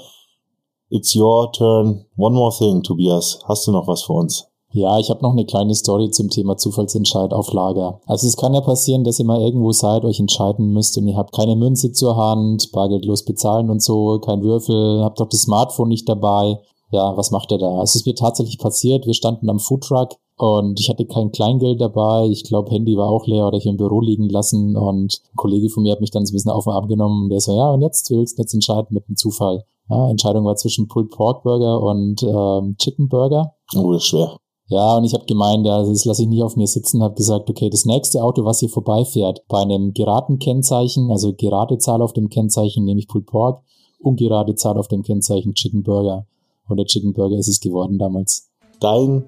it's 0.89 1.14
your 1.14 1.53
turn. 1.53 2.07
One 2.16 2.35
more 2.35 2.53
thing, 2.57 2.83
Tobias. 2.83 3.41
Hast 3.47 3.66
du 3.66 3.72
noch 3.72 3.87
was 3.87 4.03
für 4.03 4.12
uns? 4.12 4.49
Ja, 4.73 4.99
ich 4.99 5.11
habe 5.11 5.23
noch 5.23 5.33
eine 5.33 5.47
kleine 5.47 5.75
Story 5.75 6.11
zum 6.11 6.29
Thema 6.29 6.57
Zufallsentscheid 6.57 7.33
auf 7.33 7.53
Lager. 7.53 8.01
Also 8.07 8.27
es 8.27 8.37
kann 8.37 8.53
ja 8.53 8.61
passieren, 8.61 9.05
dass 9.05 9.19
ihr 9.19 9.25
mal 9.25 9.41
irgendwo 9.41 9.73
seid, 9.73 10.05
euch 10.05 10.21
entscheiden 10.21 10.73
müsst 10.73 10.99
und 10.99 11.07
ihr 11.07 11.17
habt 11.17 11.35
keine 11.35 11.57
Münze 11.57 11.93
zur 11.93 12.17
Hand, 12.17 12.73
bargeldlos 12.73 13.25
bezahlen 13.25 13.71
und 13.71 13.83
so, 13.83 14.19
kein 14.19 14.43
Würfel, 14.43 15.03
habt 15.03 15.21
doch 15.21 15.29
das 15.29 15.43
Smartphone 15.43 15.89
nicht 15.89 16.09
dabei. 16.09 16.59
Ja, 16.91 17.17
was 17.17 17.31
macht 17.31 17.53
ihr 17.53 17.59
da? 17.59 17.71
Also 17.71 17.83
es 17.83 17.97
ist 17.97 18.07
mir 18.07 18.14
tatsächlich 18.14 18.59
passiert, 18.59 19.07
wir 19.07 19.14
standen 19.14 19.49
am 19.49 19.61
Foodtruck 19.61 20.17
und 20.37 20.79
ich 20.79 20.91
hatte 20.91 21.07
kein 21.07 21.33
Kleingeld 21.33 21.81
dabei. 21.81 22.27
Ich 22.27 22.45
glaube, 22.45 22.71
Handy 22.71 22.97
war 22.97 23.09
auch 23.09 23.27
leer 23.27 23.47
oder 23.47 23.57
ich 23.57 23.67
im 23.67 23.77
Büro 23.77 24.01
liegen 24.01 24.29
lassen 24.29 24.77
und 24.77 25.21
ein 25.33 25.37
Kollege 25.37 25.71
von 25.71 25.85
mir 25.85 25.93
hat 25.93 26.01
mich 26.01 26.11
dann 26.11 26.27
so 26.27 26.33
ein 26.33 26.37
bisschen 26.37 26.51
auf 26.51 26.67
und 26.67 26.75
ab 26.75 26.89
genommen 26.89 27.25
und 27.25 27.29
der 27.31 27.41
so, 27.41 27.57
ja, 27.57 27.71
und 27.71 27.83
jetzt 27.83 28.11
willst 28.11 28.37
du 28.37 28.43
jetzt 28.43 28.53
entscheiden 28.53 28.89
mit 28.91 29.09
dem 29.09 29.17
Zufall. 29.17 29.64
Ja, 29.89 30.11
Entscheidung 30.11 30.45
war 30.45 30.57
zwischen 30.57 30.89
Pulled 30.89 31.11
Pork 31.11 31.45
Burger 31.45 31.81
und 31.81 32.23
ähm, 32.23 32.77
Chicken 32.79 33.09
Burger. 33.09 33.55
Oh, 33.75 33.93
das 33.93 34.03
ist 34.03 34.09
schwer. 34.09 34.37
Ja, 34.69 34.97
und 34.97 35.05
ich 35.05 35.14
habe 35.14 35.27
gemeint, 35.27 35.64
ja, 35.64 35.83
das 35.83 36.05
lasse 36.05 36.23
ich 36.23 36.29
nicht 36.29 36.43
auf 36.43 36.57
mir 36.57 36.67
sitzen, 36.67 37.03
habe 37.03 37.14
gesagt, 37.14 37.49
okay, 37.49 37.71
das 37.71 37.85
nächste 37.85 38.23
Auto, 38.23 38.45
was 38.45 38.59
hier 38.59 38.69
vorbeifährt, 38.69 39.45
bei 39.49 39.61
einem 39.61 39.95
geraden 39.95 40.41
Kennzeichen, 40.41 41.11
also 41.11 41.33
gerade 41.33 41.79
Zahl 41.79 42.03
auf 42.03 42.12
dem 42.12 42.29
Kennzeichen, 42.29 42.85
nämlich 42.85 43.07
Pulled 43.07 43.27
Pork, 43.27 43.62
ungerade 44.01 44.57
Zahl 44.57 44.77
auf 44.77 44.89
dem 44.89 45.03
Kennzeichen 45.03 45.55
Chicken 45.55 45.85
Burger. 45.85 46.27
Und 46.69 46.79
der 46.79 46.87
Chicken 46.87 47.12
Burger 47.12 47.37
ist 47.37 47.49
es 47.49 47.61
geworden 47.61 47.99
damals. 47.99 48.51
Dein 48.81 49.25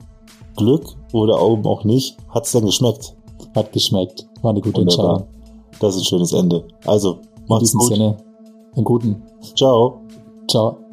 Glück 0.57 0.97
oder 1.13 1.37
auch 1.41 1.85
nicht, 1.85 2.17
hat's 2.31 2.51
denn 2.51 2.67
geschmeckt? 2.67 3.15
Hat 3.55 3.73
geschmeckt. 3.73 4.27
War 4.43 4.51
eine 4.51 4.61
gute. 4.61 4.81
Entscheidung. 4.81 5.25
Das 5.81 5.95
ist 5.95 6.03
ein 6.03 6.05
schönes 6.05 6.33
Ende. 6.33 6.67
Also, 6.85 7.19
macht's 7.47 7.73
In 7.73 7.79
diesem 7.79 7.79
gut. 7.79 7.89
Sinne, 7.89 8.17
einen 8.75 8.85
guten. 8.85 9.23
Ciao. 9.55 10.01
Ciao. 10.49 10.88